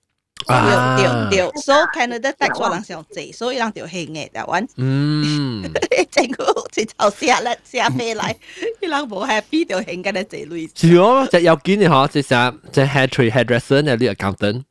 [0.47, 1.05] 啊对
[1.39, 4.67] 对对，so Canada tax 我人上济，所以人条兴嘅台湾。
[4.77, 5.63] 嗯，
[6.11, 8.35] 政府直头写啦写飞嚟，
[8.81, 10.71] 伊人无 happy 就兴紧咧这类。
[10.75, 14.63] 是哦，就有见嘅嗬，即系即系 hair trade hairdresser 呢啲 accountant。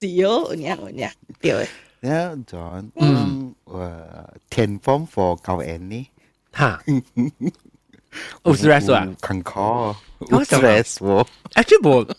[0.00, 1.68] 是哦，有影有影，对。
[2.02, 2.90] Yeah, John.
[2.94, 3.52] Mm.
[3.66, 6.06] Uh, ten form for 教 N 呢？
[6.56, 6.80] 吓，
[8.42, 9.06] 有 stress 啊？
[9.20, 11.26] 坎坷，我有想 stress 喎。
[11.56, 12.14] actually 冇，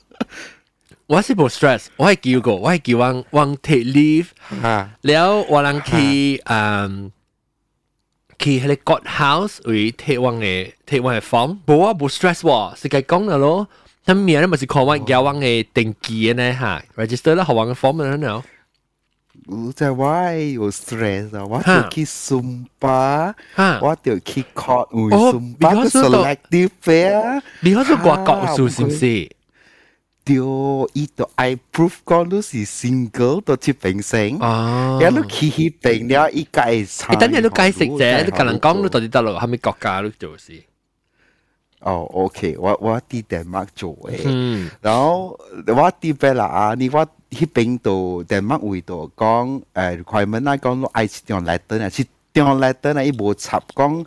[1.08, 4.28] 我是冇 stress，我系叫过，我系叫往往 take leave，
[4.62, 7.12] 吓，แล้ว我能去诶。
[8.42, 13.68] 去迄个 God house 为贴往嘅贴往嘅 form，无啊无 stress 喎，是该讲嘅咯。
[14.04, 18.44] 他明日咪是看我交往嘅登记嘅呢吓，register 啦，学往嘅 form 嘅呢。
[19.46, 27.42] 我就话有 stress 啊，我吓就去 Zumba，吓我就去 court 会哦 Zumba 嘅 because 到 selective fair。
[27.60, 29.30] 你嗰个国国数是唔是？
[30.26, 30.36] 对，
[30.94, 37.14] 伊就 I prove 讲你是 single 到接平成，哦然后你去去平了，伊个会差。
[37.14, 40.64] 你等阵你解释啫，你同人讲你到底得咯，系咪国家你做事？
[41.80, 45.30] 哦，OK，我我喺丹麦做嘅，嗯然后
[45.66, 54.06] 我啲边啦啊，你我喺边度丹麦会度讲诶 requirement 啊，讲攞 I 是张 letter 啊，是张 letter 啊，伊冇插讲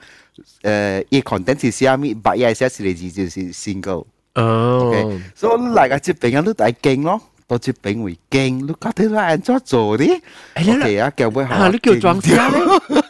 [0.62, 4.06] 诶，伊 content 是写咩，白嘢写是嚟自就是 single。
[4.38, 10.20] 哦 OK，所以嚟个接边啊，你大劲咯，到接边会劲，你觉得你按怎做啲？
[10.56, 13.02] OK 啊，叫会啊，你叫装写咧？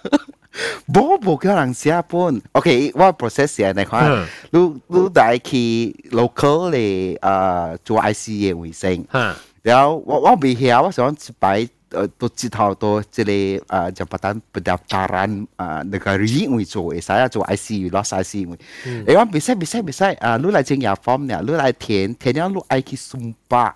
[0.86, 4.08] 冇冇叫人写本，OK，我 process 系你看
[4.52, 15.81] 嗯，你你大去 local 嚟诶做 IC 嘅卫生，吓，然后我我未晓，我想摆 Uh, tu cita tu jele ah uh, jabatan pendaftaran uh, ah
[15.81, 18.59] negeri ngui so eh saya so IC lost IC ngui.
[18.85, 19.03] Hmm.
[19.09, 22.13] Eh wan bisa bisa bisa ah lu lai cing ya form ni lu lai ten
[22.13, 23.73] ten yang lu IC sumpah.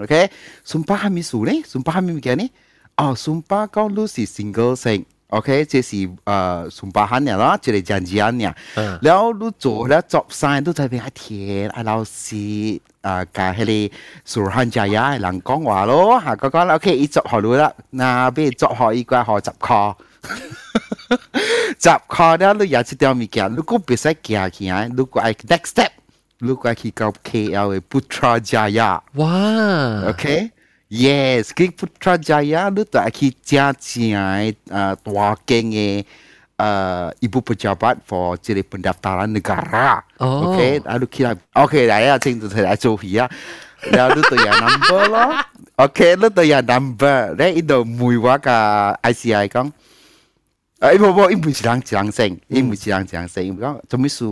[0.00, 0.32] Okay?
[0.64, 2.48] Sumpah hamisu ni sumpah hamis ni.
[2.96, 8.54] Oh, sumpah kau lu si single sing OK，这是呃，上班行业啦，这个讲讲呀。
[8.74, 8.98] 嗯。
[9.02, 12.36] 然后你做了 job 生，你在边爱听爱老师
[13.00, 13.94] 啊，加迄个
[14.24, 19.94] 苏汉家呀，人讲话咯，哈，讲讲 OK，伊做好了，那边做好伊个好十块。
[21.78, 25.88] 十块了，你也这条物件，如果别使行行，如果爱 next step，
[26.38, 30.50] 如果去到 KL 的 Putrajaya，哇，OK。
[30.90, 36.02] Yes, King Putrajaya tu tak kita cai eh, tua keng eh,
[36.58, 40.02] eh ibu pejabat for jadi pendaftaran negara.
[40.18, 40.50] Oh.
[40.50, 43.30] Okay, lalu kira okay, dah ya, cing tu saya cuci ya.
[43.86, 45.46] Lalu tu ya number lah.
[45.78, 47.38] Okay, lalu tu ya number.
[47.38, 48.58] Then itu muiwa ka
[49.06, 49.70] ICI kong.
[50.80, 54.30] 誒，依個依唔係長長生，依唔係長長生，依講，準備要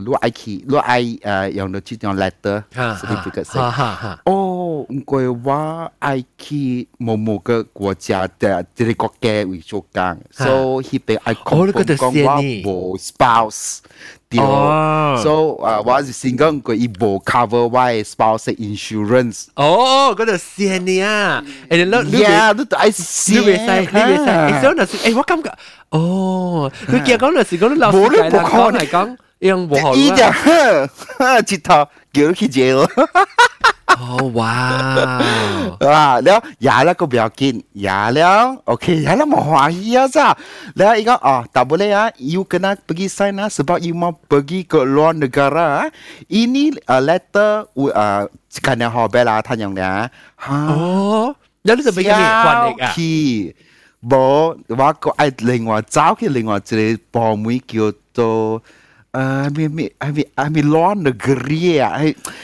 [0.00, 1.18] 誒攞 IQ、攞 I，
[1.50, 4.18] 用到註定 letter，certificate。
[4.24, 13.80] 哦，唔該話 IQ 某某個國家的這個國家會做講，所以被 icon 封講話無 spouse。
[14.29, 19.45] 对，哦 So 啊，我是先讲佢伊无 cover 我 spouse insurance。
[19.55, 25.51] 哦，嗰度线你啊，诶你攞 Yeah，你爱你未使，你未使，诶所以那时诶我感觉，
[25.91, 32.87] 哦，你见讲那时讲你老师计啦，讲嚟讲 用无好伊就呵，直头叫佢去 jail。
[33.95, 34.43] 哦，哇！
[35.79, 40.17] 啊，แล้วยาแล้วก็不要紧，ยาแล้วโอเคยาแล้ว冇欢喜啊咋？
[40.77, 45.87] แล้วอีก哦，tak boleh ah, you kena pergi sign ah sebab you mau pergi ke luar negara ah.
[46.27, 48.27] Ini uh, letter uh,
[48.59, 50.11] kan yang hobe lah tanya dia.
[50.43, 50.55] Ha.
[50.75, 52.91] 哦，有啲就俾佢还力啊。
[52.91, 53.55] 去，
[54.03, 58.61] 冇我个爱另外找去另外一个部门叫做。
[59.12, 61.98] Ami ami ami ami lon negeri ya.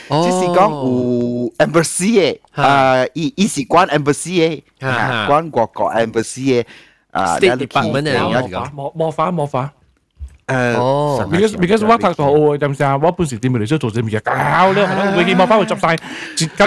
[0.09, 0.25] Oh.
[0.25, 2.39] Chứ si con u embassy ye.
[2.55, 4.61] À y y si quan embassy ye.
[4.81, 6.63] À quan quốc có embassy ye.
[7.11, 8.17] À State Department này.
[8.95, 9.69] Mô phá mô phá.
[10.46, 12.98] 诶，哦，because because 我拍到好嘅，点先啊？
[13.00, 14.20] 我本时点嚟想做啲乜嘢？
[14.22, 15.96] 搞咧，系咯，会见魔法会执晒，
[16.36, 16.66] 咁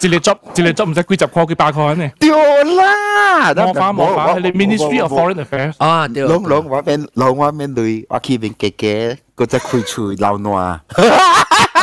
[0.00, 2.10] 一日执一日执唔使几十块几百块呢？
[2.18, 2.28] 对
[2.74, 5.74] 啦，魔法魔法系你 Ministry of Foreign Affairs。
[5.78, 6.24] 啊，对。
[6.24, 10.80] 拢拢我面拢我面对，我去面嘅嘅，嗰只开喙流暖。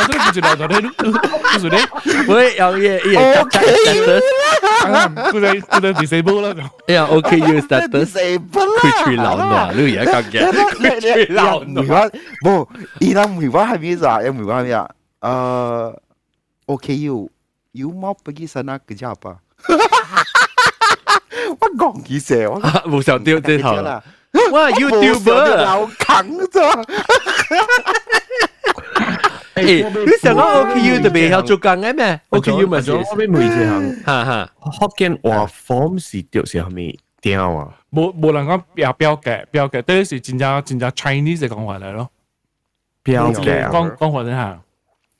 [0.06, 1.76] 都唔知道，你你是你，
[2.32, 3.54] 喂，有嘢嘢夹夹
[3.84, 4.22] status，
[5.32, 6.70] 佢哋佢哋 disable 啦。
[6.88, 11.86] 呀，OK you status， disable 佢吹流暖，你而家咁嘅，佢吹流梅暖。
[11.86, 12.08] 花
[12.44, 12.66] 冇，
[13.00, 14.22] 伊拉梅花系咩咋？
[14.22, 14.88] 有梅花咩啊？
[15.20, 15.94] 诶，
[16.66, 17.30] OK you
[17.72, 19.36] you mau pergi sana kerja apa？
[21.58, 24.02] 我讲几声，我冇上吊这头啦。
[24.52, 26.84] 哇，YouTuber，老啃咗。
[29.54, 32.20] 诶，你成个 OKU 特别有做工嘅咩？
[32.30, 37.74] OKU 咪是，我俾每只行，哈哈，福建话 form 是掉是系咪掉啊？
[37.92, 42.10] 冇冇人讲标标嘅标嘅，呢是真正真正 Chinese 嘅讲法嚟咯。
[43.04, 44.58] 标嘅讲讲法真系。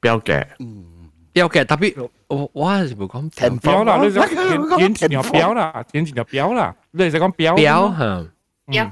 [0.02, 0.44] 标嘅，
[1.32, 8.26] 有嘅，特别我我系冇讲标啦，你讲点点条标啦，点条标啦，你系讲标标吓，
[8.68, 8.90] 标。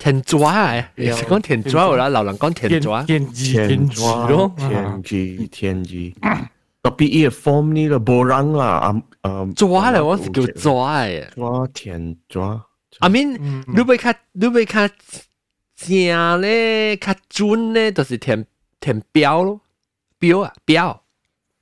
[0.00, 6.12] 田抓诶，你是讲田抓啦，老人讲田抓，田字田字咯，田字田字，
[6.82, 12.64] 特别伊个 form 呢个冇人啦，啊啊，抓咧，我是叫抓诶，抓田抓。
[13.00, 14.88] I mean，你要较你要较
[15.76, 18.44] 正咧，较准咧，就是田
[18.80, 19.60] 田标咯，
[20.20, 20.98] 标啊标，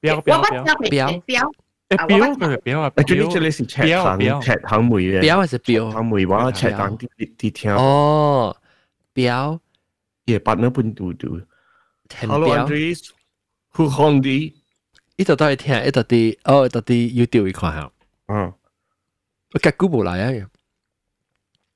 [0.03, 1.53] 标标标标标。
[1.90, 5.92] 誒表佢係表啊，誒總之最你是赤糖赤糖梅嘅，表還是表？
[5.92, 7.08] 糖梅話赤糖啲
[7.38, 7.76] 啲聽。
[7.76, 8.56] 哦，
[9.14, 9.60] 表
[10.26, 11.42] 也八那半嘟嘟。
[12.20, 14.54] Hello Andres，Who Hondi？
[15.18, 17.92] 呢度都係聽，呢度啲哦，呢度啲 YouTube 睇下。
[18.28, 18.54] 嗯，
[19.54, 20.48] 我夾估唔嚟啊！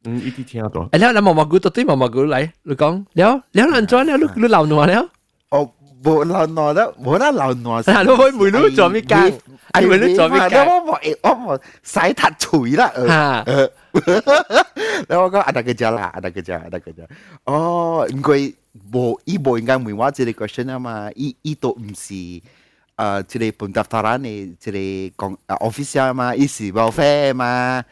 [0.05, 0.81] 嗯，呢啲聽得到。
[0.89, 2.51] 誒，你你毛毛菇到底毛毛菇嚟？
[2.61, 5.09] 你講，你你你安裝你你流暖了？
[5.49, 5.73] 哦。
[6.02, 7.82] 冇流暖啦，冇得流暖。
[7.90, 9.32] 啊，你可以每路做咩间？
[9.72, 10.66] 系每路做咩间？
[10.66, 12.92] 我冇我冇洗塔锤啦。
[12.94, 13.44] 吓！
[15.08, 17.02] แล้ว我讲啊，大个家啦，啊大个家，啊大个家。
[17.44, 18.32] 哦，应该
[18.92, 22.14] 冇，伊冇应该问我这个 question 啊嘛，伊伊都唔是。
[22.98, 27.84] 诶，即系本 daftaran 嘅即系讲啊 official 嘛，伊是 welfare 嘛，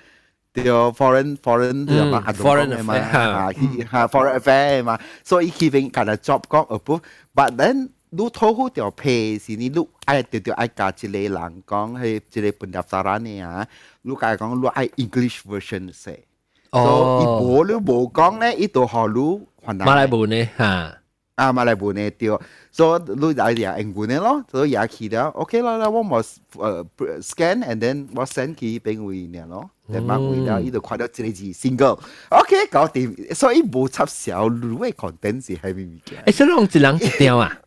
[0.53, 3.49] 对 foreign foreign 系嘛，foreign 嘛，啊
[3.93, 13.67] 吓 foreign affair 嘛，所以佢边拣个 job 讲 approve，but then 你偷好条 pay 是你你爱条条爱加一个人讲系即系本 daftaran 嘅啊，
[14.03, 16.25] 你解讲你爱 English version 写，
[16.73, 20.99] 所以冇你冇讲咧，伊度学你还马来文呢吓。
[21.37, 22.31] 啊，马来文嘅对，
[22.73, 26.87] 所以你嚟啲英文嘅咯，所以也去了，OK 啦，啦，我冇诶
[27.21, 36.23] scan and then 我 send 佢俾佢嘅咯，然后佢了，伊就看到这个字 single，OK 搞掂，所以冇插小路嘅 content 是系咩物件？
[36.25, 37.59] 诶，所以用一人一条啊，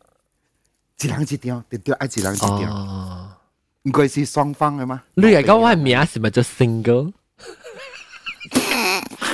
[1.02, 3.38] 一人一条，对对，爱一人一条，
[3.84, 5.02] 唔该是双方嘅嘛？
[5.14, 7.12] 你系讲我系名是咪叫 single？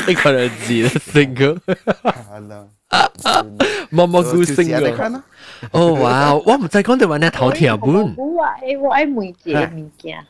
[0.06, 1.58] 你可能字啦 single。
[3.90, 5.22] 毛毛菇 single。
[5.72, 6.34] 哦哇！
[6.34, 8.14] 我唔知讲到话你头条本。
[8.16, 10.24] 我爱我爱每节物件。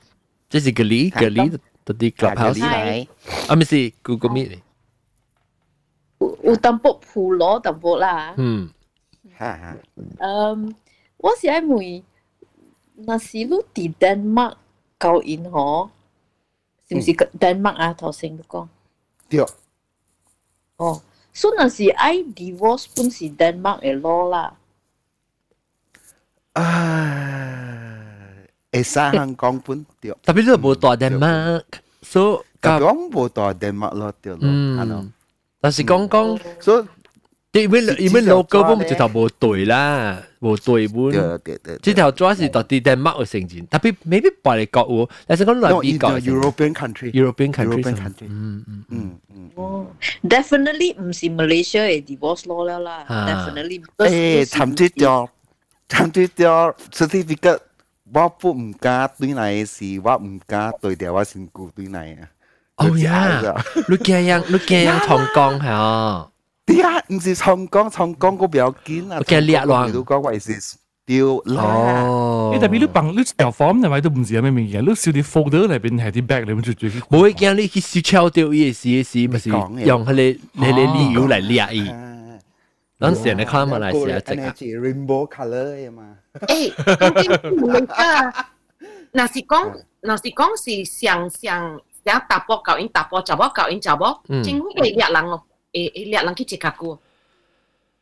[0.49, 1.51] 这是个例个例
[1.85, 3.07] 到啲 clubhouse。
[3.49, 4.59] 啊，咪是 Google Meet。
[6.21, 8.33] 有有淡薄普罗淡薄啦。
[8.39, 8.71] 嗯。
[10.19, 10.75] 嗯，
[11.21, 12.03] 我是爱问，
[12.95, 14.55] 那是你伫 Denmark
[14.99, 15.89] 教因嗬，
[16.89, 17.93] 是唔是 Denmark 啊？
[17.95, 18.69] 头先你讲。
[19.29, 19.45] 对。
[20.77, 21.01] 哦，
[21.33, 24.57] 所以那是爱 divorce 本是 Denmark 嘅 law 啦。
[26.53, 28.17] 啊，
[28.73, 30.11] 会使香港本对。
[30.23, 31.65] 特别你冇大 Denmark，
[32.03, 35.07] 所以讲冇大 Denmark 咯，对咯，系咯。
[35.61, 36.85] 但是讲讲，所以
[37.53, 41.11] 因为因为 logo 本就头无对啦，无对本。
[41.11, 41.77] 对对对。
[41.79, 47.11] 这条主要是到啲 Denmark 嘅成绩，特别 maybe 别嚟国喎，但是讲来 No, 美 in 国 the European country.
[47.13, 48.27] European country European country.
[48.29, 49.51] 嗯嗯嗯嗯。
[49.55, 49.87] 哦，
[50.29, 53.83] definitely 唔是 Malaysia 嘅 divorce law 了啦啊，definitely。
[53.97, 55.31] 诶，寻啲条，
[55.89, 57.61] 寻啲条 certificate，
[58.13, 62.29] 我不唔加对嚟是，我唔加对条我先顾对嚟啊。
[62.77, 63.41] 哦呀，
[63.89, 66.29] 你惊样你惊样重讲系啊？
[66.71, 69.17] 啲啊，唔是重讲，重讲个表见啊。
[69.19, 69.93] 我惊裂乱。
[69.93, 71.63] 都讲为是丢啦。
[71.63, 72.53] 哦。
[72.57, 74.83] 诶，特别你bằng你条 form 系咪都唔是有咩物件？
[74.85, 76.91] 你少啲 folder 里边系啲 bag 里边最最。
[76.91, 81.91] 冇会惊你去烧抄掉伊时嘅时，咪是用佢哋佢哋理由嚟裂伊。
[82.99, 84.55] 当时你看马来西亚整啊。
[84.57, 86.17] rainbow colour 嘅嘛。
[86.41, 88.33] 诶，究竟唔系㗎？
[89.13, 91.73] 若是讲，若是讲是上上
[92.05, 95.41] 有搭波教因搭波，查某教因查某，嗯政府会掠人哦，
[95.73, 96.99] 会会掠人去接卡股。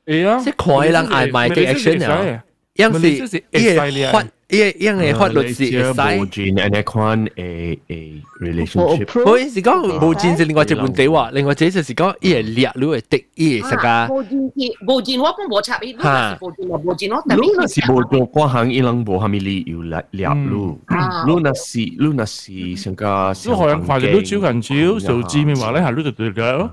[0.07, 2.45] 系啊，即系看人嗌卖嘅 action 啊，
[2.75, 3.09] 有时
[3.53, 6.31] 伊系法，伊系因系法律是会无使。
[6.31, 9.25] 转 and 一款诶诶 relationship。
[9.25, 14.15] 我意思讲无钱是另外一问题喎，另外一就是讲伊系掠你会的，伊系啥个？
[14.15, 20.51] 无钱是无钱，我本无插伊，你若是无钱就无钱咯，但你若是无做嗰行，伊人无虾米理由来掠你。
[21.27, 26.71] 你若是你若是上个都可能快啲都招人招，数字咪话咧系呢度对嘅。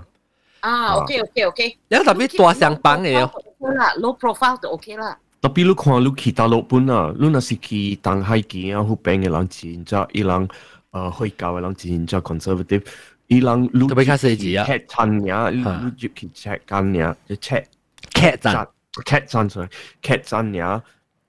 [0.61, 1.79] 啊，OK OK OK。
[1.89, 3.31] 然后特别大相帮的哦。
[3.77, 5.19] 啦，low profile 就 OK 啦。
[5.41, 10.49] 特别你看你去大陸本啊，你那是去東海見啊，好平嘅人錢，再伊人
[10.91, 12.85] 呃會教嘅人錢，再 conservative，
[13.29, 17.65] 伊人你特別卡細字啊，check 餐呀，你你就去 check 間呀，就 check
[18.13, 18.67] check 站
[19.05, 19.69] check 站出來
[20.03, 20.83] ，check 站呀，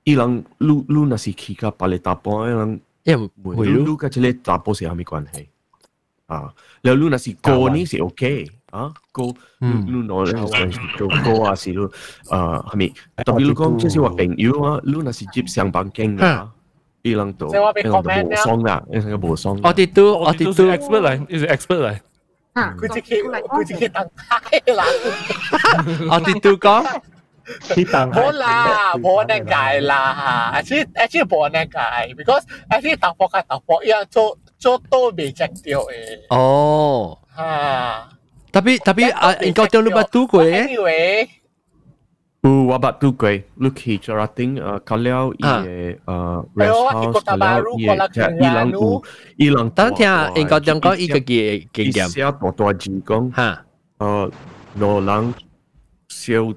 [0.03, 5.45] 伊人你你那是去個巴厘達波，伊人因為你你個這裡達波是有咩關係
[6.27, 6.53] 啊？
[6.81, 8.47] 然後你那是過呢是 OK。
[8.76, 9.26] 啊，过
[9.58, 11.88] 你你攞咧做过啊是你诶
[12.28, 12.92] 系咪？
[13.24, 16.50] 特别你讲即系话朋友啊，你若是接上班经啊，
[17.02, 19.58] 伊人度伊人度无爽啦，伊人无爽。
[19.62, 21.98] 我哋都我哋都 expert 嚟，呢系 expert 嚟。
[22.54, 24.36] 佢自己佢自己等太
[24.74, 24.84] 啦，
[26.10, 26.84] 我哋都讲。
[28.12, 35.86] 冇啦，冇那解啦，actually actually 冇那解，because actually 突破嘅突破一样做做都未只掉诶，
[36.30, 38.08] 哦，啊，
[38.56, 40.66] 特别特别啊，应该对你捌拄过嘅。
[40.68, 41.28] anyway，
[42.42, 49.02] 有我捌拄过，你去 Jarating 诶，到了伊嘅诶 rest house，到了伊嘅即系伊人有
[49.36, 49.70] 伊人。
[49.70, 50.06] 等听
[50.36, 52.08] 应该讲讲伊个嘅经验。
[52.08, 53.64] 写大大字讲，吓，
[53.98, 54.30] 诶，
[54.76, 55.34] 罗人
[56.08, 56.54] 小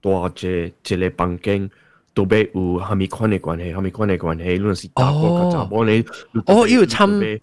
[0.00, 1.70] 大只一个房间。
[2.16, 6.02] 都要有虾米款嘅关系，虾米款嘅关系，你若是查甫甲查某你，
[6.46, 7.38] 哦，伊有参。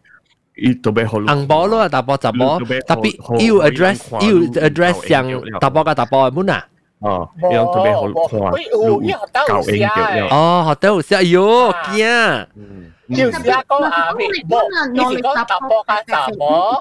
[1.27, 5.27] ang bolo ta po ta po tapi you address you address yang
[5.61, 6.63] ta po ka ta po mo na
[7.01, 9.01] ờ yang to be hol khoa lu
[9.47, 12.45] cao eng kiểu ờ họ tao sẽ yo kia.
[13.17, 14.71] Chiều sẽ có à bị bộ
[15.11, 16.81] chỉ có ta po ka ta po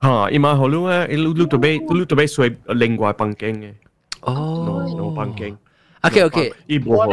[0.00, 3.74] ha ima holu a lu lu to be lu to be suai lengua pangkeng eh
[4.22, 4.68] oh
[4.98, 5.54] no pangkeng
[6.02, 7.06] okay okay i bo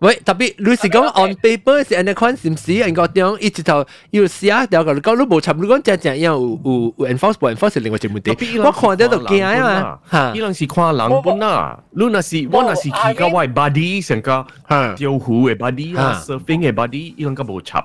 [0.00, 2.74] 喂，特别你是讲 on paper 是安尼款，是毋是？
[2.74, 8.58] 人个点一直头要写掉个，讲你无插，你讲正正样有有有 enforce 无 enforce 另外一问题。
[8.58, 10.32] 我看到就惊啊嘛，吓！
[10.34, 17.80] 伊人是看人本啊，你若是我若是去个我 body 成个钓鱼嘅 body 啊，surfing 嘅 body，伊人个无插。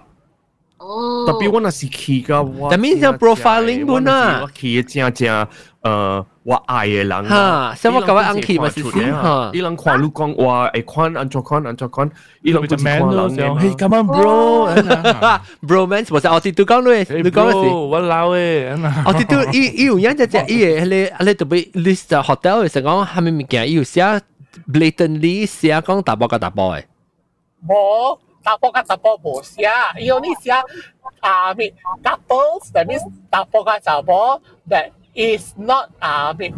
[0.79, 1.25] 哦。
[1.25, 5.47] 特别我若是去个我，但面像 profiling 本啊，我去正正
[5.85, 6.25] 诶。
[6.43, 12.09] 我爱嘅人哈，什么搞我安琪嘛是先哈，伊人看你讲话会看安怎看安怎看，
[12.41, 16.89] 伊人就 man 咯，就 Hey come on bro，bro man，我是我哋都讲你，
[17.21, 24.19] 你讲嘅是，我老诶，我哋都伊伊有样只只伊嘅，你你特别 list hotel 嘅时讲系咪物件，伊有写
[24.73, 26.85] blatantly 写讲大波加大波嘅，
[27.67, 28.17] 冇。
[28.43, 30.49] 打波加打波冇写，伊有呢写
[31.19, 31.71] 啊咪
[32.03, 34.89] couples，that means 打波加打波，that
[35.28, 36.50] is not อ่าเป็น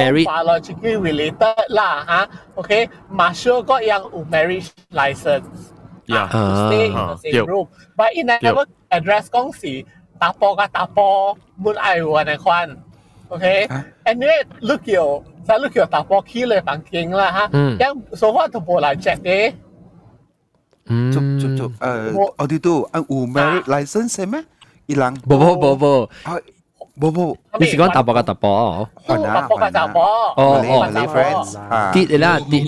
[0.00, 2.22] Married biologically related ล่ะฮะ
[2.54, 2.70] โอเค
[3.18, 4.68] มาเชื่อก็ยังอุ marriage
[5.00, 5.50] license
[6.14, 7.66] yeah to stay in the same room
[7.98, 8.64] but in never
[8.96, 9.72] address กล้องสี
[10.20, 11.08] ตาปอกตาปอ
[11.62, 12.68] มุนไอวันไอควัน
[13.28, 13.46] โอเค
[14.10, 15.06] anyway ลูกเกี่ยว
[15.46, 17.46] ซาลูกเกี่ยวตาปอขี้เลยปังเก่งละฮะ
[17.82, 19.38] ยังโซฟาถูกโบราณแจกเด้
[21.14, 22.04] จุบจุบจุบเอ่อ
[22.36, 22.76] เอาที่ตู้
[23.10, 24.36] อู marriage license ใช่ไหม
[24.88, 25.92] อีหลังบ่บ่บ่บ่
[26.99, 28.87] 冇冇，你是讲大波加大波？
[29.07, 30.03] 系啊，大波加大波。
[30.03, 32.59] 哦哦，friends 啊，跌嚟啦跌。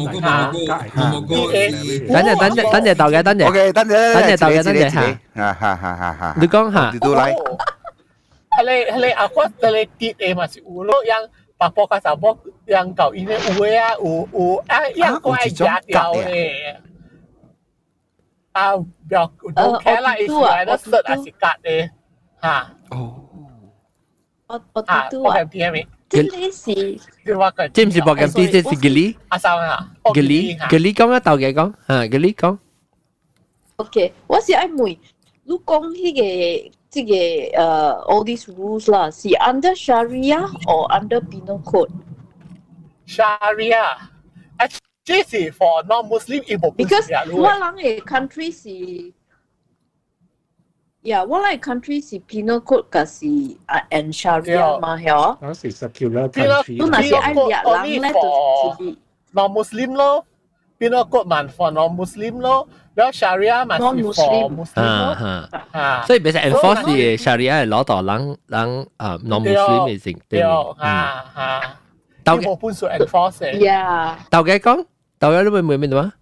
[2.08, 3.48] 等阵等阵等阵到嘅等阵。
[3.50, 5.02] OK，等阵等阵到嘅等阵吓。
[5.36, 6.36] 哈哈哈哈哈。
[6.40, 6.92] 你讲下。
[6.94, 7.34] 你都嚟。
[8.52, 11.28] 系你系你啊，我系你跌诶嘛是有咯，样
[11.58, 16.80] 八波加十波yang kau ini uwe ah u u ah yang kau ai jaga掉咧。
[18.54, 18.76] 啊，
[19.10, 21.92] 表 don't care 啦，is either cert 还是 card 咧，
[22.42, 22.68] 吓。
[24.48, 25.88] 我我啊，都我系点咪？
[26.10, 32.58] 即系是你话佢知唔知 program 啲即系 gili 阿生啊 gili gili 讲啊，豆嘅讲啊，gili 讲。
[33.78, 34.98] OK，我是爱问，
[35.46, 36.22] 你讲迄个
[36.90, 37.14] 即个
[37.62, 41.90] 呃 all these rules 啦，是 under Sharia or under penal code？
[43.08, 49.14] Sharia。Actually 是 for non-Muslim 伊无 Because 我人嘅 country 是，
[51.06, 53.26] 呀，我哋 country 是 penal code 甲是
[53.66, 55.38] 啊 and Sharia 嘛，系哦。
[55.42, 58.98] 嗰时 secular Penal country 都那是爱掠 code 人咧， only 就 for 是
[59.34, 60.26] non-Muslim 咯。
[60.80, 65.12] Penal code man for non-Muslim 咯，然后 Sharia 嘛是 for Non-Muslim Muslim 咯。
[65.14, 70.48] 啊啊所以俾晒 enforce 嘅 Sharia 系攞到人人啊 non-Muslim 嘅成对定。
[70.48, 71.80] 啊啊，
[72.24, 73.58] 豆伊无本事 enforce 嘅。
[73.60, 74.16] Yeah。
[74.30, 74.86] 豆嘅讲，
[75.18, 76.14] 豆嘅你会唔会咩点啊？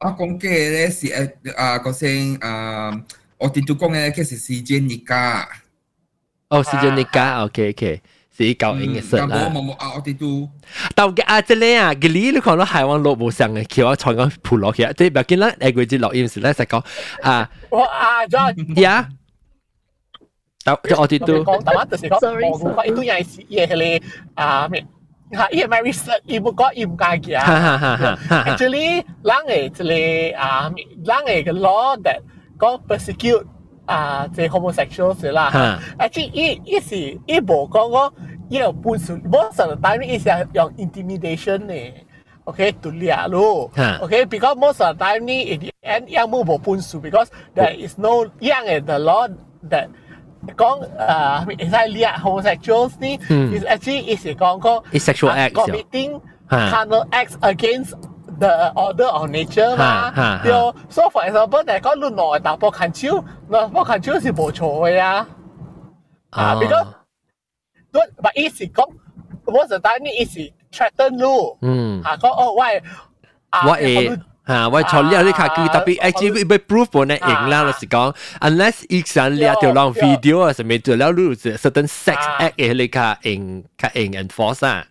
[0.00, 2.92] 我讲嘅咧是诶啊个声啊，
[3.38, 5.44] 我哋都讲嘅其实是 Jenica。
[6.48, 8.02] 哦，是就你家，OK OK，
[8.36, 9.50] 是旧英嘅事冇啦。
[9.52, 9.92] 冇冇啊！
[9.96, 10.48] 我哋都
[10.94, 16.84] 豆嘅啊，即系啊，嘅你你讲到海湾路冇上嘅，叫我坐紧铺落去，即系别见啦，诶佢啲录音时咧就讲
[17.22, 18.80] 啊我啊，John。
[18.80, 19.08] 呀，
[20.64, 24.00] 豆我哋都讲，但系就是讲，我讲itu yang si ye hele
[24.36, 24.78] ah me
[25.36, 30.70] ha ye my research ibu ko im ka kia 哈哈哈哈哈 actually lang eh tele ah
[31.04, 32.20] lang eh the law that
[32.58, 33.44] 讲 persecute
[33.86, 36.96] 啊即 homosexuals 啦哈 actually 伊伊是
[37.26, 38.12] 伊无讲讲
[38.48, 41.92] 伊有本事，most of the time 伊是用 intimidation 嘅。
[42.46, 43.70] Okay, to lihat lu.
[43.74, 44.00] Ha.
[44.02, 47.00] Okay, because most of the time ni in the end yang mu bo pun su
[47.00, 49.26] because there is no yang eh the law
[49.70, 49.88] that
[50.54, 56.68] 讲诶，系睇 lihat homosexuals ni 嗯 is actually is 讲讲 Is sexual uh, acts, committing 哈
[56.70, 57.94] carnal acts against
[58.39, 60.11] the order of nature 嘛，
[60.43, 60.73] 對哦。
[60.89, 65.27] So for example，大家論落打波近超，嗱波近超是冇錯嘅啊。
[66.31, 66.83] 啊，because à.
[66.83, 66.85] à,
[67.91, 68.91] good but easy 講
[69.45, 71.57] ，most of the time 呢 easy threaten 咯。
[71.61, 72.01] 嗯。
[72.03, 72.81] 啊，講哦喂，
[73.51, 74.19] 我誒。
[74.45, 74.67] 啊！
[74.67, 84.83] 我從了你卡機特別，actually à, oh, 被 proof 本嚟影啦，就是講，unless 以前你條浪 video 啊，上面做了 certain sex act 嘅你卡影卡影 enforce 啊。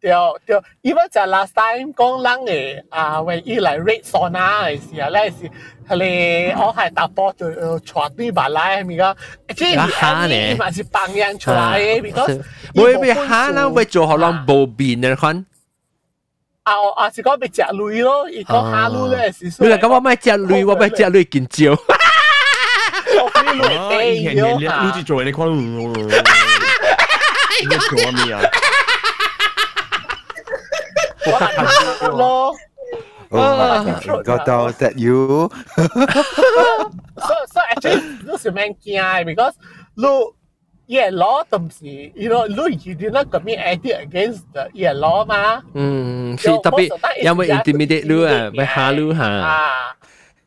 [0.00, 0.12] 对
[0.46, 5.50] 对，even 就 last time 讲人嘅啊，为伊嚟 rate sauna 嘅时候咧，是
[5.88, 7.46] 系你我系打波就
[7.80, 9.16] 传对白来，咪个，
[9.56, 12.40] 即系吓呢你咪是扮样出来嘅，because
[12.74, 15.44] 会被吓啦，会做好浪暴变嘅款。
[16.64, 21.72] 啊啊是讲被食女咯，而讲下女咧是你嚟讲我咪只女，我咪只女见招。
[21.72, 21.78] 啊，
[24.04, 25.46] 以前你你去做你看，
[27.62, 28.40] 你在做咩啊？
[32.11, 32.53] 咯。
[33.33, 35.49] Oh my god, got out that you.
[35.77, 39.53] so so actually 都是蠻驚嘅，because
[39.95, 40.03] 你
[40.97, 41.85] yeah law 都唔是
[42.15, 45.63] ，you know 你 you did not commit anything against the yeah law 嘛。
[45.73, 46.89] 嗯，是特別
[47.23, 49.23] 因為 intimidate 你啊，咪嚇你嚇。
[49.23, 49.69] 啊，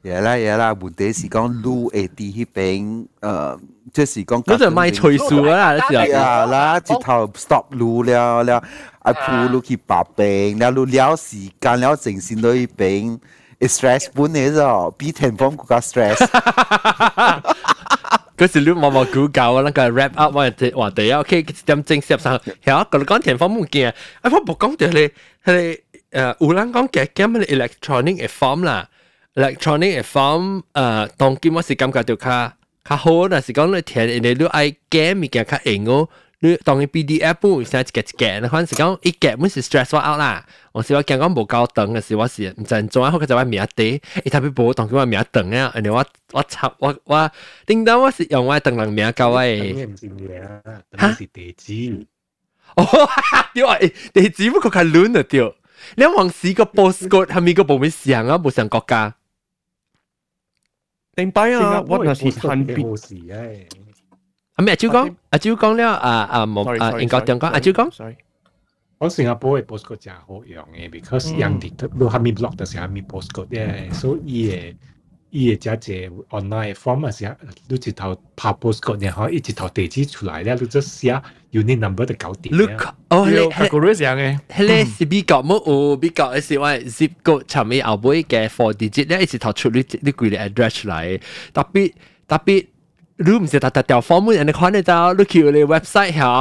[0.04, 3.58] 嘢啦嘢啦，問題是講路會啲迄邊，誒，
[3.94, 6.04] 即是講你就賣脆樹啦，你時候。
[6.04, 8.62] 呀啦，直頭 stop 路了了，
[9.03, 13.19] 啊铺路去白病，了路了时间了正线到一边，
[13.61, 16.17] stress 本嚟咗，比田方更加 stress。
[18.37, 25.09] 嗰时你默默估教啊，那个 wrap up 我哋话第一 OK 点正摄上，系个你讲田方冇见啊，啊我冇讲到你
[25.43, 25.77] 系
[26.11, 28.87] 诶有人讲嘅 game 系 electronic 嘅 form 啦，
[29.35, 32.53] electronic 嘅 form 诶当今我是感觉到较
[32.85, 36.07] 较好，但是讲你填你你爱 game 物件较硬哦。
[36.46, 40.44] 你當然 PDF 本會成一格一格，你可能是講一個本是 stress 我 out 啦。
[40.72, 47.30] 我是我講講無夠長嘅時，我是唔知做啊，好佢就話名地，伊特別無當佢話名長啊，然後我我插我我
[47.64, 49.86] 叮當我是用我長人名教我誒。
[49.88, 50.60] 唔是嘢啊，
[50.90, 52.06] 等於是地址。
[52.76, 52.84] 哦，
[53.54, 53.78] 對啊，
[54.12, 55.54] 地址不過較亂啊對。
[55.96, 58.36] 你往時個 postcode 係咪個部門上啊？
[58.36, 59.14] 冇上國家。
[61.14, 63.66] 定擺啊，我那是看邊冇事誒。
[64.55, 67.47] 阿咩阿招讲，阿招讲了啊啊冇啊，应该点讲？
[67.47, 67.91] 阿招讲。
[67.95, 68.15] sorry，
[68.97, 74.75] 我新加坡嘅 postcode 真系好用嘅，because 人哋都还没 block 嘅时候，还没 postcode 嘅，所以嘅
[75.29, 77.35] 伊嘅只只 online form 嘅时候，
[77.69, 81.21] 你直头拍 postcode，然后一直头地址出来咧，你就写
[81.53, 82.53] unit number 就搞掂。
[82.53, 84.39] Look，哦，你系个 risk 样嘅。
[84.49, 91.17] 迄个是比较冇有比较嘅是我 zip code 寻尾后尾嘅 four digit 咧，一直头出你你几个 address 出来，
[91.53, 91.93] 特别
[92.27, 92.65] 特别。
[93.26, 96.32] รู้มั้ยแต่แต่แต่ฟอร์มูลอันนี้คนเจ้าลูกคิวเลยเว็บไซต์เหรอ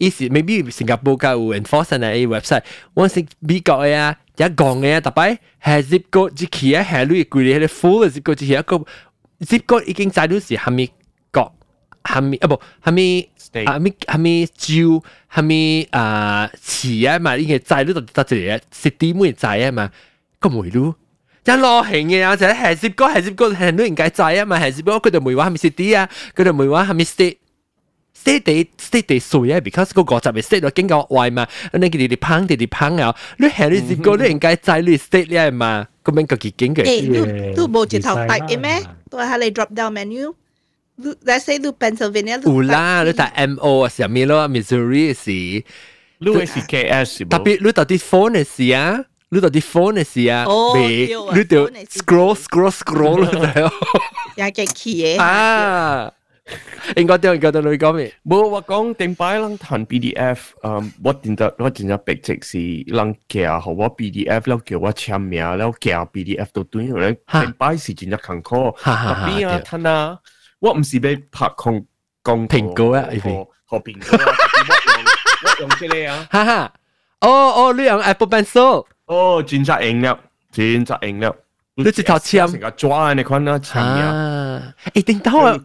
[0.00, 2.64] อีสิ maybe สิงคโปร์ก็有 enforce ในเว็บไซต์
[2.96, 3.98] วันสิบีก็เอ้ย
[4.38, 5.20] จะกองเอ้ยแต่ไป
[5.64, 8.76] แฮซิปก็จะเขียแฮลุยกุเลยเลยฟูลซิปก็จะเขียก็
[9.48, 10.86] ซิปก็อีกใจรู้สิฮามิ
[11.36, 11.44] ก็
[12.12, 12.56] ฮามิอ่ะบ่
[12.86, 13.06] ฮามิ
[13.70, 14.90] ฮามิฮามิจิว
[15.36, 15.62] ฮามิ
[15.96, 19.46] อ่าเขียมาอีกใจรู้ตัดตัดเสียสิตีมุ่ยใจ
[19.78, 19.84] มา
[20.42, 20.88] ก็ไม่รู้
[21.45, 27.37] 一攞型嘅有就系接歌系接歌系都应该制啊嘛系接歌佢哋唔会话系咪 city 啊佢哋唔会话系咪 state
[28.23, 36.83] state 地 state 地水啊，because 个国集嘅 state 都经过外嘛，你佢哋哋烹哋哋烹啊，你系你接歌都应该制你 state 咧嘛，咁样个结经嘅。
[36.83, 38.81] 诶，你你冇直头睇嘅咩？
[39.11, 45.31] 都系你 drop down menu。Let's say 你 Pennsylvania 有啦，你睇 MO 啊，上面咯，Missouri 是，
[46.19, 49.03] 你会是 KS 特别你到啲 phone 嘅事啊。
[49.30, 53.70] 你到底 phone 是啊，未，你就 scroll scroll scroll 了，
[54.36, 56.10] 也幾奇嘅啊！
[56.96, 57.34] 應該點？
[57.34, 57.62] 應該點？
[57.62, 58.10] 你講咩？
[58.24, 67.18] 冇我講定擺人彈 PDF，嗯，我點得我點得白直是人寄好我 PDF，了叫我簽名，了寄 PDF 都對咗咧。
[67.30, 70.18] 定擺是真係艱苦，特別啊，他啊，
[70.60, 71.84] 我唔是俾拍空
[72.22, 73.06] 公蘋果啊，
[73.66, 74.34] 何蘋果啊，
[74.64, 75.04] 我用
[75.44, 76.72] 我用出嚟啊，哈哈。
[77.21, 78.85] 哦哦，你用 Apple Pencil。
[79.05, 80.19] 哦，真系硬了，
[80.51, 81.35] 真系硬了。
[81.75, 84.61] 你直头签成个抓你看啦，签啊！
[84.93, 85.57] 诶，定到啊！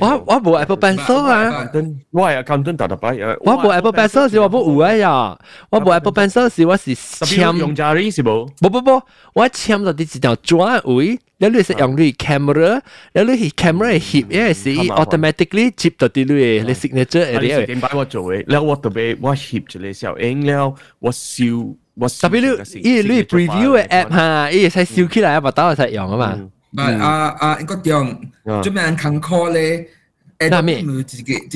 [0.00, 1.70] 我我冇 Apple Pencil 啊，
[2.10, 3.36] 我系 accountant 大大把嘢。
[3.42, 5.38] 我冇 Apple Pencil 时我冇有啊呀，
[5.70, 8.48] 我冇 Apple Pencil 时我是签用 Jari 是冇？
[8.60, 9.00] 冇冇冇，
[9.34, 12.80] 我签到啲一条抓位， แล้ว你是用你 camera，
[13.12, 17.66] แล้ว你 camera 翕嘢是 automatically 接到啲你你 signature 诶。
[17.66, 18.44] 点解我做嘅？
[18.46, 21.44] แล้ว我特别我翕住你时候，应了我笑。
[21.98, 26.38] 特别你依你 preview 嘅 app 吓，依使烧起来啊，把刀使用啊嘛。
[26.72, 28.20] 唔系啊啊，应该点？
[28.62, 29.86] 做咩人勤 call 咧？
[30.40, 30.82] 嗱咩？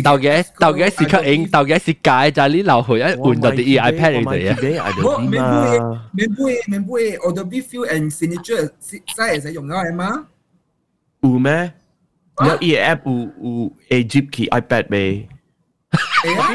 [0.03, 5.05] 豆嘅豆嘅是吸引，豆嘅是解就系你留去一换到啲 iPad 嚟嘅。
[5.05, 10.27] 我免费免费免费，我都必 feel and signature 使使用嘅系嘛？
[11.21, 11.73] 有咩？
[12.43, 15.29] 有依 app 有有 Egypt 嘅 iPad 未？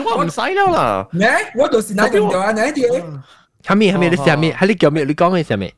[0.05, 1.07] 我唔使了啦。
[1.11, 1.29] 咩？
[1.55, 3.21] 我就是拿用咗啊，哪一啲？
[3.63, 5.03] 系咪系咪你下面系你叫咩？
[5.03, 5.71] 你讲嘅系咩？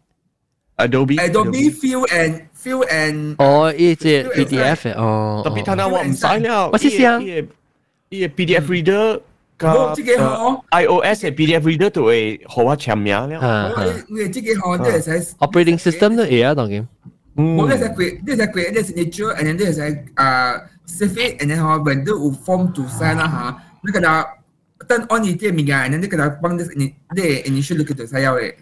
[0.77, 5.41] Adobe Adobe Feel and Feel and 哦，呢只 PDF 哦。
[5.43, 6.69] 特别睇下我唔使了。
[6.69, 7.17] 我试试啊。
[8.09, 9.19] 呢个 PDF reader
[9.57, 9.93] 个
[10.71, 13.73] iOS 嘅 PDF reader 都会好啊签名了。
[14.09, 16.87] 我哋自己学都系使 operating system 都系啊，当然。
[17.35, 23.15] 我哋系 create，呢系 create 呢 signature，and then 呢系啊 save it，and then 我 when 都有 form to sign
[23.15, 24.25] 啦吓，那个啦。
[24.87, 26.63] 但按你啲物件，你佢哋帮你
[27.15, 28.53] 你 initial 佢哋使要嘅。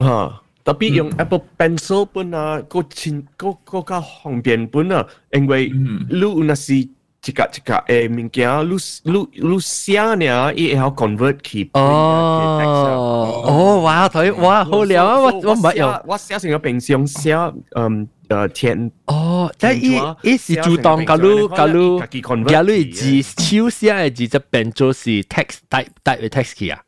[0.00, 5.70] 吓， 特别用 Apple Pencil 本啊，个前个个较方便本啊，因为
[6.10, 11.70] 你那是一个一个诶物件，你你你写呢，伊会晓 convert 去。
[11.74, 15.20] 哦哦，哇，睇哇好料啊！
[15.20, 17.34] 我我唔系用，我写成个平常写
[17.76, 18.08] 嗯。
[18.30, 26.80] 诶填哦，即系伊伊是主动教你教你教你字手写嘅字就变做是 text type type 嘅 text 去啊。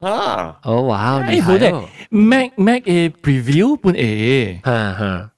[0.00, 5.30] 啊，哦哇，厲害哦！Mac Mac 嘅 preview 本誒，嚇嚇，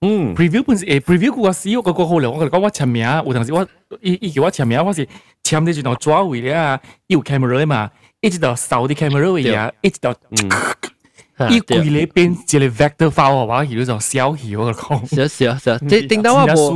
[0.00, 3.66] 嗯，preview 本誒 preview 個使用個個好料，我講我簽名，有陣時我
[4.00, 5.06] 伊伊叫我簽名，我是
[5.44, 7.90] 簽啲一條抓位咧啊，有 camera 嘛，
[8.20, 10.14] 一直到掃啲 camera 位啊，一直到。
[11.50, 15.06] 伊規個變一個 vector file 話，佢就小氣我講。
[15.14, 16.70] 小小小，即係定到我冇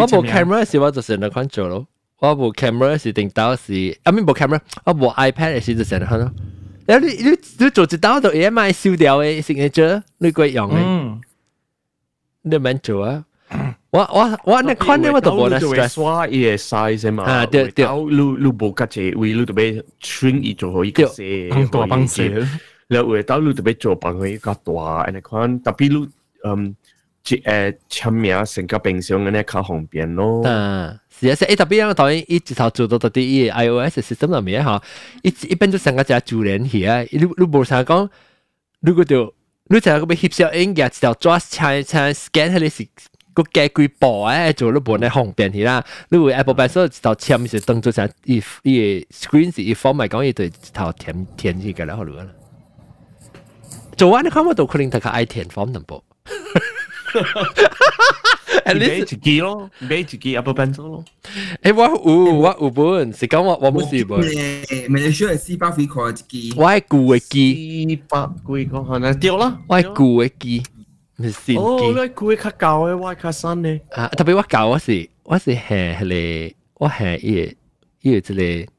[0.00, 1.86] 我冇 camera 時我就成日看做咯。
[2.18, 6.28] 我冇 camera 時定到時，啊唔部 camera，我冇 iPad 時就成日看咯。
[6.98, 11.20] 你你你做一刀就 AMI 燒掉嘅 signature，你鬼用嘅，
[12.42, 13.24] 你唔做啊！
[13.90, 22.22] 我我我那款咧我都冇得 stress，我伊嘅 size 嘛，啊對對，路路冇夾住，位路特別 trim 伊做可以夾住，大幫手，
[22.88, 26.06] 然後到路特別做幫佢夾大，那款特別路
[26.44, 26.74] 嗯，
[27.24, 30.42] 即誒簽名成個冰箱嘅咧靠方便咯。
[31.20, 34.82] 是啊，是誒特別樣當然伊一頭做到到啲伊 iOS system 入面哈，
[35.22, 38.08] 一一般都成個只主連去啊，你你無啥讲，
[38.80, 39.32] 如果就
[39.68, 42.88] 你就係個翕小影嘅一條抓請請 scan 係你是
[43.34, 45.84] 個加幾步誒，做你本嚟方便去啦。
[46.08, 52.26] 你為 Apple Pencil 一頭簽是當做成伊伊 screen 是伊 form 嚟講，伊對一頭填填起嘅啦，好咯。
[53.96, 56.02] 做完你看我都可能大家愛填 form 淡薄。
[58.64, 61.04] at least 自己咯，俾一支阿伯 pencil 咯。
[61.62, 61.94] 誒，我有
[62.38, 64.20] 我有本，是講我我冇試本。
[64.90, 66.54] 咪你需要四百幾塊一支。
[66.58, 67.88] 我係舊嘅機。
[67.96, 68.28] 四百
[68.58, 69.58] 幾個可能掉啦。
[69.66, 70.62] 我係舊嘅機。
[71.16, 73.80] 唔是線哦，機你佢較舊嘅，我較新嘅。
[73.90, 77.52] 啊，特別我教我是我是係係個我係伊個
[78.00, 78.72] 伊個即個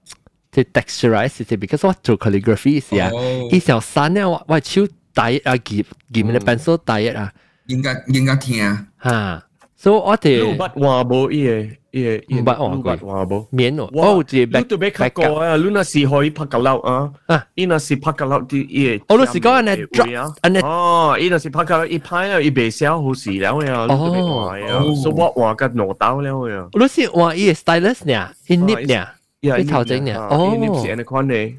[0.51, 7.31] 即 texturize 即 because 我做 calligraphy 時啊哦，伊上山咧我我手大啊劍劍嘅 pencil 大啊
[7.66, 8.86] 应该应该听啊。
[9.02, 9.42] 吓，
[9.76, 11.52] 所以我你哋捌话无伊个
[11.90, 13.46] 伊个伊唔捌换过捌话无。
[13.50, 15.56] 免喎，哇哦，即你 back 特别较 back 过啊！
[15.56, 17.10] 你那是可以拍够楼啊！
[17.26, 19.02] 啊，伊那是拍够楼啲伊。
[19.08, 20.48] 我都是讲呢 drop 啊！
[20.48, 26.68] 呢哦，伊那是拍够楼一拍啊，伊未写好事了呀，你特别话呀，所以我话个攞刀了呀。
[26.72, 28.94] 我都是话伊个 stylus 呢，伊 nip 呢，
[29.40, 30.84] 呀伊头整呢，哦，伊是哦。
[30.90, 31.54] 安尼款嘅。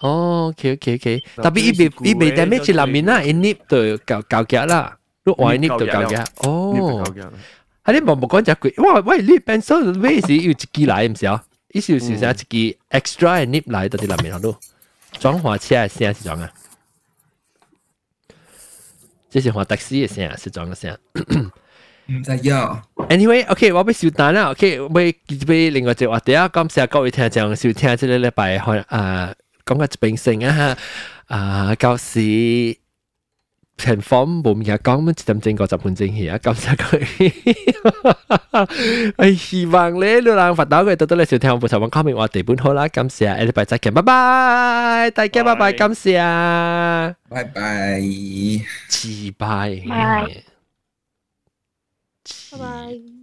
[0.00, 7.04] 哦，OK OK OK，嗱特别伊被呢是伊被古嘅 damage 里面啦，伊 nip 就搞搞夹啦， 如果我 nip 就搞夹，哦，
[7.84, 11.44] 喺你冇冇讲只句，哇喂，你 pencil 咩事要一支嚟唔是啊？
[11.72, 12.46] 意思是想一支
[12.90, 14.58] extra 嘅 nip 嚟到啲里面好多，
[15.18, 16.50] 装滑车嘅声是装啊，
[19.30, 20.98] 这是滑的士嘅声，是装嘅声。
[22.06, 22.82] 唔知呀。
[23.08, 24.50] Anyway，OK，、我要收单啦。
[24.50, 25.12] OK，我要
[25.46, 29.32] 俾另外一个话题啊，感谢各位听众收听这个礼拜可啊
[29.64, 30.56] 讲个病性啊
[31.28, 32.78] 吓啊，旧时
[33.76, 37.04] 情况冇咩讲，咁一点钟个十分钟去啊，感谢各位。
[39.16, 48.00] 系希望咧，你能发到嘅到到你收听我部头网 comment 话地本好啦，感谢，下礼拜再见，拜拜，大家拜拜，感谢，拜拜，
[48.88, 49.80] 自拜。
[49.88, 50.44] 拜
[52.52, 53.13] 拜拜。